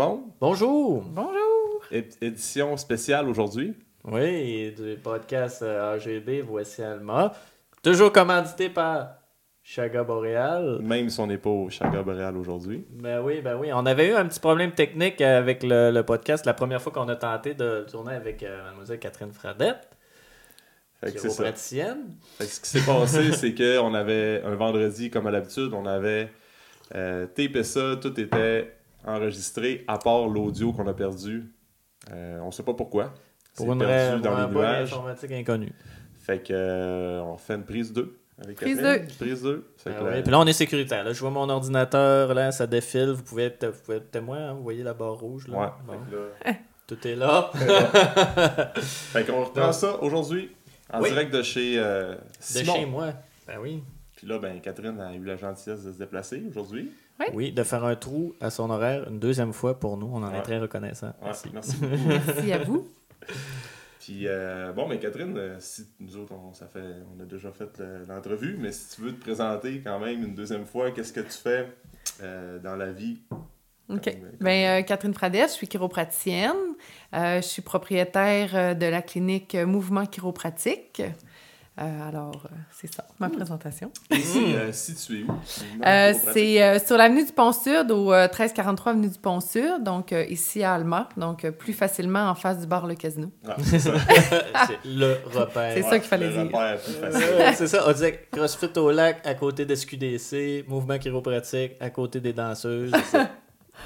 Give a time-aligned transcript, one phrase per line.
[0.00, 0.20] monde.
[0.40, 1.02] Bonjour.
[1.02, 1.82] Bonjour.
[1.92, 3.74] É- édition spéciale aujourd'hui.
[4.04, 7.34] Oui, du podcast euh, AGB, voici Alma.
[7.82, 9.16] Toujours commandité par
[9.62, 10.78] Chaga Boréal.
[10.80, 12.86] Même si on n'est pas au Chaga Boréal aujourd'hui.
[12.90, 13.68] Ben oui, ben oui.
[13.74, 17.08] On avait eu un petit problème technique avec le, le podcast la première fois qu'on
[17.10, 19.86] a tenté de tourner avec euh, Mademoiselle Catherine Fradette,
[21.00, 21.34] Fait que c'est ça.
[21.34, 22.16] chiropraticienne.
[22.38, 25.84] Fait que ce qui s'est passé, c'est qu'on avait un vendredi, comme à l'habitude, on
[25.84, 26.30] avait
[26.94, 28.72] euh, tapé ça, tout était
[29.06, 31.52] enregistré, à part l'audio qu'on a perdu.
[32.12, 33.12] Euh, on sait pas pourquoi.
[33.52, 34.92] C'est Pour une perdu dans les nuages.
[34.92, 35.72] informatique inconnue.
[36.20, 38.16] Fait que euh, on fait une prise 2.
[38.42, 39.06] Avec Prise Catherine.
[39.06, 39.14] deux.
[39.26, 39.72] Prise 2.
[39.76, 41.04] Fait Ah que ouais, la- Puis là, on est sécuritaire.
[41.04, 41.12] Là.
[41.12, 43.10] Je vois mon ordinateur, là, ça défile.
[43.10, 45.46] Vous pouvez être, vous pouvez être témoin, hein, vous voyez la barre rouge.
[45.48, 45.58] Là.
[45.58, 45.66] Ouais.
[45.86, 45.92] Bon.
[46.10, 46.16] Que
[46.48, 47.50] là- Tout est là.
[48.76, 50.50] Fait qu'on reprend Donc- ça aujourd'hui
[50.92, 51.10] en Oui.
[51.10, 52.74] direct de chez euh, De Simon.
[52.74, 53.12] chez moi.
[53.46, 53.82] Ben oui.
[54.16, 56.90] Puis là, ben, Catherine a eu la gentillesse de se déplacer aujourd'hui.
[57.20, 57.26] Oui.
[57.34, 60.08] Oui, de faire un trou à son horaire une deuxième fois pour nous.
[60.12, 60.38] On en Ouais.
[60.38, 61.08] est très reconnaissant.
[61.08, 61.48] Ouais, Merci.
[61.52, 61.76] merci.
[62.06, 62.88] Merci à vous.
[64.00, 66.82] Puis, euh, bon, mais Catherine, euh, si nous autres, on, ça fait,
[67.16, 70.34] on a déjà fait le- l'entrevue, mais si tu veux te présenter quand même une
[70.34, 71.68] deuxième fois, qu'est-ce que tu fais
[72.22, 73.18] euh, dans la vie?
[73.90, 74.02] OK.
[74.04, 76.56] Comme- Ben, euh, Catherine Fradette, je suis chiropraticienne.
[77.14, 81.02] Euh, je suis propriétaire de la clinique Mouvement Chiropratique.
[81.80, 83.90] Euh, alors, euh, c'est ça, ma présentation.
[84.10, 85.32] Et c'est euh, situé où?
[85.82, 90.62] C'est euh, sur l'avenue du Pont-Sud, au euh, 1343 avenue du Pont-Sud, donc euh, ici
[90.62, 93.30] à Alma, donc euh, plus facilement en face du bar Le Casino.
[93.48, 93.92] Ah, c'est ça.
[94.66, 95.72] c'est le repère.
[95.74, 96.42] C'est ça qu'il fallait le dire.
[96.42, 97.36] repère plus facile.
[97.38, 102.20] Ouais, c'est ça, on disait CrossFit au lac à côté d'SQDC, mouvement chiropratique à côté
[102.20, 102.92] des danseuses.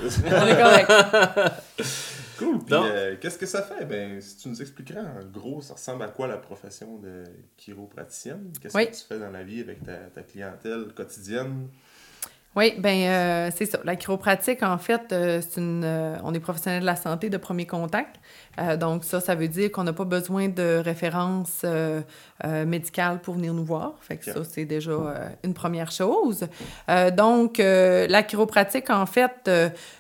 [0.01, 0.91] On est correct.
[2.39, 2.59] Cool.
[2.65, 3.85] Puis, euh, qu'est-ce que ça fait?
[3.85, 7.25] Ben, si tu nous expliquerais en gros, ça ressemble à quoi la profession de
[7.57, 8.53] chiropraticienne?
[8.61, 8.87] Qu'est-ce Oui.
[8.87, 11.69] que tu fais dans la vie avec ta, ta clientèle quotidienne?
[12.57, 13.81] Oui, ben euh, c'est ça.
[13.83, 15.83] La chiropratique, en fait, euh, c'est une.
[15.85, 18.21] euh, on est professionnel de la santé de premier contact.
[18.61, 21.65] Euh, donc ça, ça veut dire qu'on n'a pas besoin de référence
[22.45, 23.95] médicale pour venir nous voir.
[24.01, 24.93] Fait que ça, c'est déjà
[25.43, 26.47] une première chose.
[27.17, 29.51] Donc la chiropratique, en fait,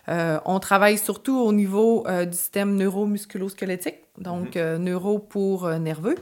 [0.07, 3.99] on travaille surtout au niveau du système neuromusculo-squelettique.
[4.19, 6.17] Donc euh, neuro pour nerveux.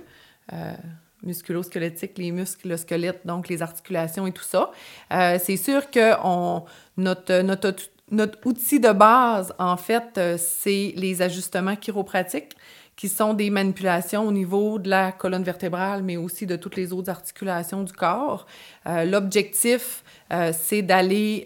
[1.22, 4.70] Euh, musculo-squelettique, les muscles, le squelette, donc les articulations et tout ça.
[5.12, 6.64] Euh, c'est sûr que on,
[6.96, 7.74] notre, notre,
[8.10, 12.56] notre outil de base, en fait, euh, c'est les ajustements chiropratiques,
[12.94, 16.92] qui sont des manipulations au niveau de la colonne vertébrale, mais aussi de toutes les
[16.92, 18.46] autres articulations du corps.
[18.86, 20.04] Euh, L'objectif,
[20.52, 21.44] c'est d'aller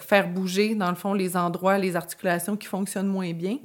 [0.00, 3.58] faire bouger, dans le fond, les endroits, les articulations qui fonctionnent moins bien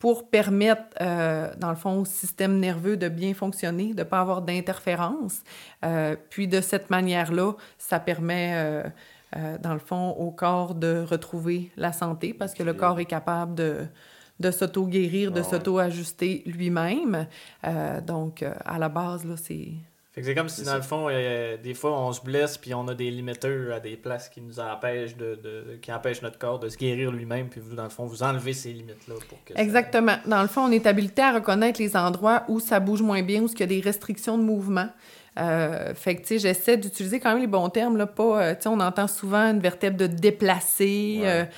[0.00, 4.20] pour permettre, euh, dans le fond, au système nerveux de bien fonctionner, de ne pas
[4.20, 5.42] avoir d'interférence.
[5.84, 11.70] Euh, puis de cette manière-là, ça permet, euh, dans le fond, au corps de retrouver
[11.76, 13.86] la santé parce que le corps est capable de,
[14.40, 17.26] de s'auto-guérir, de Ah s'auto-ajuster lui-même.
[18.06, 19.68] Donc, à la base, là, c'est...
[20.12, 20.76] Fait que c'est comme si dans ça.
[20.76, 23.96] le fond, euh, des fois on se blesse puis on a des limiteurs à des
[23.96, 27.60] places qui nous empêchent de, de- qui empêchent notre corps de se guérir lui-même puis
[27.60, 30.16] vous dans le fond vous enlevez ces limites là pour que ça- Exactement.
[30.26, 33.40] Dans le fond, on est habilité à reconnaître les endroits où ça bouge moins bien,
[33.42, 34.88] où il y a des restrictions de mouvement.
[35.38, 38.54] Euh, fait que, tu sais, j'essaie d'utiliser quand même les bons termes, là, pas, euh,
[38.56, 41.20] tu sais, on entend souvent une vertèbre de déplacer.
[41.22, 41.48] Ouais.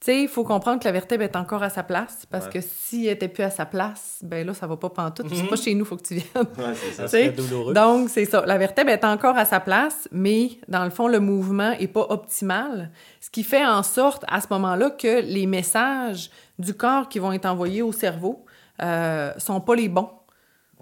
[0.00, 2.52] Tu sais, il faut comprendre que la vertèbre est encore à sa place, parce Ouais.
[2.52, 5.26] que si elle était plus à sa place, ben là, ça va pas pantoute.
[5.26, 5.48] puis C'est Mhm.
[5.50, 6.46] pas chez nous, faut que tu viennes.
[6.56, 7.28] Ouais, c'est ça.
[7.36, 7.74] douloureux.
[7.74, 8.42] Donc, c'est ça.
[8.46, 12.06] La vertèbre est encore à sa place, mais dans le fond, le mouvement est pas
[12.08, 12.90] optimal.
[13.20, 17.32] Ce qui fait en sorte, à ce moment-là, que les messages du corps qui vont
[17.32, 18.44] être envoyés au cerveau
[18.82, 20.08] euh, sont pas les bons.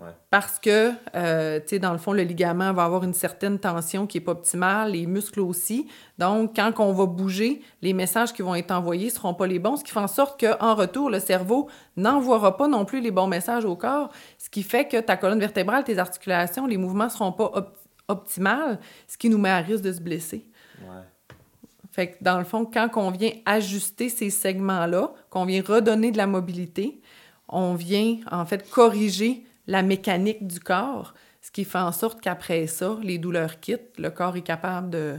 [0.01, 0.11] Ouais.
[0.31, 4.07] Parce que, euh, tu sais, dans le fond, le ligament va avoir une certaine tension
[4.07, 5.89] qui est pas optimale, les muscles aussi.
[6.19, 9.77] Donc, quand on va bouger, les messages qui vont être envoyés seront pas les bons,
[9.77, 13.27] ce qui fait en sorte qu'en retour, le cerveau n'envoiera pas non plus les bons
[13.27, 17.33] messages au corps, ce qui fait que ta colonne vertébrale, tes articulations, les mouvements seront
[17.33, 18.79] pas op- optimales,
[19.09, 20.47] ce qui nous met à risque de se blesser.
[20.81, 21.03] Ouais.
[21.91, 26.19] Fait que dans le fond, quand on vient ajuster ces segments-là, qu'on vient redonner de
[26.19, 27.01] la mobilité,
[27.49, 32.67] on vient en fait corriger la mécanique du corps, ce qui fait en sorte qu'après
[32.67, 35.19] ça, les douleurs quittent, le corps est capable de,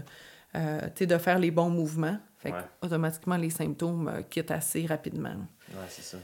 [0.55, 2.17] euh, de faire les bons mouvements.
[2.39, 2.59] Fait Ouais.
[2.81, 5.35] automatiquement, les symptômes euh, quittent assez rapidement.
[5.69, 6.17] Ouais, c'est ça.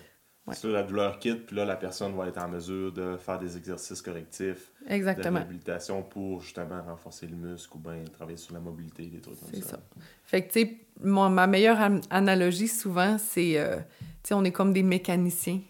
[0.47, 0.53] Ouais.
[0.53, 3.39] C'est ça, la douleur quitte, puis là, la personne va être en mesure de faire
[3.39, 5.37] des exercices correctifs, de Exactement.
[5.39, 9.49] réhabilitation pour justement renforcer le muscle ou bien travailler sur la mobilité, des trucs comme
[9.51, 9.71] C'est ça.
[9.71, 9.79] ça.
[10.23, 14.51] Fait que, tu sais, ma meilleure an- analogie, souvent, c'est, euh, tu sais, on est
[14.51, 15.61] comme des mécaniciens.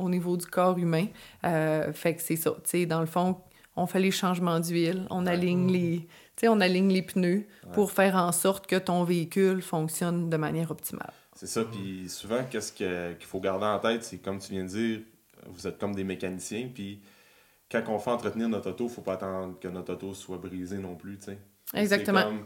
[0.00, 1.06] Au niveau du corps humain.
[1.44, 2.54] Euh, fait que c'est ça.
[2.88, 3.36] Dans le fond,
[3.76, 6.06] on fait les changements d'huile, on aligne les, tu
[6.36, 10.70] sais, on aligne les pneus pour faire en sorte que ton véhicule fonctionne de manière
[10.70, 11.12] optimale.
[11.36, 14.64] C'est ça, puis souvent, qu'est-ce que- qu'il faut garder en tête, c'est comme tu viens
[14.64, 15.00] de dire,
[15.46, 17.00] vous êtes comme des mécaniciens, puis
[17.70, 20.96] quand on fait entretenir notre auto, faut pas attendre que notre auto soit brisée non
[20.96, 21.38] plus, tu sais.
[21.72, 22.24] Exactement.
[22.24, 22.44] Comme,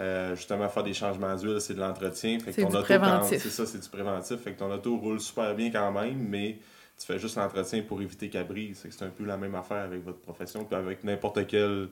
[0.00, 2.38] euh, justement, faire des changements d'huile, c'est de l'entretien.
[2.44, 3.40] C'est du auto, préventif.
[3.40, 4.36] C'est ça, c'est du préventif.
[4.40, 6.58] Fait que ton auto roule super bien quand même, mais
[6.98, 8.84] tu fais juste l'entretien pour éviter qu'elle brise.
[8.88, 11.88] C'est un peu la même affaire avec votre profession, puis avec n'importe quelle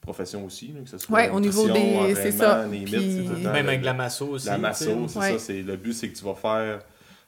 [0.00, 2.64] profession aussi, là, que ce soit Ouais, au niveau des- c'est ça.
[2.70, 4.46] Puis- tout le temps Même avec la masso aussi.
[4.46, 5.32] la masso, c'est Ouais.
[5.32, 5.38] ça.
[5.38, 6.78] C'est, le but, c'est que tu vas faire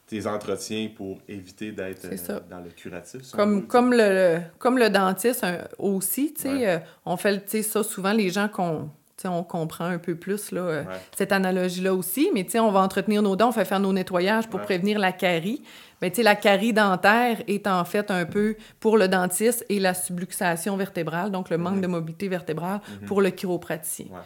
[0.06, 3.31] tes entretiens pour éviter d'être euh, dans le curatif.
[3.32, 5.44] Comme, veut, comme, le, comme le dentiste
[5.79, 6.67] aussi, tu sais, Ouais.
[6.69, 8.88] euh, on fait le- tu sais, ça souvent, les gens qu'on.
[9.19, 10.94] tu sais, on comprend un peu plus là, euh, Ouais.
[11.17, 13.93] cette analogie-là aussi, mais tu sais, on va entretenir nos dents, on fait faire nos
[13.93, 14.65] nettoyages pour Ouais.
[14.67, 15.61] prévenir la carie.
[16.02, 19.80] Mais tu sais, la carie dentaire est en fait un peu pour le dentiste et
[19.80, 23.06] la subluxation vertébrale, donc le manque de mobilité vertébrale Mhm.
[23.06, 24.06] pour le chiropraticien.
[24.12, 24.20] Ouais.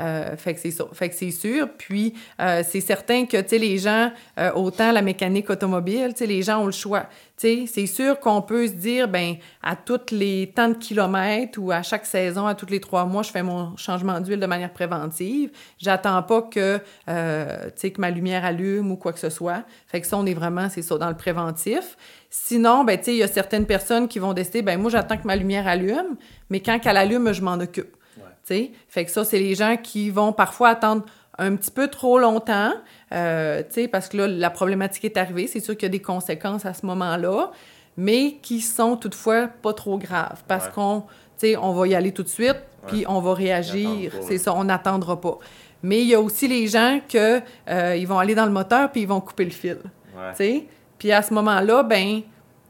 [0.00, 0.84] Euh, fait que c'est ça.
[0.94, 1.68] Fait que c'est sûr.
[1.76, 6.20] Puis, euh, c'est certain que, tu sais, les gens, euh, autant la mécanique automobile, tu
[6.20, 7.06] sais, les gens ont le choix.
[7.36, 11.58] Tu sais, c'est sûr qu'on peut se dire, ben à tous les temps de kilomètres
[11.60, 14.46] ou à chaque saison, à tous les trois mois, je fais mon changement d'huile de
[14.46, 15.50] manière préventive.
[15.78, 19.64] J'attends pas que, euh, tu sais, que ma lumière allume ou quoi que ce soit.
[19.88, 21.96] Fait que ça, on est vraiment, c'est ça, dans le préventif.
[22.30, 25.16] Sinon, ben, tu sais, il y a certaines personnes qui vont décider, ben moi, j'attends
[25.16, 26.16] que ma lumière allume,
[26.50, 27.96] mais quand qu'elle allume, je m'en occupe.
[28.16, 28.22] Ouais.
[28.46, 31.04] Tu sais, fait que ça, c'est les gens qui vont parfois attendre
[31.38, 32.72] un petit peu trop longtemps,
[33.12, 35.46] euh, tu sais, parce que là, la problématique est arrivée.
[35.48, 37.50] C'est sûr qu'il y a des conséquences à ce moment-là,
[37.96, 40.72] mais qui sont toutefois pas trop graves parce Ouais.
[40.74, 41.00] qu'on,
[41.38, 44.12] tu sais, on va y aller tout de suite, puis on va réagir.
[44.22, 45.38] C'est ça, on n'attendra pas.
[45.82, 48.90] Mais il y a aussi les gens que euh, ils vont aller dans le moteur
[48.90, 49.78] puis ils vont couper le fil.
[50.16, 50.66] Ouais.
[50.98, 52.20] Puis à ce moment-là, ben,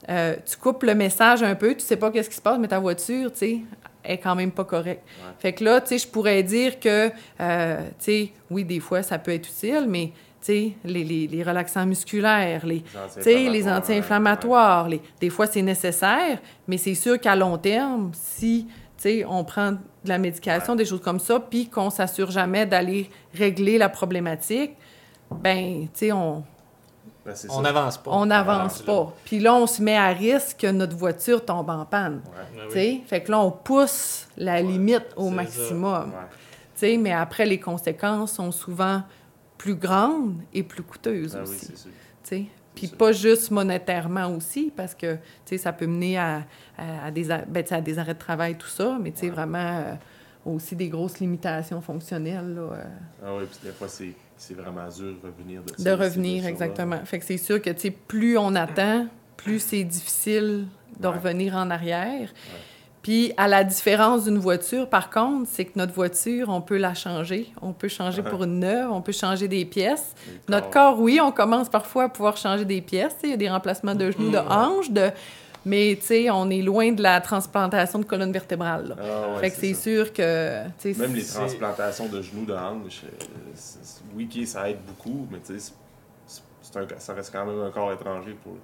[0.09, 2.69] euh, tu coupes le message un peu, tu sais pas qu'est-ce qui se passe, mais
[2.69, 3.59] ta voiture, tu sais,
[4.05, 5.03] est quand même pas correcte.
[5.07, 5.33] Ouais.
[5.39, 7.11] Fait que là, tu sais, je pourrais dire que,
[7.41, 10.09] euh, tu sais, oui, des fois, ça peut être utile, mais,
[10.41, 12.83] tu sais, les, les, les relaxants musculaires, les,
[13.51, 16.39] les anti-inflammatoires, les- des fois, c'est nécessaire,
[16.69, 20.85] mais c'est sûr qu'à long terme, si, tu sais, on prend de la médication, des
[20.85, 24.73] choses comme ça, puis qu'on s'assure jamais d'aller régler la problématique,
[25.31, 26.45] ben, tu sais, on,
[27.25, 28.11] Ben, On n'avance pas.
[28.11, 29.13] on n'avance Ah, pas.
[29.25, 32.21] Puis là, on se met à risque que notre voiture tombe en panne.
[32.27, 32.63] Ouais.
[32.67, 32.73] oui.
[32.73, 33.01] sais?
[33.07, 36.09] Fait que là, on pousse la limite au maximum.
[36.11, 36.19] Ouais.
[36.75, 36.97] tu sais.
[36.99, 39.03] Mais après, les conséquences sont souvent
[39.57, 41.73] plus grandes et plus coûteuses Ben aussi.
[42.75, 46.43] Puis pas juste monétairement aussi, parce que tu sais, ça peut mener à,
[46.77, 49.13] à- à des, a- ben, tu sais, à des arrêts de travail, tout ça, mais
[49.13, 49.31] tu sais, Ouais.
[49.33, 49.95] vraiment euh,
[50.45, 52.53] aussi des grosses limitations fonctionnelles.
[52.55, 52.85] là, euh,
[53.25, 54.13] Ah oui, puis des fois, c'est,
[54.49, 55.97] c'est vraiment dur de revenir de ça.
[55.97, 56.99] de revenir, exactement.
[57.05, 59.07] Fait que c'est sûr que, tu sais, plus on attend,
[59.37, 60.67] plus c'est difficile
[61.01, 61.15] de Ouais.
[61.15, 62.29] revenir en arrière.
[63.03, 66.95] Puis, à la différence d'une voiture, par contre, c'est que notre voiture, on peut la
[66.95, 67.53] changer.
[67.61, 70.15] On peut changer pour une neuve, on peut changer des pièces.
[70.49, 73.15] Notre corps, oui, on commence parfois à pouvoir changer des pièces.
[73.23, 75.11] Il y a des remplacements de genoux, de hanches, de...
[75.67, 78.89] mais tu sais, on est loin de la transplantation de colonne vertébrale.
[78.89, 78.97] là.
[79.01, 80.63] Ah ouais, fait que c'est sûr que...
[80.99, 83.25] Même les transplantations de genoux, de hanches, euh,
[84.15, 85.73] oui, ok, ça aide beaucoup, mais tu sais,
[86.99, 88.55] ça reste quand même un corps étranger pour.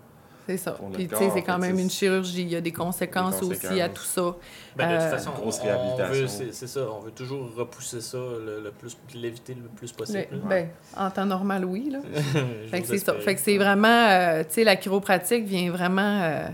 [0.47, 0.77] C'est ça.
[0.95, 2.43] Puis, tu sais, c'est quand même une chirurgie.
[2.43, 4.35] Il y a des conséquences, aussi à tout ça.
[4.75, 6.25] Ben, de toute Euh, façon, grosse on- réhabilitation.
[6.41, 9.93] on veut- c'est ça, on veut toujours repousser ça le, le plus, l'éviter le plus
[9.93, 10.27] possible.
[10.33, 11.91] Le- ben, en temps normal, oui.
[11.93, 11.99] Là.
[12.71, 13.15] Fait que c'est ça.
[13.15, 16.49] Fait que c'est vraiment, euh, tu sais, la chiropratique vient vraiment euh,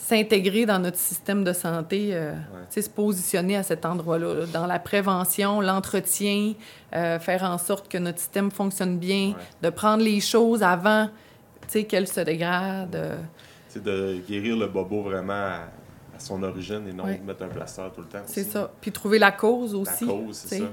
[0.00, 2.32] s'intégrer dans notre système de santé, euh,
[2.70, 6.54] se positionner à cet endroit-là, là, dans la prévention, l'entretien,
[6.94, 9.34] euh, faire en sorte que notre système fonctionne bien, Ouais.
[9.62, 11.08] de prendre les choses avant,
[11.88, 12.94] qu'elles se dégradent.
[12.96, 13.16] euh,
[13.68, 15.68] C'est de guérir le bobo vraiment à,
[16.16, 17.18] à son origine et non Ouais.
[17.18, 18.22] de mettre un plaster tout le temps.
[18.24, 18.70] c'est ça.
[18.80, 20.06] Puis trouver la cause La aussi.
[20.06, 20.64] cause, c'est ça.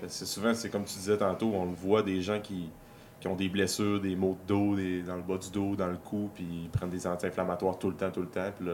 [0.00, 2.70] Que souvent, c'est comme tu disais tantôt, on le voit des gens qui,
[3.22, 5.86] qui ont des blessures, des maux de dos, des- dans le bas du dos, dans
[5.86, 8.72] le cou, puis ils prennent des anti-inflammatoires tout le temps, tout le temps, puis là,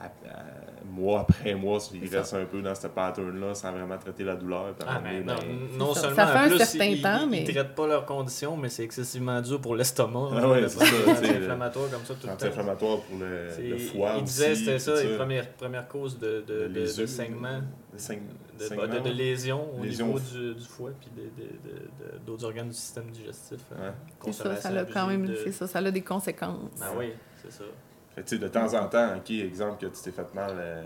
[0.00, 0.44] à- à-
[0.88, 4.36] mois après mois, ils C'est restent un peu dans ce pattern-là sans vraiment traiter la
[4.36, 4.76] douleur.
[4.86, 6.02] Ah, mais donné, non, ben, non ça.
[6.02, 8.06] seulement Ça fait en un plus, certain ils, temps, ils- mais- ils traitent pas leurs
[8.06, 10.28] conditions, mais c'est excessivement dur pour l'estomac.
[10.36, 12.32] Ah ouais, c'est anti-inflammatoires comme ça tout le temps.
[12.34, 16.68] anti-inflammatoire pour le, le foie il disait c'était ça, les premières, premières causes de, de,
[16.68, 17.60] de- de saignement,
[18.58, 20.06] de de lésions au Lésions.
[20.08, 21.78] niveau du, du foie puis de- de- de-
[22.14, 23.60] de- d'autres organes du système digestif.
[23.80, 23.94] hein.
[24.24, 26.70] C'est ça, ça a quand même, abusive de- c'est ça, ça a des conséquences.
[26.80, 27.12] Ah oui,
[27.42, 27.64] c'est ça.
[28.14, 30.50] Fait que, tu sais, de temps en temps, ok, exemple que tu t'es fait mal,
[30.58, 30.82] euh,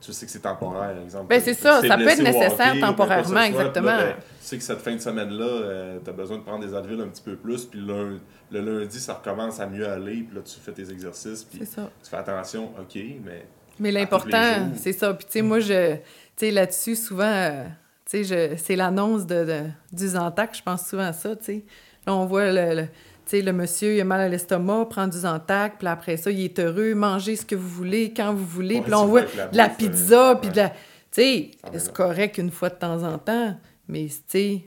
[0.00, 1.26] tu sais que c'est temporaire, exemple.
[1.28, 3.86] Ben, c'est ça, ça peut être nécessaire hockey, temporairement, soit, là, exactement.
[3.96, 7.00] ben, tu sais que cette fin de semaine-là, tu as besoin de prendre des Advil
[7.00, 8.18] un petit peu plus, puis le,
[8.50, 11.66] le lundi, ça recommence à mieux aller, puis là, tu fais tes exercices, puis tu
[12.10, 13.46] fais attention, ok, mais
[13.82, 15.12] Mais l'important, c'est ça.
[15.14, 16.00] Puis, tu sais, moi, je, tu
[16.36, 17.64] sais, là-dessus, souvent, euh,
[18.08, 19.62] tu sais, c'est l'annonce de, de-
[19.96, 21.64] du Zantac, je pense souvent à ça, tu sais.
[22.06, 22.90] Là, on voit le, le- tu
[23.26, 26.40] sais, le monsieur, il a mal à l'estomac, prend du Zantac, puis après ça, il
[26.44, 28.80] est heureux, mangez ce que vous voulez, quand vous voulez.
[28.82, 30.68] Puis là, on voit la de la bouffe, pizza, euh, puis de la...
[30.70, 30.76] Tu
[31.10, 33.56] sais, c'est correct une fois de temps en temps,
[33.88, 34.62] mais, tu sais,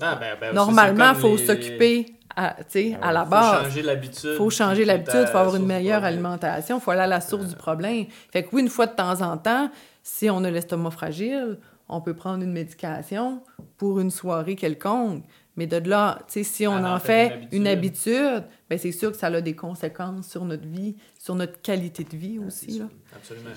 [0.00, 2.06] Ah, ben, ben, normalement, il faut les- s'occuper
[2.46, 3.64] à, tu sais, Ah à la Faut base.
[3.64, 4.34] changer l'habitude.
[4.36, 7.56] faut changer l'habitude, faut avoir une meilleure alimentation, il faut aller à la source du
[7.56, 8.06] problème.
[8.32, 9.70] Fait que oui, une fois de temps en temps,
[10.02, 13.42] si on a l'estomac fragile, on peut prendre une médication
[13.76, 15.24] pour une soirée quelconque.
[15.56, 19.16] Mais de là, si on Ah, en fait fait, une habitude, ben c'est sûr que
[19.18, 22.78] ça a des conséquences sur notre vie, sur notre qualité de vie Ah, aussi.
[22.78, 22.84] là.
[23.16, 23.50] Absolument.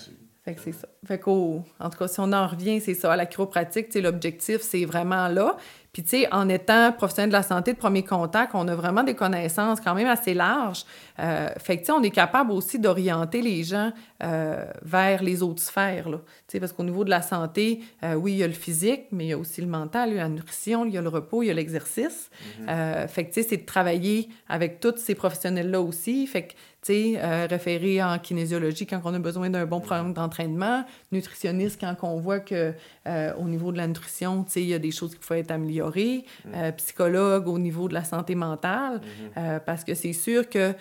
[0.43, 0.87] Fait que c'est ça.
[1.05, 3.13] Fait qu'au, en tout cas, si on en revient, c'est ça.
[3.13, 5.55] À la chiropratique, l'objectif, c'est vraiment là.
[5.93, 9.03] Puis, tu sais, en étant professionnel de la santé de premier contact, on a vraiment
[9.03, 10.85] des connaissances quand même assez larges.
[11.19, 13.91] Euh, fait que, tu sais, on est capable aussi d'orienter les gens
[14.23, 16.19] euh, vers les autres sphères, là.
[16.47, 19.07] Tu sais, parce qu'au niveau de la santé, euh, oui, il y a le physique,
[19.11, 21.01] mais il y a aussi le mental, il y a la nutrition, il y a
[21.01, 22.29] le repos, il y a l'exercice.
[22.69, 26.25] Euh, fait que, tu sais, c'est de travailler avec tous ces professionnels-là aussi.
[26.25, 30.83] Fait que, tu sais, référer en kinésiologie quand on a besoin d'un bon programme d'entraînement,
[31.11, 32.73] nutritionniste quand on voit que
[33.07, 36.23] euh, au niveau de la nutrition, il y a des choses qui peuvent être améliorées,
[36.53, 39.01] euh, psychologue au niveau de la santé mentale,
[39.37, 40.79] euh, parce que c'est sûr que, tu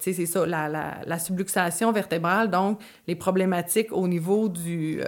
[0.00, 5.00] sais, c'est ça, la, la, la subluxation vertébrale, donc les problématiques au niveau du...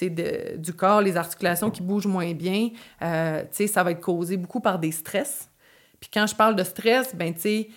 [0.00, 2.70] de- du corps, les articulations qui bougent moins bien,
[3.00, 5.50] ça va être causé beaucoup par des stress.
[6.00, 7.68] Puis quand je parle de stress, ben tu sais,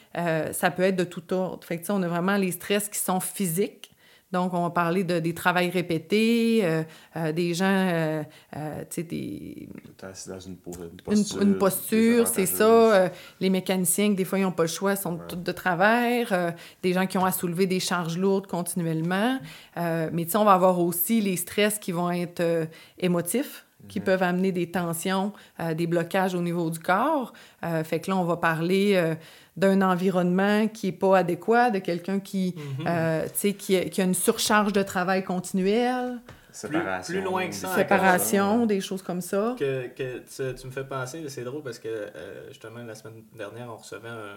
[0.54, 1.66] ça peut être de tout ordre.
[1.66, 3.91] Fait que on a vraiment les stress qui sont physiques.
[4.32, 6.84] Donc, on va parler de, des travails répétés, euh,
[7.18, 8.24] euh, des gens, euh,
[8.56, 9.68] euh, tu sais, des,
[10.04, 11.42] assis dans une, po- une une, posture.
[11.42, 12.64] une posture, c'est ça.
[12.96, 13.10] euh,
[13.40, 16.32] les mécaniciens, que des fois, ils n'ont pas le choix, sont tous de travers.
[16.32, 19.38] euh, des gens qui ont à soulever des charges lourdes continuellement.
[19.78, 22.68] Euh, mais tu sais, on va avoir aussi les stress qui vont être
[23.00, 27.34] émotifs qui peuvent amener des tensions, euh, des blocages au niveau du corps.
[27.64, 29.16] Euh, fait que là, on va parler euh,
[29.58, 32.56] d'un environnement qui n'est pas adéquat, de quelqu'un qui,
[32.88, 36.20] euh, tu sais, qui, a- qui a une surcharge de travail continuelle,
[36.54, 37.14] Séparation.
[37.14, 39.56] plus loin que ça, séparation, des choses comme ça.
[39.58, 43.24] Que, que tu, tu me fais penser, c'est drôle parce que euh, justement la semaine
[43.38, 44.36] dernière, on recevait un,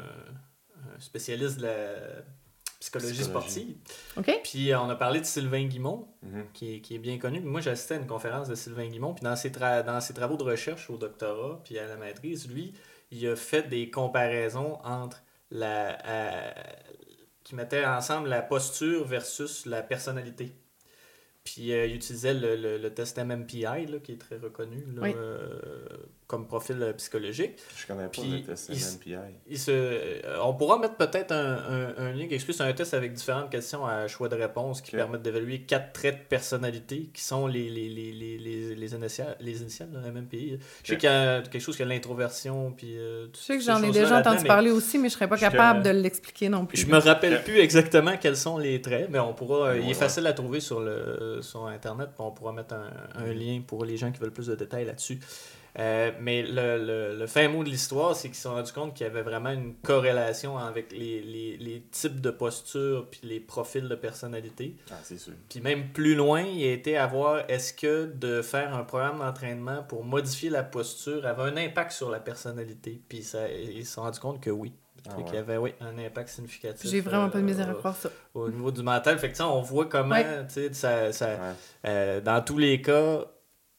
[0.96, 1.72] un spécialiste de la
[2.90, 3.50] psychologie, Psychologie.
[3.50, 3.76] sportive.
[4.16, 4.40] OK?
[4.44, 6.44] Puis euh, on a parlé de Sylvain Guimont, Mhm.
[6.52, 7.40] qui, est- qui est bien connu.
[7.40, 9.14] Moi, j'assistais à une conférence de Sylvain Guimont.
[9.14, 12.48] Puis dans ses, tra- dans ses travaux de recherche au doctorat, puis à la maîtrise,
[12.48, 12.74] lui,
[13.10, 15.98] il a fait des comparaisons entre la.
[16.06, 16.50] euh,
[17.42, 20.52] qui mettait ensemble la posture versus la personnalité.
[21.44, 25.02] Puis euh, il utilisait le, le- le test MMPI, là, qui est très reconnu là,
[25.02, 25.12] Oui.
[25.14, 25.86] euh,
[26.26, 27.52] comme profil euh, psychologique.
[27.76, 29.34] Je connais pas Puis, le test il- MMPI.
[29.46, 32.56] Il se, euh, on pourra mettre peut-être un, un, un lien qui explique.
[32.56, 36.20] C'est un test avec différentes questions à choix de réponse qui permettent d'évaluer quatre traits
[36.20, 40.10] de personnalité qui sont les, les, les, les, les, les initiales, les initiales de la
[40.10, 40.58] MMPI.
[40.82, 42.72] Je sais qu'il y a quelque chose qui a l'introversion.
[42.72, 45.36] Puis, euh, Je sais que j'en ai déjà entendu parler aussi, mais je serais pas
[45.36, 46.78] Je- capable de l'expliquer non plus.
[46.78, 49.76] Je me rappelle plus exactement quels sont les traits, mais on pourra.
[49.76, 49.94] il est Ouais.
[49.94, 53.96] facile à trouver sur, le, sur Internet, on pourra mettre un, un lien pour les
[53.98, 55.20] gens qui veulent plus de détails là-dessus.
[55.78, 58.94] Euh, mais le, le, le fin mot de l'histoire, c'est qu'ils se sont rendus compte
[58.94, 63.40] qu'il y avait vraiment une corrélation avec les, les, les types de postures puis les
[63.40, 64.76] profils de personnalité.
[64.90, 65.32] Ah, c'est sûr.
[65.48, 69.18] Puis même plus loin, il a été à voir est-ce que de faire un programme
[69.18, 73.00] d'entraînement pour modifier la posture avait un impact sur la personnalité.
[73.08, 74.72] Puis ça, ils se sont rendus compte que oui.
[75.06, 75.24] Ah, ouais.
[75.24, 76.88] qu'il y avait oui, un impact significatif.
[76.90, 78.08] J'ai vraiment pas de misère à euh, croire ça.
[78.32, 79.18] au niveau du mental.
[79.18, 80.46] Fait que, on voit comment, Ouais.
[80.46, 81.38] tu sais, ça, ça, Ouais.
[81.86, 83.26] euh, dans tous les cas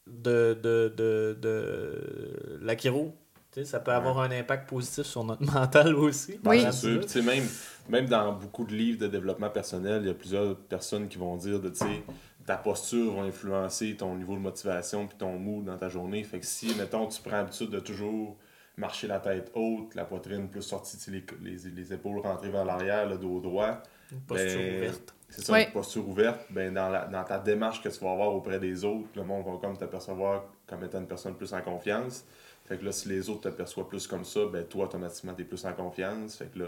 [0.07, 3.15] de, de, de, de la chiro,
[3.63, 3.97] ça peut Ouais.
[3.97, 6.39] avoir un impact positif sur notre mental aussi.
[6.43, 6.61] Oui.
[6.61, 7.01] C'est sûr.
[7.05, 7.45] Puis, même,
[7.89, 11.37] même dans beaucoup de livres de développement personnel, il y a plusieurs personnes qui vont
[11.37, 12.03] dire de, tu sais,
[12.45, 16.23] ta posture va influencer ton niveau de motivation puis ton mood dans ta journée.
[16.23, 18.37] Fait que si, mettons, tu prends l'habitude de toujours
[18.77, 23.07] marcher la tête haute, la poitrine plus sortie, les, les, les épaules rentrées vers l'arrière,
[23.07, 23.81] le dos droit,
[24.11, 25.15] Une posture Ben, ouverte.
[25.35, 25.63] C'est ça, Oui.
[25.65, 28.83] une posture ouverte, ben dans, la, dans ta démarche que tu vas avoir auprès des
[28.85, 32.25] autres, le monde va comme t'apercevoir comme étant une personne plus en confiance.
[32.65, 35.43] Fait que là, si les autres te perçoivent plus comme ça, ben toi, automatiquement, t'es
[35.43, 36.37] plus en confiance.
[36.37, 36.65] Fait que là,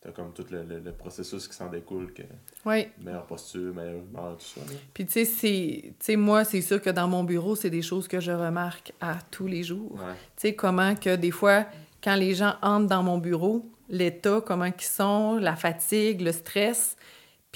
[0.00, 2.22] t'as comme tout le, le- le processus qui s'en découle, que
[2.64, 2.88] Oui.
[3.00, 4.60] meilleure posture, meilleure humeur, tout ça.
[4.60, 4.76] là.
[4.92, 8.32] Puis, tu sais, moi, c'est sûr que dans mon bureau, c'est des choses que je
[8.32, 9.92] remarque à tous les jours.
[9.92, 10.14] Ouais.
[10.36, 11.66] Tu sais, comment que des fois,
[12.02, 16.96] quand les gens entrent dans mon bureau, l'état, comment qu'ils sont, la fatigue, le stress,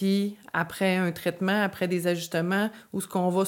[0.01, 3.45] puis après un traitement, après des ajustements, où ce qu'on va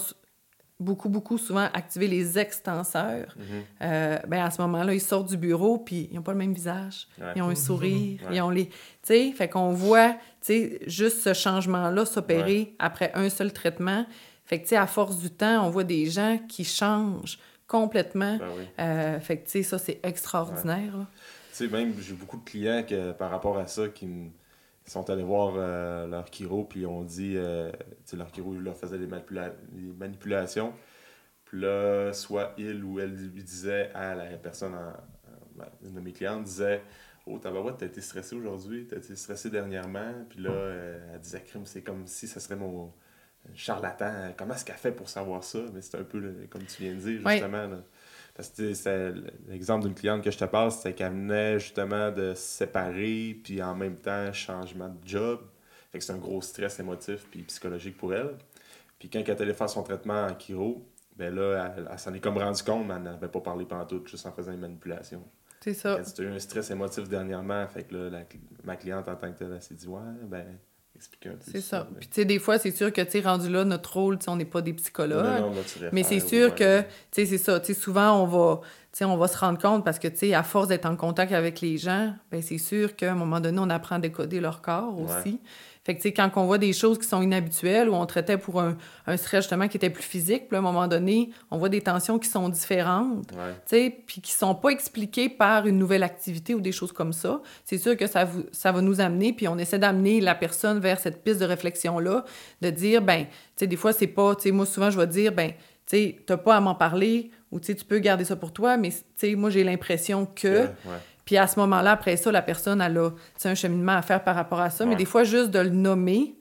[0.78, 3.35] beaucoup, beaucoup souvent activer les extenseurs,
[3.80, 6.52] euh, ben à ce moment-là, ils sortent du bureau, puis ils n'ont pas le même
[6.52, 7.09] visage.
[7.18, 7.32] Ouais.
[7.37, 8.37] Ils ont un sourire, Ouais.
[8.37, 8.66] ils ont les...
[8.66, 14.04] Tu sais, fait qu'on voit, tu sais, juste ce changement-là s'opérer après un seul traitement.
[14.44, 18.37] Fait que, tu sais, à force du temps, on voit des gens qui changent complètement.
[18.37, 18.64] Ben oui.
[18.78, 20.92] Euh, fait que, tu sais, ça, c'est extraordinaire.
[21.52, 24.06] Tu sais, même, j'ai beaucoup de clients que, par rapport à ça qui
[24.92, 25.56] sont allés voir
[26.06, 29.08] leur chiro, puis ont dit, tu sais, leur chiro leur faisait des,
[29.99, 30.72] manipulations.
[31.44, 34.75] Puis là, soit il ou elle lui disait à la personne,
[35.54, 36.82] ben, une de mes clientes disait
[37.26, 40.12] Oh, tabarouette, t'as été stressé aujourd'hui, t'as été stressé dernièrement.
[40.28, 40.50] Puis là,
[41.12, 42.92] elle disait Crime, c'est comme si ça serait mon
[43.54, 44.32] charlatan.
[44.37, 47.00] Comment est-ce qu'elle fait pour savoir ça Mais c'est un peu comme tu viens de
[47.00, 47.68] dire, justement.
[48.34, 49.12] Parce que c'est
[49.48, 53.62] l'exemple d'une cliente que je te passe, c'est qu'elle venait justement de se séparer, puis
[53.62, 55.40] en même temps, changement de job.
[55.90, 58.36] Fait que c'est un gros stress émotif puis psychologique pour elle.
[58.98, 60.82] Puis quand elle est allée faire son traitement en chiro,
[61.16, 64.02] ben là, elle, s'en est comme rendu compte, mais elle n'avait pas parlé pendant tout,
[64.06, 65.22] juste en faisant une manipulation.
[65.60, 66.02] C'est ça.
[66.02, 68.24] C'était eu un stress émotif dernièrement, fait que là,
[68.64, 70.58] ma cliente en tant que telle, elle s'est dit, ouais, ben,
[71.52, 71.87] C'est ça.
[71.99, 74.37] Puis, tu sais, des fois, c'est sûr que, tu sais, rendu là, notre rôle, on
[74.37, 75.42] n'est pas des psychologues.
[75.92, 77.61] mais c'est sûr que, tu sais, c'est ça.
[77.61, 78.61] Tu sais, souvent, on va,
[79.02, 81.61] on va se rendre compte parce que, tu sais, à force d'être en contact avec
[81.61, 84.94] les gens, ben c'est sûr qu'à un moment donné, on apprend à décoder leur corps
[85.00, 85.40] aussi.
[85.84, 88.38] Fait que, tu sais, quand on voit des choses qui sont inhabituelles ou on traitait
[88.38, 91.58] pour un, un stress, justement, qui était plus physique, puis à un moment donné, on
[91.58, 93.36] voit des tensions qui sont différentes, tu
[93.66, 97.40] sais, puis qui sont pas expliquées par une nouvelle activité ou des choses comme ça.
[97.64, 100.78] C'est sûr que ça, vous, ça va nous amener, puis on essaie d'amener la personne
[100.78, 102.24] vers cette piste de réflexion-là,
[102.60, 105.08] de dire, ben, tu sais, des fois, c'est pas, tu sais, moi, souvent, je vais
[105.08, 108.24] dire, ben, tu sais, t'as pas à m'en parler, ou tu sais, tu peux garder
[108.24, 110.68] ça pour toi, mais, tu sais, moi, j'ai l'impression que...
[111.25, 113.11] Puis à ce moment-là, après ça, la personne, elle a
[113.45, 114.85] un cheminement à faire par rapport à ça.
[114.87, 116.37] Mais des fois, juste de le nommer,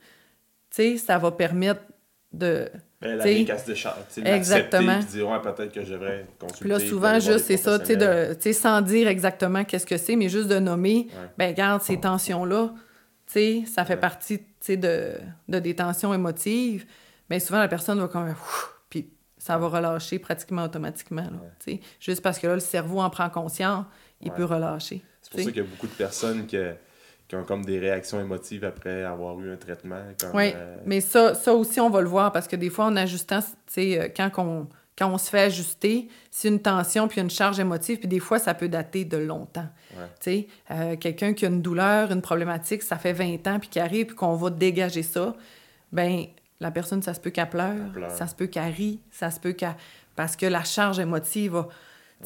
[0.97, 1.81] ça va permettre
[2.31, 2.69] de.
[3.01, 4.99] Ben, la casse de char, Exactement.
[4.99, 6.59] Puis dire, ouais, peut-être que je devrais consulter.
[6.59, 7.95] Puis là, souvent, juste, c'est ça, tu
[8.39, 11.07] sais, sans dire exactement qu'est-ce que c'est, mais juste de nommer,
[11.37, 12.73] ben, regarde, ces tensions-là,
[13.25, 15.13] tu sais, ça fait partie, de,
[15.47, 16.85] de, des tensions émotives.
[17.29, 18.35] Mais souvent, la personne va comme,
[18.89, 21.27] puis ça va relâcher pratiquement automatiquement,
[21.59, 21.79] sais.
[21.99, 23.85] Juste parce que là, le cerveau en prend conscience
[24.23, 25.01] il peut relâcher.
[25.21, 26.57] C'est pour ça qu'il y a beaucoup de personnes qui,
[27.27, 30.01] qui, ont comme des réactions émotives après avoir eu un traitement.
[30.33, 32.95] oui, euh, mais ça, ça aussi, on va le voir parce que des fois, en
[32.95, 33.39] ajustant,
[33.77, 37.99] euh, quand on, quand on se fait ajuster, c'est une tension puis une charge émotive,
[37.99, 39.67] puis des fois, ça peut dater de longtemps.
[40.19, 43.79] sais, Euh, Quelqu'un qui a une douleur, une problématique, ça fait 20 ans, puis qui
[43.79, 45.35] arrive, puis qu'on va dégager ça,
[45.91, 46.25] ben
[46.59, 47.75] la personne, ça se peut qu'elle pleure,
[48.09, 49.75] ça se peut qu'elle rie, ça se peut qu'elle...
[50.15, 51.67] Parce que la charge émotive va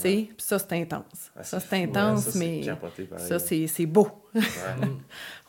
[0.02, 1.32] puis ça, c'est intense.
[1.36, 2.64] Ah, ça, c'est intense, mais
[3.18, 4.08] ça, c'est beau.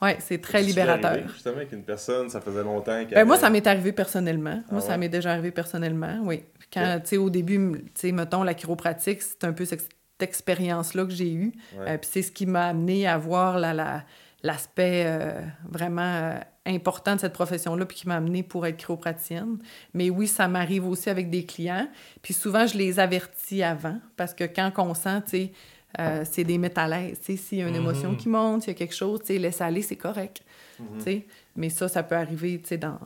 [0.00, 1.12] Ouais, c'est très libérateur.
[1.12, 3.14] Arrivé, justement, avec une personne, ça faisait longtemps qu'elle...
[3.14, 4.62] Ben, moi, ça m'est arrivé personnellement.
[4.70, 6.44] moi, ah ça m'est déjà arrivé personnellement, oui.
[6.72, 9.88] Quand, tu sais, au début, tu sais, mettons, la chiropratique, c'est un peu cette
[10.20, 11.52] expérience-là que j'ai eue.
[11.78, 14.04] Euh, puis c'est ce qui m'a amené à voir la, la,
[14.46, 19.58] l'aspect euh, vraiment euh, important de cette profession-là, puis qui m'a amené pour être chiropraticienne.
[19.92, 21.88] Mais oui, ça m'arrive aussi avec des clients.
[22.22, 25.52] Puis souvent, je les avertis avant, parce que quand on sent, tu sais,
[25.98, 27.18] euh, c'est des mettre à l'aise.
[27.20, 28.16] S'il y a une émotion mhm.
[28.16, 30.42] qui monte, s'il y a quelque chose, laisse aller, c'est correct.
[30.78, 31.00] Mhm.
[31.00, 31.26] sais.
[31.56, 32.98] Mais ça, ça peut arriver, tu sais, dans,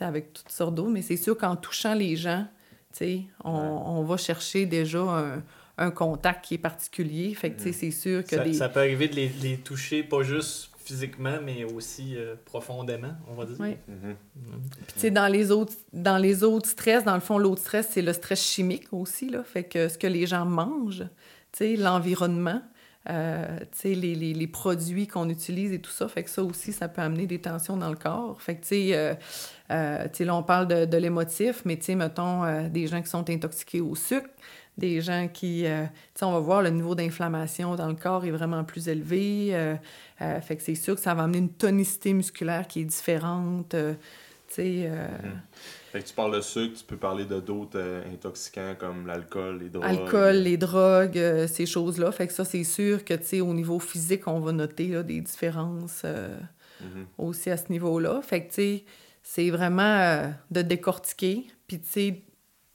[0.00, 0.90] avec toutes sortes d'autres.
[0.90, 2.46] Mais c'est sûr qu'en touchant les gens,
[2.92, 5.42] tu sais, on, on, va chercher déjà un,
[5.78, 7.34] un, contact qui est particulier.
[7.34, 7.72] Fait que, mhm.
[7.72, 8.52] c'est sûr que ça, des...
[8.52, 13.34] ça peut arriver de les, les toucher, pas juste physiquement, mais aussi euh, profondément, on
[13.34, 13.56] va dire.
[13.58, 13.70] Oui.
[13.90, 14.14] Mm-hmm.
[14.86, 17.88] Puis, tu sais, dans les autres, dans les autres stress, dans le fond, l'autre stress,
[17.90, 19.42] c'est le stress chimique aussi, là.
[19.42, 21.04] Fait que ce que les gens mangent,
[21.50, 22.62] tu sais, l'environnement,
[23.10, 26.44] euh, tu sais, les, les, les, produits qu'on utilise et tout ça, fait que ça
[26.44, 28.40] aussi, ça peut amener des tensions dans le corps.
[28.40, 31.86] Fait que, tu sais, euh, tu sais, là, on parle de, de l'émotif, mais, tu
[31.86, 34.30] sais, mettons, des gens qui sont intoxiqués au sucre,
[34.78, 38.24] des gens qui, euh, tu sais, on va voir le niveau d'inflammation dans le corps
[38.24, 39.50] est vraiment plus élevé.
[39.52, 39.74] Euh,
[40.20, 43.70] euh, fait que c'est sûr que ça va amener une tonicité musculaire qui est différente.
[43.70, 43.96] tu
[44.48, 44.62] sais.
[44.62, 45.92] Mm-hmm.
[45.92, 49.70] Fait que tu parles de sucre, tu peux parler de d'autres intoxicants comme l'alcool, les
[49.70, 49.84] drogues.
[49.86, 52.12] Alcool, les drogues, ces choses-là.
[52.12, 55.02] Fait que ça, c'est sûr que, tu sais, au niveau physique, on va noter là,
[55.02, 57.04] des différences mm-hmm.
[57.16, 58.20] aussi à ce niveau-là.
[58.20, 58.84] Fait que, tu sais,
[59.22, 61.46] c'est vraiment de décortiquer.
[61.66, 62.22] Puis, tu sais,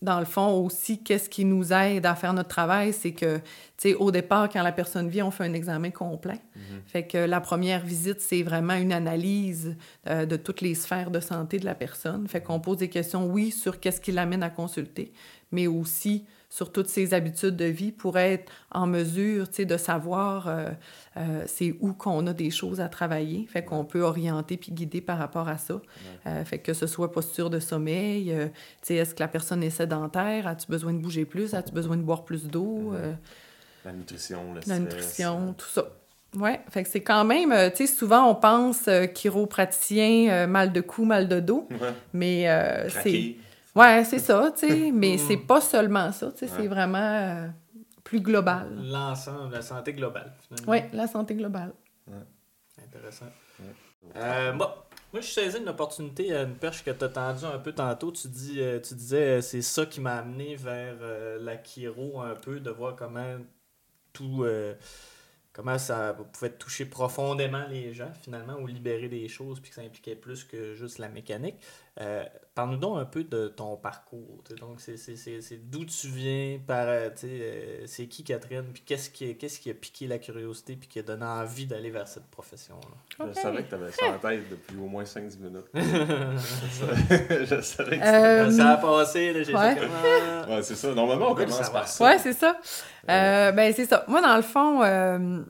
[0.01, 3.43] dans le fond, aussi, qu'est-ce qui nous aide à faire notre travail, c'est que, tu
[3.77, 6.39] sais, au départ, quand la personne vient, on fait un examen complet.
[6.55, 6.81] Mhm.
[6.87, 9.75] Fait que la première visite, c'est vraiment une analyse
[10.07, 12.27] euh, de toutes les sphères de santé de la personne.
[12.27, 15.13] Fait qu'on pose des questions, oui, sur qu'est-ce qui l'amène à consulter,
[15.51, 19.77] mais aussi sur toutes ses habitudes de vie pour être en mesure, tu sais, de
[19.77, 20.69] savoir euh,
[21.15, 23.47] euh, c'est où qu'on a des choses à travailler.
[23.47, 25.81] Fait qu'on peut orienter puis guider par rapport à ça.
[26.27, 29.69] Euh, fait que ce soit posture de sommeil, tu sais, est-ce que la personne est
[29.69, 30.45] sédentaire?
[30.45, 31.53] As-tu besoin de bouger plus?
[31.53, 32.93] As-tu besoin de boire plus d'eau?
[33.85, 35.85] La nutrition, le La nutrition, tout ça.
[36.35, 41.05] Oui, fait que c'est quand même, tu sais, souvent on pense chiropraticien, mal de cou,
[41.05, 41.69] mal de dos,
[42.13, 42.45] mais
[42.89, 43.37] c'est...
[43.75, 47.47] Ouais, c'est ça, tu sais, mais c'est pas seulement ça, tu sais, c'est vraiment euh,
[48.03, 48.67] plus global.
[48.83, 50.71] L'ensemble, la santé globale, finalement.
[50.71, 51.73] Oui, la santé globale.
[52.83, 53.27] Intéressant.
[54.15, 54.67] Euh, bon,
[55.13, 57.71] moi, je suis saisi d'une opportunité, euh, une perche que tu as tendue un peu
[57.71, 58.11] tantôt.
[58.11, 62.59] Tu, dis, tu disais, c'est ça qui m'a amené vers euh, la chiro un peu,
[62.59, 63.37] de voir comment
[64.13, 64.43] tout.
[64.43, 64.73] euh,
[65.53, 69.81] comment ça pouvait toucher profondément les gens, finalement, ou libérer des choses, puis que ça
[69.81, 71.55] impliquait plus que juste la mécanique.
[72.01, 74.43] Euh, Parle-nous donc un peu de ton parcours.
[74.59, 79.73] Donc, c'est d'où tu viens, par, euh, euh, c'est qui Catherine, puis qu'est-ce qui, a
[79.73, 83.25] piqué la curiosité, puis qui a donné envie d'aller vers cette profession-là?
[83.33, 85.65] Je savais que tu avais ça en tête depuis au moins 5-10 minutes.
[85.73, 89.75] je savais- que Euh, ça a passé, là, j'ai ouais.
[89.75, 90.45] fait comme, ah.
[90.49, 90.93] Ouais, c'est ça.
[90.93, 92.03] Normalement, on commence par ça.
[92.03, 92.59] Ouais, c'est ça.
[93.09, 94.03] Euh, ben, c'est ça.
[94.09, 95.41] Moi, dans le fond, euh,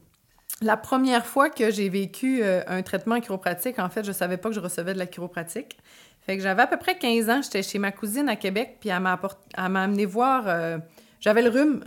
[0.61, 4.49] la première fois que j'ai vécu euh, un traitement chiropratique, en fait, je savais pas
[4.49, 5.77] que je recevais de la chiropratique.
[6.25, 8.89] Fait que j'avais à peu près 15 ans, j'étais chez ma cousine à Québec, puis
[8.89, 9.19] elle m'a
[9.55, 10.43] amené voir...
[10.47, 10.77] euh,
[11.19, 11.83] j'avais le rhume.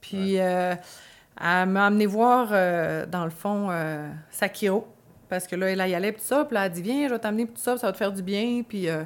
[0.00, 0.74] Puis euh,
[1.40, 3.70] elle m'a amené voir, euh, dans le fond,
[4.30, 4.86] sa chiro.
[5.28, 6.44] Parce que là, elle y allait, puis tout ça.
[6.44, 8.12] Puis là, elle dit, viens, je vais t'amener, puis tout ça, ça va te faire
[8.12, 8.62] du bien.
[8.68, 9.02] Puis, euh,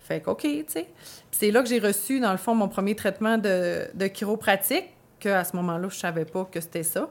[0.00, 0.88] fait que, OK, tu sais.
[1.30, 4.86] Puis c'est là que j'ai reçu, dans le fond, mon premier traitement de, de chiropratique,
[5.20, 7.08] qu'à ce moment-là, je savais pas que c'était ça.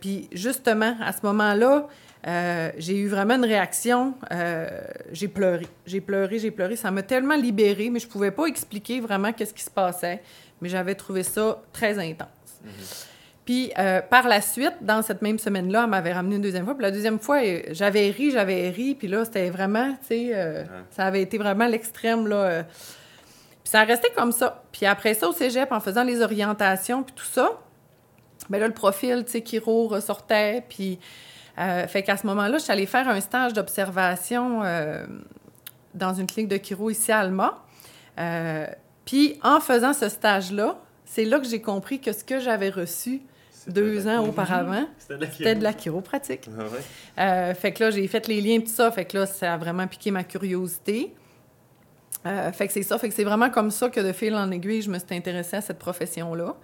[0.00, 1.88] Puis justement, à ce moment-là,
[2.26, 4.14] euh, j'ai eu vraiment une réaction.
[4.30, 4.68] euh,
[5.10, 5.66] j'ai pleuré.
[5.86, 6.76] J'ai pleuré, j'ai pleuré.
[6.76, 10.22] Ça m'a tellement libérée, mais je pouvais pas expliquer vraiment qu'est-ce qui se passait.
[10.60, 12.28] Mais j'avais trouvé ça très intense.
[13.44, 16.74] Puis euh, par la suite, dans cette même semaine-là, elle m'avait ramené une deuxième fois.
[16.74, 18.94] Puis la deuxième fois, j'avais ri, j'avais ri.
[18.94, 22.62] Puis là, c'était vraiment, tu sais, euh, ça avait été vraiment l'extrême, là.
[23.64, 24.62] Puis ça restait comme ça.
[24.70, 27.60] Puis après ça, au cégep, en faisant les orientations, puis tout ça,
[28.48, 30.62] ben là, le profil, tu sais, chiro ressortait.
[30.68, 31.00] Puis,
[31.58, 35.04] euh, fait qu'à ce moment-là, je suis allée faire un stage d'observation euh,
[35.94, 37.62] dans une clinique de chiro ici à Alma.
[38.18, 38.66] Euh,
[39.04, 43.20] puis en faisant ce stage-là, c'est là que j'ai compris que ce que j'avais reçu
[43.68, 46.48] deux la- ans auparavant, C'était de la c'était de la chiropratique.
[46.58, 47.54] Ah ouais?
[47.54, 48.90] Fait que là, j'ai fait les liens et tout ça.
[48.90, 51.14] Fait que là, ça a vraiment piqué ma curiosité.
[52.24, 52.98] Euh, fait que c'est ça.
[52.98, 55.56] Fait que c'est vraiment comme ça que de fil en aiguille, je me suis intéressée
[55.56, 56.54] à cette profession-là.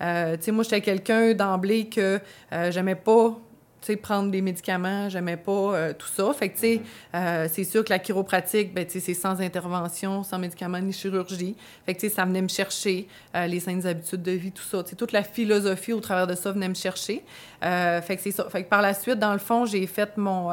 [0.00, 2.20] Euh, tu sais, moi, j'étais quelqu'un d'emblée que
[2.52, 3.36] euh, j'aimais pas,
[3.82, 6.32] sais, prendre des médicaments, j'aimais pas euh, tout ça.
[6.32, 6.80] Fait que, tu sais,
[7.14, 10.92] euh, c'est sûr que la chiropratique, ben, tu sais, c'est sans intervention, sans médicaments ni
[10.92, 11.56] chirurgie.
[11.86, 14.62] Fait que, tu sais, ça venait me chercher euh, les saines habitudes de vie, tout
[14.62, 14.82] ça.
[14.82, 17.24] Tu sais, toute la philosophie au travers de ça venait me chercher.
[17.60, 18.48] Fait que c'est ça.
[18.50, 20.50] Fait que par la suite, dans le fond, j'ai fait mon...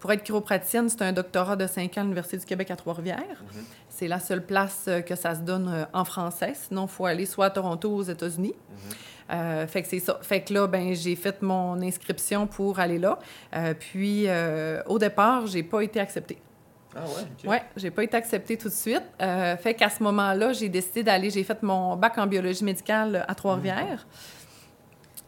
[0.00, 3.44] pour être chiropraticienne, c'est un doctorat de 5 ans à l'Université du Québec à Trois-Rivières.
[3.88, 6.54] C'est la seule place que ça se donne en français.
[6.54, 8.54] Sinon, il faut aller soit à Toronto ou aux États-Unis.
[9.30, 10.18] Euh, fait que c'est ça.
[10.22, 13.18] Fait que là, ben, j'ai fait mon inscription pour aller là.
[13.54, 16.38] Euh, puis, euh, au départ, j'ai pas été acceptée.
[16.96, 17.50] Ah ouais, ok.
[17.50, 19.04] Ouais, j'ai pas été acceptée tout de suite.
[19.18, 21.30] Fait qu'à ce moment-là, j'ai décidé d'aller.
[21.30, 24.06] J'ai fait mon bac en biologie médicale à Trois-Rivières,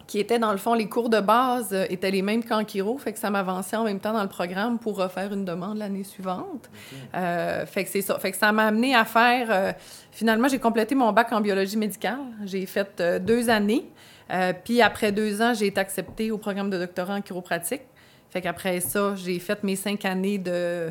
[0.08, 2.98] qui était dans le fond les cours de base euh, étaient les mêmes qu'en chiro,
[2.98, 6.04] fait que ça m'avançait en même temps dans le programme pour refaire une demande l'année
[6.04, 6.68] suivante.
[7.14, 8.18] Euh, fait que c'est ça.
[8.18, 9.46] Fait que ça m'a amené à faire.
[9.50, 9.72] euh,
[10.10, 12.18] finalement, j'ai complété mon bac en biologie médicale.
[12.44, 13.88] J'ai fait deux années.
[14.32, 17.82] Euh, puis après deux ans, j'ai été acceptée au programme de doctorat en chiropratique.
[18.30, 20.90] Fait qu'après ça, j'ai fait mes cinq années de,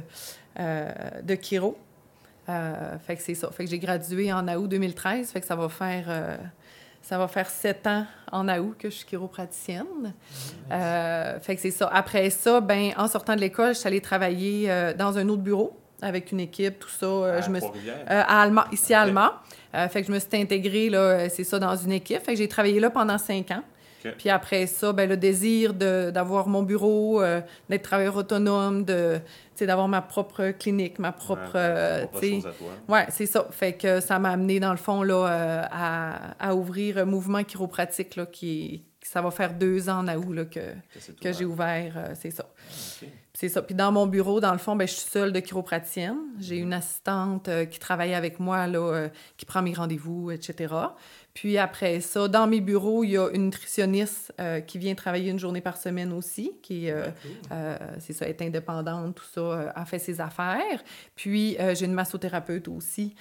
[0.59, 0.91] euh,
[1.23, 1.77] de chiro.
[2.49, 3.49] Euh, fait que c'est ça.
[3.51, 5.31] Fait que j'ai gradué en août 2013.
[5.31, 6.05] Fait que ça va faire,
[7.01, 10.13] ça va faire sept ans en août que je suis chiropraticienne.
[10.69, 11.87] Fait que c'est ça.
[11.91, 15.77] Après ça, ben, en sortant de l'école, je suis allée travailler dans un autre bureau
[16.03, 17.05] avec une équipe, tout ça.
[17.37, 18.05] À je me suis- Trois-Rivières?
[18.09, 19.07] euh, à Alma, ici à Ok.
[19.07, 19.41] Alma.
[19.75, 22.19] Euh, fait que je me suis intégrée, là, euh, c'est ça, dans une équipe.
[22.23, 23.63] Fait que j'ai travaillé là pendant cinq ans.
[24.17, 29.19] Puis après ça, ben, le désir de- d'avoir mon bureau, euh, d'être travailleur autonome, de,
[29.59, 31.53] d'avoir ma propre clinique, ma propre...
[31.53, 32.19] Ouais, euh, toi.
[32.87, 33.47] Ouais, c'est ça.
[33.51, 38.15] Fait que ça m'a amené, dans le fond, là, à, à ouvrir un mouvement chiropratique,
[38.15, 40.59] là, qui ça va faire deux ans en août, là, que,
[41.21, 42.45] que j'ai ouvert, euh, c'est ça.
[43.41, 43.63] C'est ça.
[43.63, 46.19] Puis dans mon bureau, dans le fond, ben, je suis seule de chiropraticienne.
[46.39, 50.75] J'ai une assistante euh, qui travaille avec moi, là, euh, qui prend mes rendez-vous, etc.
[51.33, 55.31] Puis après ça, dans mes bureaux, il y a une nutritionniste euh, qui vient travailler
[55.31, 56.93] une journée par semaine aussi, qui est,
[57.51, 60.83] euh, c'est ça, est indépendante, tout ça, a fait ses affaires.
[61.15, 63.15] Puis j'ai une massothérapeute aussi,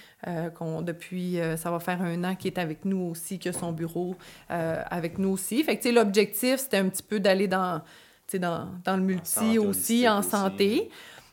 [0.55, 3.73] qu'on, depuis, ça va faire un an, qui est avec nous aussi, qui a son
[3.73, 4.17] bureau
[4.49, 5.63] avec nous aussi.
[5.63, 7.81] Fait que, tu sais, l'objectif, c'était un petit peu d'aller dans,
[8.39, 10.89] dans, dans le multi santé aussi, en aussi.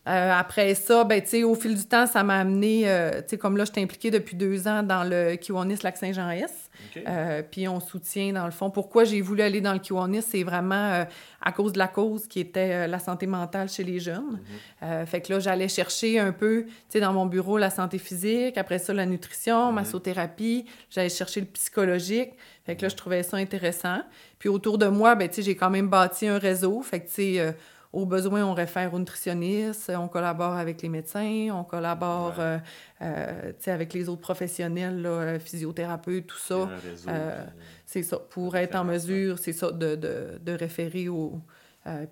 [0.07, 3.71] Euh, après ça, ben, au fil du temps, ça m'a amené, euh, comme là, je
[3.73, 6.69] suis impliquée depuis deux ans dans le Kiwanis Lac-Saint-Jean-S.
[7.07, 8.69] Euh, puis on soutient, dans le fond.
[8.69, 11.03] Pourquoi j'ai voulu aller dans le Kiwanis, c'est vraiment euh,
[11.41, 14.39] à cause de la cause qui était la santé mentale chez les jeunes.
[14.83, 17.97] Euh, fait que là, j'allais chercher un peu, tu sais, dans mon bureau, la santé
[17.97, 19.75] physique, après ça, la nutrition, Mhm.
[19.75, 20.65] massothérapie.
[20.89, 22.31] J'allais chercher le psychologique.
[22.65, 23.99] Fait que là, je trouvais ça intéressant.
[24.39, 26.81] Puis autour de moi, ben, tu sais, j'ai quand même bâti un réseau.
[26.81, 27.55] Fait que, tu sais,
[28.01, 32.43] au besoin, on réfère aux nutritionnistes, on collabore avec les médecins, on collabore Ouais.
[32.43, 32.57] euh,
[33.01, 36.69] euh, avec les autres professionnels, là, euh, physiothérapeutes, tout ça.
[37.07, 37.43] Euh,
[37.85, 41.39] C'est ça, pour être en mesure, c'est ça, de, de, de référer au...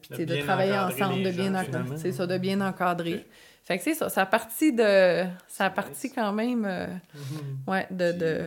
[0.01, 1.97] puis De bien travailler encadrer ensemble, de bien encadrer.
[1.97, 3.25] C'est ça, de bien encadrer.
[3.65, 5.23] Fait que c'est ça, ça a parti de...
[5.47, 6.13] Ça a parti nice.
[6.15, 6.65] quand même...
[6.65, 7.57] euh, Mhm.
[7.67, 8.11] ouais, de...
[8.11, 8.45] De...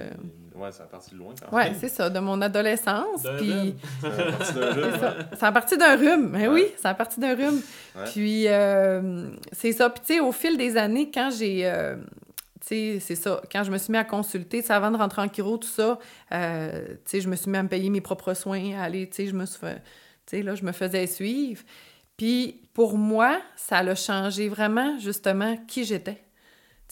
[0.54, 1.76] Ouais, ça a parti de loin quand Ouais, même.
[1.78, 3.22] c'est ça, de mon adolescence.
[3.38, 3.74] Puis.
[4.00, 4.90] Ça a parti d'un rhume.
[4.92, 5.16] c'est ça.
[5.36, 6.28] Ça a parti d'un rhume.
[6.32, 6.54] Mais Ouais.
[6.62, 7.60] oui, ça a parti d'un rhume.
[7.96, 8.04] Ouais.
[8.12, 9.88] Puis euh, c'est ça.
[9.90, 11.64] Puis tu sais, au fil des années, quand j'ai.
[11.64, 11.94] euh,
[12.60, 13.40] tu sais, c'est ça.
[13.52, 15.96] Quand je me suis mis à consulter, tu avant de rentrer en chiro, tout ça,
[16.32, 19.08] euh, tu sais, je me suis mis à me payer mes propres soins, à aller,
[19.08, 19.80] tu sais, je me suis fait-
[20.26, 21.62] Tu sais, là, je me faisais suivre.
[22.16, 26.14] Puis pour moi, ça a changé vraiment, justement, qui j'étais.
[26.14, 26.20] Tu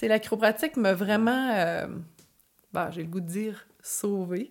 [0.01, 1.51] sais, la chiropratique m'a vraiment.
[1.55, 1.87] euh,
[2.73, 4.51] bah, j'ai le goût de dire sauvé.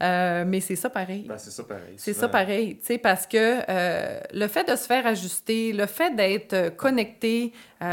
[0.00, 1.22] Euh, mais c'est ça pareil.
[1.28, 1.94] Ben, c'est ça pareil.
[1.98, 5.86] C'est ça pareil, tu sais, parce que euh, le fait de se faire ajuster, le
[5.86, 7.86] fait d'être euh, connecté, tu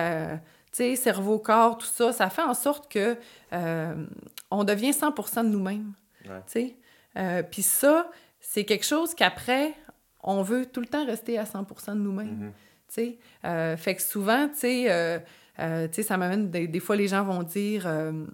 [0.72, 3.16] sais, cerveau-corps, tout ça, ça fait en sorte que
[4.50, 5.94] on devient 100 de nous-mêmes,
[6.28, 6.42] Ouais.
[6.52, 6.76] tu
[7.16, 7.44] sais.
[7.52, 9.76] Puis ça, c'est quelque chose qu'après,
[10.24, 12.52] on veut tout le temps rester à 100% de nous-mêmes, Mhm.
[12.52, 13.20] tu sais.
[13.46, 15.20] Euh, fait que souvent, tu sais, euh,
[15.60, 18.26] euh, ça m'amène, des, des fois, les gens vont dire, euh,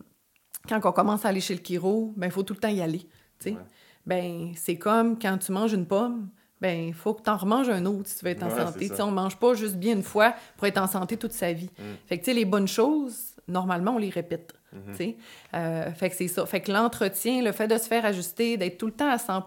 [0.68, 2.82] quand on commence à aller chez le chiro, ben il faut tout le temps y
[2.82, 3.08] aller, tu
[3.40, 3.52] sais.
[3.52, 3.58] Ouais.
[4.06, 6.30] Ben, c'est comme quand tu manges une pomme,
[6.62, 8.90] ben, il faut que tu en remanges un autre si tu veux être en santé.
[9.00, 11.70] on mange pas juste bien une fois pour être en santé toute sa vie.
[11.78, 11.84] Mm.
[12.06, 14.54] Fait que, tu sais, les bonnes choses, normalement, on les répète.
[14.92, 15.18] Tu sais.
[15.54, 16.46] Euh, fait que c'est ça.
[16.46, 19.46] Fait que l'entretien, le fait de se faire ajuster, d'être tout le temps à 100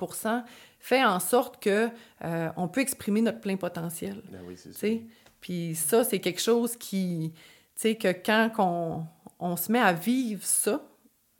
[0.80, 1.88] fait en sorte que
[2.24, 4.22] euh, on peut exprimer notre plein potentiel.
[4.30, 4.80] Ben oui, c'est tu ça.
[4.80, 5.02] sais.
[5.40, 7.32] Puis ça, c'est quelque chose qui,
[7.74, 9.06] tu sais, que quand on,
[9.38, 10.82] on se met à vivre ça,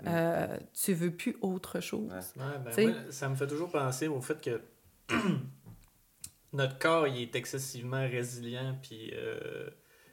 [0.07, 2.11] euh, tu veux plus autre chose.
[2.11, 2.42] Ouais.
[2.42, 4.61] Ouais, ben moi, ça me fait toujours penser au fait que
[6.53, 9.68] notre corps il est excessivement résilient puis euh,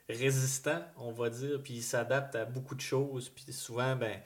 [0.10, 3.30] résistant, on va dire, puis il s'adapte à beaucoup de choses.
[3.30, 4.20] Puis souvent, ben,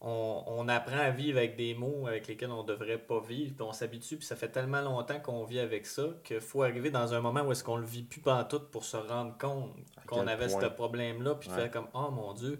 [0.00, 3.64] on, on apprend à vivre avec des mots avec lesquels on devrait pas vivre, puis
[3.66, 7.14] on s'habitue, puis ça fait tellement longtemps qu'on vit avec ça qu'il faut arriver dans
[7.14, 9.74] un moment où est-ce qu'on le vit plus pantoute pour se rendre compte
[10.06, 10.60] qu'on avait point.
[10.62, 11.54] ce problème-là, puis Ouais.
[11.56, 12.58] faire comme «Oh mon Dieu!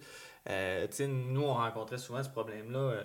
[0.49, 3.05] Euh, tu sais, nous, on rencontrait souvent ce problème-là euh,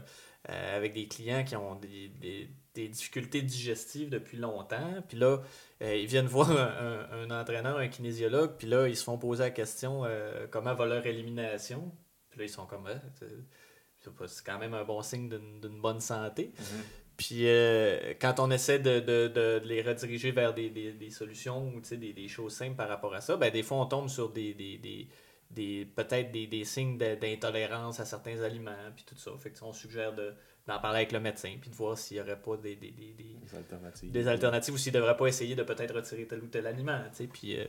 [0.49, 5.03] euh, avec des clients qui ont des, des- des difficultés digestives depuis longtemps.
[5.07, 5.39] Puis là,
[5.81, 9.17] euh, ils viennent voir un, un- un entraîneur, un kinésiologue, puis là, ils se font
[9.17, 11.91] poser la question euh, comment va leur élimination?
[12.29, 16.51] Puis là, ils sont comme Ah, c'est- quand même un bon signe d'une bonne santé.
[16.57, 16.83] Mhm.
[17.17, 21.67] Puis euh, quand on essaie de, de- de- les rediriger vers des, des- des solutions
[21.75, 24.29] ou des, des choses simples par rapport à ça, ben, des fois on tombe sur
[24.31, 25.09] des, des, des,
[25.51, 29.31] des- peut-être des, des signes d'intolérance à certains aliments, puis tout ça.
[29.37, 30.33] Fait que on suggère de-
[30.69, 33.13] d'en parler avec le médecin, puis de voir s'il n'y aurait pas des, des, des,
[33.17, 34.11] des- alternatives.
[34.11, 37.01] des alternatives ou s'il ne devrait pas essayer de peut-être retirer tel ou tel aliment.
[37.33, 37.65] Puis euh,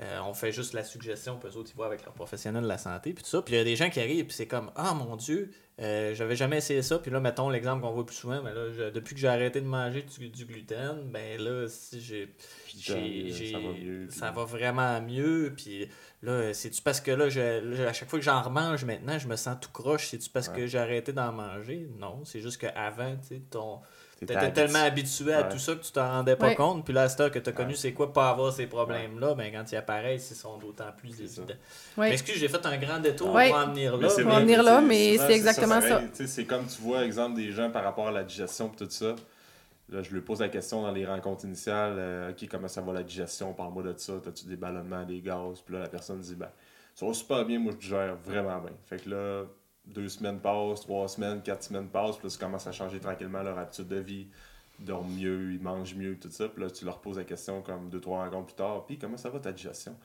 [0.00, 2.68] euh, on fait juste la suggestion, puis eux autres, ils voient avec leurs professionnels de
[2.68, 3.42] la santé, puis tout ça.
[3.42, 6.14] Puis il y a des gens qui arrivent, puis c'est comme Ah mon Dieu, euh,
[6.14, 6.98] j'avais jamais essayé ça.
[7.00, 9.60] Puis là, mettons l'exemple qu'on voit plus souvent, mais là, je- depuis que j'ai arrêté
[9.60, 12.32] de manger du, du gluten, ben là, si j'ai.
[12.76, 14.06] J'ai- ça va mieux.
[14.08, 15.52] puis- ça va vraiment mieux.
[15.56, 15.88] Puis
[16.22, 19.26] là, c'est-tu parce que là, je- là, à chaque fois que j'en remange maintenant, je
[19.28, 20.06] me sens tout croche?
[20.08, 20.56] C'est-tu parce Ouais.
[20.56, 21.88] que j'ai arrêté d'en manger?
[21.98, 23.80] Non, c'est juste qu'avant, tu sais, ton.
[24.26, 25.32] T'étais tellement habitué.
[25.32, 25.48] à Ouais.
[25.48, 26.54] tout ça que tu t'en rendais pas Ouais.
[26.56, 26.84] compte.
[26.84, 27.76] Puis là, à cette heure que tu as connu Ouais.
[27.76, 31.44] c'est quoi pas avoir ces problèmes-là, ben quand ils apparaissent, ils sont d'autant plus évidents.
[31.96, 32.08] Ouais.
[32.08, 33.48] Mais excuse, j'ai fait un grand détour Ouais.
[33.48, 34.08] pour en venir là.
[34.08, 36.00] c'est On va vrai, en venir là, mais c'est exactement ça.
[36.00, 38.76] Tu sais, C'est comme tu vois, exemple, des gens par rapport à la digestion et
[38.76, 39.14] tout ça.
[39.90, 42.92] Là, je lui pose la question dans les rencontres initiales euh, OK, comment ça va
[42.92, 43.54] la digestion?
[43.54, 44.14] Parle-moi de ça.
[44.22, 46.50] T'as-tu des ballonnements, des gaz Puis là, la personne dit Ben,
[46.94, 48.72] ça va super bien, moi, je digère vraiment bien.
[48.86, 49.44] Fait que là,
[49.94, 52.16] deux semaines passent, trois semaines, quatre semaines passent.
[52.16, 54.26] Puis là, ça commence à changer tranquillement leur habitude de vie.
[54.80, 56.48] Ils dorment mieux, ils mangent mieux, tout ça.
[56.48, 59.16] Puis là, tu leur poses la question comme deux, trois rencontres plus tard Puis comment
[59.16, 59.96] ça va ta digestion?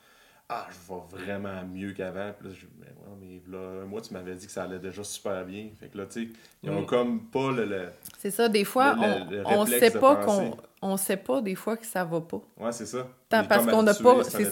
[0.50, 2.32] Ah, je vais vraiment mieux qu'avant.
[2.38, 3.18] Puis là, je mais, ouais,
[3.48, 5.70] mais là, moi, tu m'avais dit que ça allait déjà super bien.
[5.80, 6.86] Fait que là, tu sais, ils ont Mm.
[6.86, 7.64] comme pas le.
[7.66, 11.42] le- C'est ça, des fois, Le- on, le- on sait pas qu'on on sait pas
[11.42, 12.42] des fois que ça va pas.
[12.60, 13.08] Ouais, c'est ça.
[13.30, 14.44] Tant parce qu'on n'a pas- c'est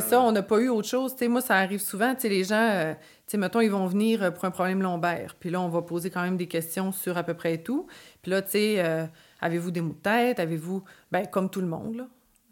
[0.00, 1.12] ça, on n'a pas eu autre chose.
[1.12, 3.70] Tu sais, moi, ça arrive souvent, tu sais, les gens, euh, tu sais, mettons, ils
[3.70, 5.36] vont venir euh, pour un problème lombaire.
[5.38, 7.86] Puis là, on va poser quand même des questions sur à peu près tout.
[8.22, 9.06] Puis là, tu sais, euh,
[9.40, 10.40] avez-vous des maux de tête?
[10.40, 10.82] Avez-vous...
[11.12, 12.06] Ben, comme tout le monde, là.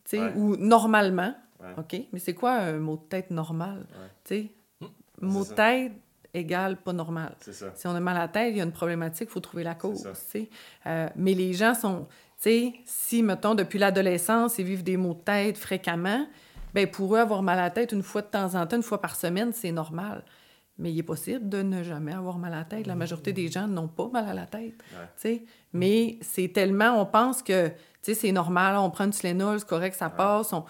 [0.05, 0.33] Tu sais, Ouais.
[0.37, 1.75] ou normalement, Ouais.
[1.77, 2.07] OK?
[2.13, 3.87] Mais c'est quoi un mot de tête normal?
[3.91, 4.07] Ouais.
[4.25, 5.27] Tu sais, Hmm.
[5.27, 5.93] mot de tête
[6.33, 7.35] égale pas normal.
[7.41, 7.73] C'est ça.
[7.75, 9.65] Si on a mal à la tête, il y a une problématique, il faut trouver
[9.65, 10.03] la cause.
[10.03, 10.11] ça.
[10.13, 10.51] tu sais.
[10.87, 12.07] Euh, mais les gens sont,
[12.41, 16.27] tu sais, si, mettons, depuis l'adolescence, ils vivent des maux de tête fréquemment,
[16.75, 18.83] ben pour eux, avoir mal à la tête une fois de temps en temps, une
[18.85, 20.23] fois par semaine, c'est normal.
[20.79, 22.87] Mais il est possible de ne jamais avoir mal à la tête.
[22.87, 24.75] La majorité des gens n'ont pas mal à la tête.
[25.25, 25.43] Ouais.
[25.73, 30.09] Mais c'est tellement, on pense que c'est normal, on prend du Tylenol, c'est correct, ça
[30.09, 30.53] passe.
[30.53, 30.65] on-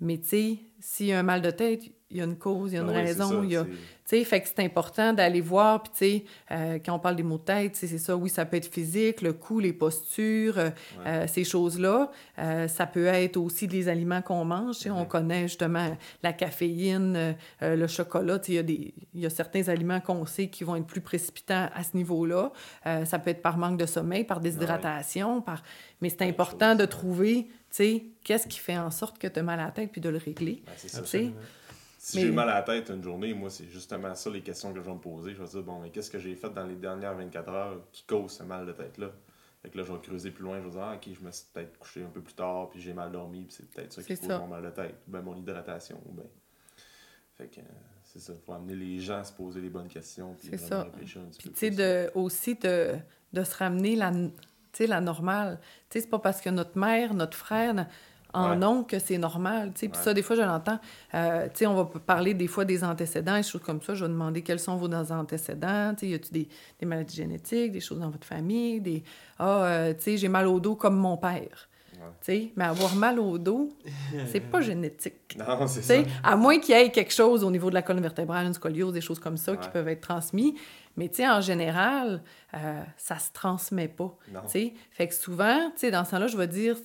[0.00, 2.72] Mais tu sais, s'il y a un mal de tête, il y a une cause,
[2.72, 3.64] il y a une Ah raison, ça, il y a...
[3.64, 6.98] c'est- Tu sais, fait que c'est important d'aller voir, puis tu sais, euh, quand on
[6.98, 9.74] parle des maux de tête, c'est ça, oui, ça peut être physique, le cou, les
[9.74, 10.70] postures, euh,
[11.04, 12.10] euh, ces choses-là.
[12.38, 16.32] Euh, ça peut être aussi les aliments qu'on mange, tu sais, on connaît justement la
[16.32, 20.76] caféine, le chocolat, il y, a des- y a certains aliments qu'on sait qui vont
[20.76, 22.52] être plus précipitants à ce niveau-là.
[23.04, 25.62] Ça peut être par manque de sommeil, par déshydratation, par...
[26.00, 26.86] mais c'est important de ouais.
[26.86, 29.92] trouver, tu sais, qu'est-ce qui fait en sorte que tu as mal à la tête,
[29.92, 30.62] puis de le régler.
[30.64, 31.00] ben, c'est ça.
[32.00, 34.72] Si Mais- j'ai mal à la tête une journée, moi, c'est justement ça les questions
[34.72, 35.34] que je vais me poser.
[35.34, 38.04] Je vais dire, bon, mais qu'est-ce que j'ai fait dans les dernières 24 heures qui
[38.04, 39.10] cause ce mal de tête-là?
[39.62, 40.58] Fait que là, je vais creuser plus loin.
[40.60, 42.80] Je vais dire, ah, ok, je me suis peut-être couché un peu plus tard, puis
[42.80, 44.94] j'ai mal dormi, puis c'est peut-être ça qui cause mon mal de tête.
[45.08, 46.00] Ou bien mon hydratation.
[46.06, 46.24] Ou bien.
[47.36, 47.64] Fait que euh,
[48.04, 48.32] c'est ça.
[48.32, 50.84] Il faut amener les gens à se poser les bonnes questions, puis ça.
[50.84, 52.94] réfléchir un petit Puis, peu tu sais, aussi de,
[53.32, 54.12] de se ramener la,
[54.78, 55.58] la normale.
[55.90, 57.88] Tu sais, c'est pas parce que notre mère, notre frère
[58.34, 58.66] en Ouais.
[58.66, 59.72] ont que c'est normal.
[59.74, 59.94] Puis Ouais.
[59.94, 60.78] ça, des fois, je l'entends.
[61.14, 63.94] Euh, tu sais, on va parler des fois des antécédents, des choses comme ça.
[63.94, 65.94] Je vais demander quels sont vos antécédents.
[65.94, 69.02] Tu sais, y a-tu des, des maladies génétiques, des choses dans votre famille, des...
[69.38, 71.68] Ah, euh, tu sais, j'ai mal au dos comme mon père.
[72.28, 72.52] Ouais.
[72.56, 73.70] Mais avoir mal au dos,
[74.30, 75.36] c'est pas génétique.
[75.36, 75.94] Non, c'est ça.
[76.22, 78.92] à moins qu'il y ait quelque chose au niveau de la colonne vertébrale, une scoliose,
[78.92, 80.54] des choses comme ça qui peuvent être transmis.
[80.96, 82.22] Mais en général,
[82.54, 84.16] euh, ça se transmet pas.
[84.92, 86.76] Fait que souvent, dans ce temps-là, je vais dire,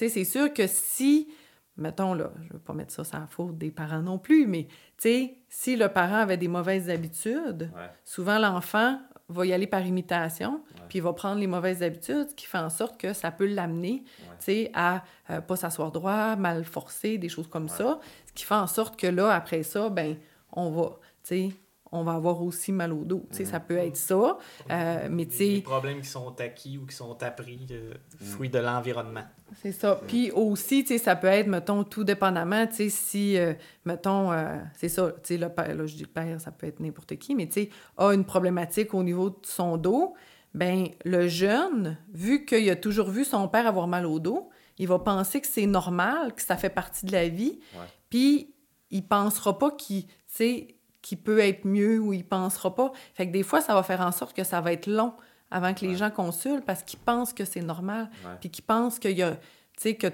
[0.00, 1.28] tu sais, c'est sûr que si,
[1.76, 4.74] mettons, là, je veux pas mettre ça sans faute des parents non plus, mais tu
[4.98, 7.90] sais, si le parent avait des mauvaises habitudes, Ouais.
[8.04, 12.34] souvent l'enfant va y aller par imitation, puis il va prendre les mauvaises habitudes, ce
[12.34, 14.36] qui fait en sorte que ça peut l'amener, Ouais.
[14.38, 17.68] tu sais, à euh, pas s'asseoir droit, mal forcer, des choses comme Ouais.
[17.68, 20.16] ça, ce qui fait en sorte que là, après ça, ben,
[20.52, 21.50] on va, tu sais,
[21.92, 24.38] on va avoir aussi mal au dos, tu sais, ça peut être ça,
[24.70, 28.24] euh, mais tu Des- problèmes qui sont acquis ou qui sont appris, euh, Mm.
[28.24, 29.24] fruits de l'environnement.
[29.60, 30.00] C'est ça.
[30.06, 34.30] Puis aussi, tu sais, ça peut être, mettons, tout dépendamment, tu sais, si, euh, mettons,
[34.32, 36.78] euh, c'est ça, tu sais, le père, là, je dis le père, ça peut être
[36.80, 40.14] n'importe qui, mais tu sais, a une problématique au niveau de son dos,
[40.54, 44.48] ben le jeune, vu qu'il a toujours vu son père avoir mal au dos,
[44.78, 47.60] il va penser que c'est normal, que ça fait partie de la vie,
[48.08, 48.54] puis
[48.90, 52.92] il pensera pas qu'il, tu sais, qu'il peut être mieux ou il pensera pas.
[53.14, 55.12] Fait que des fois, ça va faire en sorte que ça va être long
[55.50, 55.96] avant que les Ouais.
[55.96, 58.32] gens consultent parce qu'ils pensent que c'est normal Ouais.
[58.40, 59.40] puis qui pensent qu'il y a, tu
[59.78, 60.08] sais, que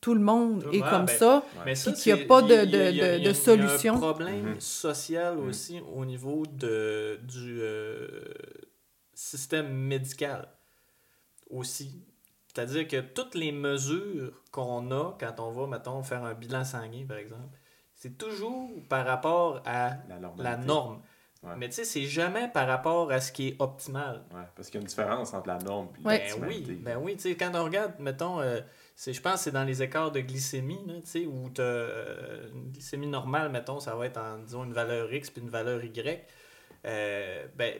[0.00, 1.36] tout le monde est Ouais, comme ben, ça.
[1.56, 1.62] Ouais.
[1.64, 3.18] Mais Puis qu'il y a pas de- il y a- il y a- de- de-
[3.18, 3.94] il y a solution.
[3.94, 4.60] un problème Mhm.
[4.60, 5.48] social Mhm.
[5.48, 8.06] aussi au niveau de, du euh,
[9.14, 10.48] système médical
[11.50, 12.02] aussi.
[12.48, 17.04] C'est-à-dire que toutes les mesures qu'on a quand on va, mettons, faire un bilan sanguin,
[17.06, 17.58] par exemple,
[17.96, 19.96] c'est toujours par rapport à
[20.38, 21.00] La, norme.
[21.42, 21.52] Ouais.
[21.56, 24.24] Mais tu sais, c'est jamais par rapport à ce qui est optimal.
[24.34, 26.28] Ouais, parce qu'il y a une différence entre la norme et Ouais.
[26.38, 28.60] Ben oui, ben oui, tu sais, quand on regarde, mettons, euh,
[28.94, 31.62] c'est, je pense que c'est dans les écarts de glycémie, là, tu sais, où tu
[31.62, 35.82] une glycémie normale, mettons, ça va être en, disons, une valeur X puis une valeur
[35.82, 36.26] Y.
[36.84, 37.74] Euh, ben,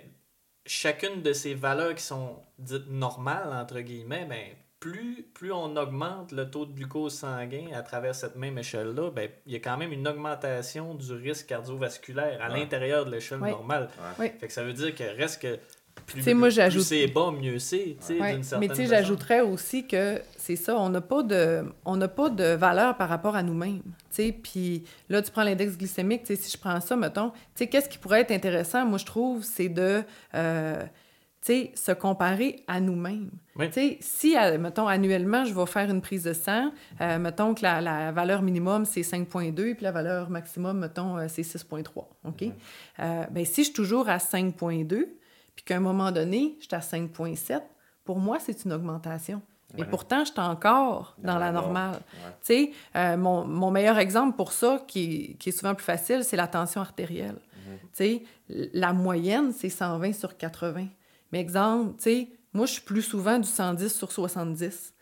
[0.65, 4.57] chacune de ces valeurs qui sont dites normales, entre guillemets, ben,
[4.91, 9.29] plus, plus on augmente le taux de glucose sanguin à travers cette même échelle-là, ben,
[9.47, 12.61] il y a quand même une augmentation du risque cardiovasculaire à Ouais.
[12.61, 13.51] l'intérieur de l'échelle Ouais.
[13.51, 13.89] normale.
[14.19, 14.27] Ouais.
[14.31, 14.39] Oui.
[14.39, 15.59] Fait que ça veut dire que reste que
[16.05, 17.97] plus, Tu sais, moi, plus j'ajoute- c'est bas, mieux c'est,
[18.61, 22.29] Mais tu sais, j'ajouterais aussi que c'est ça, on n'a pas de on n'a pas
[22.29, 23.81] de valeur par rapport à nous-mêmes.
[23.83, 27.31] Tu sais, puis là, tu prends l'index glycémique, tu sais, si je prends ça, mettons,
[27.31, 30.03] tu sais, qu'est-ce qui pourrait être intéressant, moi, je trouve, c'est de,
[30.35, 30.85] euh,
[31.47, 33.31] sais, se comparer à nous-mêmes.
[33.57, 33.67] Oui.
[33.69, 37.55] Tu sais, si, euh, mettons, annuellement, je vais faire une prise de sang, euh, mettons
[37.55, 42.05] que la, la valeur minimum, c'est 5,2, puis la valeur maximum, mettons, euh, c'est 6,3,
[42.25, 42.45] OK?
[42.99, 44.87] Euh, ben, si je suis toujours à 5,2,
[45.55, 47.63] puis qu'à un moment donné, je suis à 5,7,
[48.05, 49.41] pour moi, c'est une augmentation.
[49.75, 49.89] Mais Ouais.
[49.91, 51.99] pourtant, je suis encore dans, Dans la normale.
[52.49, 52.73] Ouais.
[52.95, 55.01] Euh, mon, mon meilleur exemple pour ça, qui,
[55.33, 57.37] est- qui est souvent plus facile, c'est la tension artérielle.
[57.99, 58.19] Mhm.
[58.75, 60.87] La moyenne, c'est 120 sur 80.
[61.33, 64.95] Mais exemple, tu sais, moi, je suis plus souvent du 110 sur 70.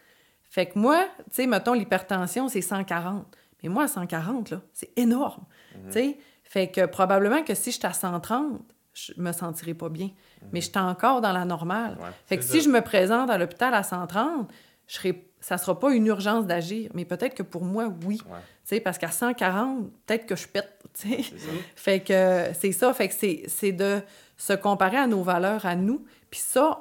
[0.50, 3.26] Fait que moi, tu sais, mettons, l'hypertension, c'est 140.
[3.62, 5.44] Mais moi, à 140, là, c'est énorme.
[5.74, 5.86] Mhm.
[5.86, 8.60] Tu sais, fait que probablement que si j'étais à 130,
[8.92, 10.10] je me sentirais pas bien.
[10.52, 11.96] Mais j'étais encore dans la normale.
[12.00, 12.10] Ouais.
[12.26, 14.52] Fait que si je me présente à l'hôpital à 130,
[14.86, 18.18] je serais ça sera pas une urgence d'agir, mais peut-être que pour moi, oui.
[18.30, 18.38] Ouais.
[18.38, 21.22] Tu sais, parce qu'à 140, peut-être que je pète, tu sais.
[21.22, 21.50] C'est ça.
[21.76, 24.00] Fait que c'est ça, fait que c'est, c'est de
[24.36, 26.04] se comparer à nos valeurs, à nous.
[26.30, 26.78] Puis ça,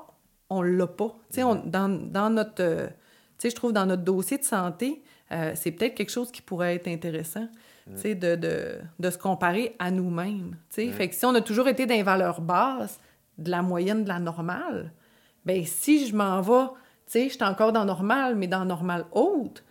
[0.49, 1.15] on l'a pas.
[1.29, 2.61] Tu sais, on- dans, dans notre...
[2.61, 2.93] euh, tu
[3.37, 5.01] sais, je trouve dans notre dossier de santé,
[5.31, 7.47] euh, c'est peut-être quelque chose qui pourrait être intéressant,
[7.87, 10.57] tu sais, de, de, de se comparer à nous-mêmes.
[10.69, 12.99] Tu sais, fait que si on a toujours été dans les valeurs basses,
[13.39, 14.91] de la moyenne, de la normale,
[15.45, 16.67] ben si je m'en vais,
[17.07, 19.63] tu sais, je suis encore dans normal, mais dans normal haute,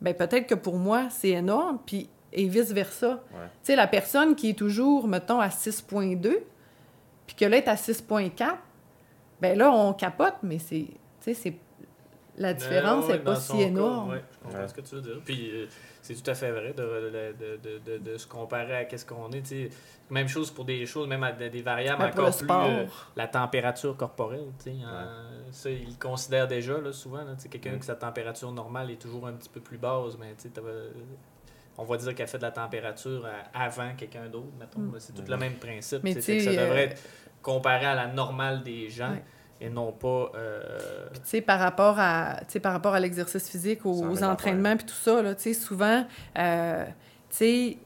[0.00, 3.08] ben peut-être que pour moi, c'est énorme, puis et vice-versa.
[3.10, 3.18] Ouais.
[3.42, 6.38] Tu sais, la personne qui est toujours, mettons, à 6.2,
[7.26, 8.56] puis que là, est à 6.4,
[9.40, 10.86] ben là, on capote, mais c'est...
[10.88, 11.56] Tu sais, c'est...
[12.38, 14.10] La différence Ouais, n'est pas si cas, énorme.
[14.10, 14.68] ouais, je comprends Ouais.
[14.68, 15.20] ce que tu veux dire.
[15.22, 15.66] Puis euh,
[16.00, 19.04] c'est tout à fait vrai de, de, de, de, de, de se comparer à qu'est-ce
[19.04, 19.42] qu'on est.
[19.42, 19.70] tu sais.
[20.08, 22.46] Même chose pour des choses, même à des des variables Ben, encore plus.
[22.50, 25.08] euh, la température corporelle, tu sais, hein,
[25.50, 27.18] ça, ils le considèrent déjà là, souvent.
[27.22, 27.78] là, tu sais, Quelqu'un Mm.
[27.80, 30.88] que sa température normale est toujours un petit peu plus basse, mais tu sais, t'avais-
[31.78, 34.80] on va dire qu'elle fait de la température à- avant quelqu'un d'autre, mettons.
[34.80, 34.94] Mm.
[34.98, 36.02] C'est tout le même principe.
[36.04, 37.02] Mais fait que ça devrait euh, être
[37.40, 39.22] comparé à la normale des gens Ouais.
[39.60, 40.30] et non pas.
[40.34, 44.22] euh, Puis, tu sais, par rapport à, tu sais, par rapport à l'exercice physique, aux,
[44.22, 46.06] entraînements, puis tout ça, là, tu sais, souvent,
[46.38, 46.84] euh,
[47.30, 47.78] tu sais,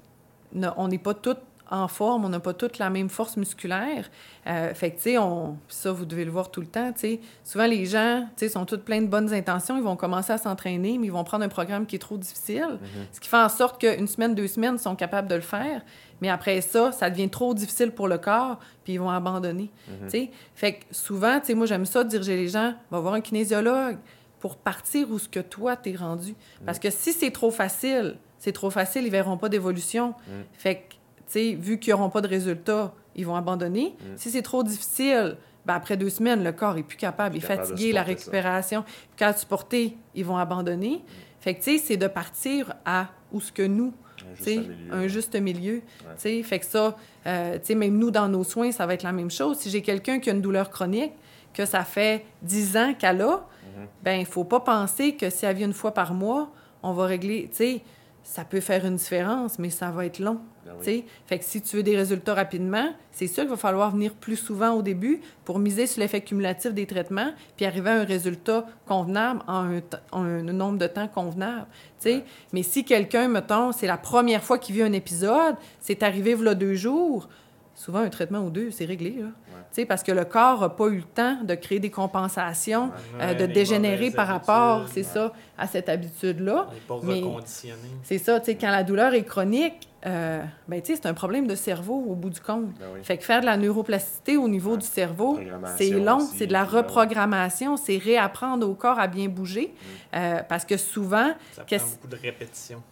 [0.77, 1.41] on n'est pas toutes
[1.71, 4.09] en forme, on n'a pas toutes la même force musculaire.
[4.47, 5.57] Euh, fait que, tu sais, on...
[5.69, 7.21] ça, vous devez le voir tout le temps, tu sais.
[7.43, 10.39] Souvent, les gens, tu sais, sont toutes pleins de bonnes intentions, ils vont commencer à
[10.39, 12.79] s'entraîner, mais ils vont prendre un programme qui est trop difficile,
[13.13, 15.83] ce qui fait en sorte qu'une semaine, deux semaines, ils sont capables de le faire.
[16.21, 19.71] Mais après ça, ça devient trop difficile pour le corps, puis ils vont abandonner.
[20.05, 23.15] Tu sais, Fait que souvent, tu sais, moi, j'aime ça, diriger les gens, va voir
[23.15, 23.99] un kinésiologue
[24.39, 26.35] pour partir où ce que toi, t'es rendu.
[26.65, 30.15] Parce que si c'est trop facile, c'est trop facile, ils verront pas d'évolution.
[30.53, 30.95] Fait que,
[31.35, 33.95] vu qu'ils n'auront pas de résultats, ils vont abandonner.
[34.17, 37.47] Si c'est trop difficile, ben après deux semaines, le corps est plus capable, il est
[37.47, 38.83] capable fatigué, la récupération.
[38.83, 41.03] Puis quand supporter, ils vont abandonner.
[41.41, 44.69] Fait que, tu sais, c'est de partir à où ce que nous, Un tu juste
[44.69, 44.93] milieu.
[44.95, 45.81] un juste milieu.
[45.81, 46.97] Tu sais, Fait que ça,
[47.27, 49.59] euh, tu sais, même nous, dans nos soins, ça va être la même chose.
[49.59, 51.13] Si j'ai quelqu'un qui a une douleur chronique,
[51.53, 53.47] que ça fait 10 ans qu'elle a,
[53.77, 53.87] Mhm.
[54.03, 56.51] ben il faut pas penser que si elle vient une fois par mois,
[56.83, 57.83] on va régler, tu sais,
[58.23, 60.41] ça peut faire une différence, mais ça va être long.
[60.67, 61.05] Ben oui.
[61.27, 64.37] Fait que si tu veux des résultats rapidement, c'est sûr qu'il va falloir venir plus
[64.37, 68.67] souvent au début pour miser sur l'effet cumulatif des traitements, puis arriver à un résultat
[68.87, 71.67] convenable en un, t- en un nombre de temps convenable.
[72.01, 72.25] tu sais.
[72.53, 76.55] Mais si quelqu'un, mettons, c'est la première fois qu'il vit un épisode, c'est arrivé voilà
[76.55, 77.29] deux jours,
[77.77, 79.11] souvent un traitement ou deux, c'est réglé.
[79.21, 79.27] Là.
[79.73, 82.91] Tu sais, Parce que le corps n'a pas eu le temps de créer des compensations,
[83.21, 86.67] euh, de dégénérer par rapport, c'est ça, à cette habitude-là.
[86.69, 87.77] On n'est pas Mais- reconditionné.
[88.03, 91.15] C'est ça, tu sais, quand la douleur est chronique, euh, ben, tu sais, c'est un
[91.15, 92.67] problème de cerveau au bout du compte.
[92.79, 93.01] Ben oui.
[93.03, 94.79] Fait que faire de la neuroplasticité au niveau Ouais.
[94.79, 95.39] du cerveau,
[95.77, 99.75] c'est long, c'est de la reprogrammation, c'est réapprendre au corps à bien bouger.
[100.15, 102.83] Euh, parce que souvent, Ça prend beaucoup de répétitions.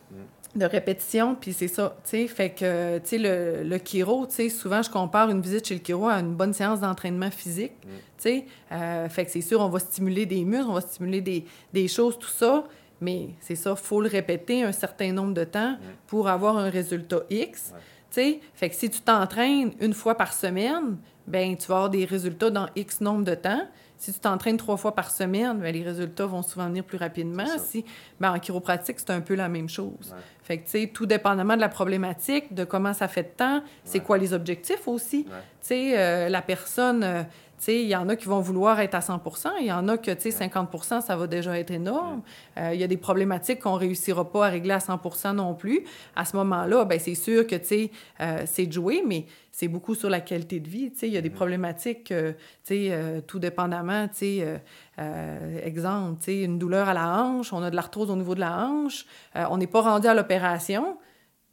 [0.55, 4.35] De répétition, puis c'est ça, tu sais, fait que, tu sais, le, le chiro, tu
[4.35, 7.73] sais, souvent, je compare une visite chez le chiro à une bonne séance d'entraînement physique,
[7.85, 7.89] Mm.
[7.89, 11.21] tu sais, Euh, fait que c'est sûr, on va stimuler des muscles, on va stimuler
[11.21, 12.65] des, des choses, tout ça,
[13.01, 15.77] mais c'est ça, faut le répéter un certain nombre de temps
[16.07, 17.75] pour avoir un résultat X, Mm.
[17.75, 17.81] Ouais.
[18.11, 21.91] tu sais, fait que si tu t'entraînes une fois par semaine, ben tu vas avoir
[21.91, 23.63] des résultats dans X nombre de temps.
[24.05, 27.47] Si tu t'entraînes trois fois par semaine, ben, les résultats vont souvent venir plus rapidement.
[27.57, 27.87] Si,
[28.21, 30.13] ben, en chiropratique, c'est un peu la même chose.
[30.13, 30.19] Ouais.
[30.43, 33.63] Fait que, tu sais, tout dépendamment de la problématique, de comment ça fait de temps,
[33.83, 34.05] c'est Ouais.
[34.05, 35.21] quoi les objectifs aussi.
[35.27, 35.33] Ouais.
[35.63, 38.79] Tu sais, euh, la personne, euh, tu sais, il y en a qui vont vouloir
[38.81, 39.23] être à 100
[39.61, 42.21] il y en a que, tu sais, 50 ça va déjà être énorme.
[42.59, 45.83] Euh, Il y a des problématiques qu'on réussira pas à régler à 100% non plus.
[46.15, 47.91] À ce moment-là, ben c'est sûr que, tu sais,
[48.45, 49.25] c'est de jouer, mais
[49.55, 50.91] c'est beaucoup sur la qualité de vie.
[51.03, 52.33] Il y a des problématiques, euh,
[52.73, 54.59] euh, tout dépendamment, euh,
[54.99, 58.67] euh, exemple, une douleur à la hanche, on a de l'arthrose au niveau de la
[58.67, 60.99] hanche, on n'est pas rendu à l'opération,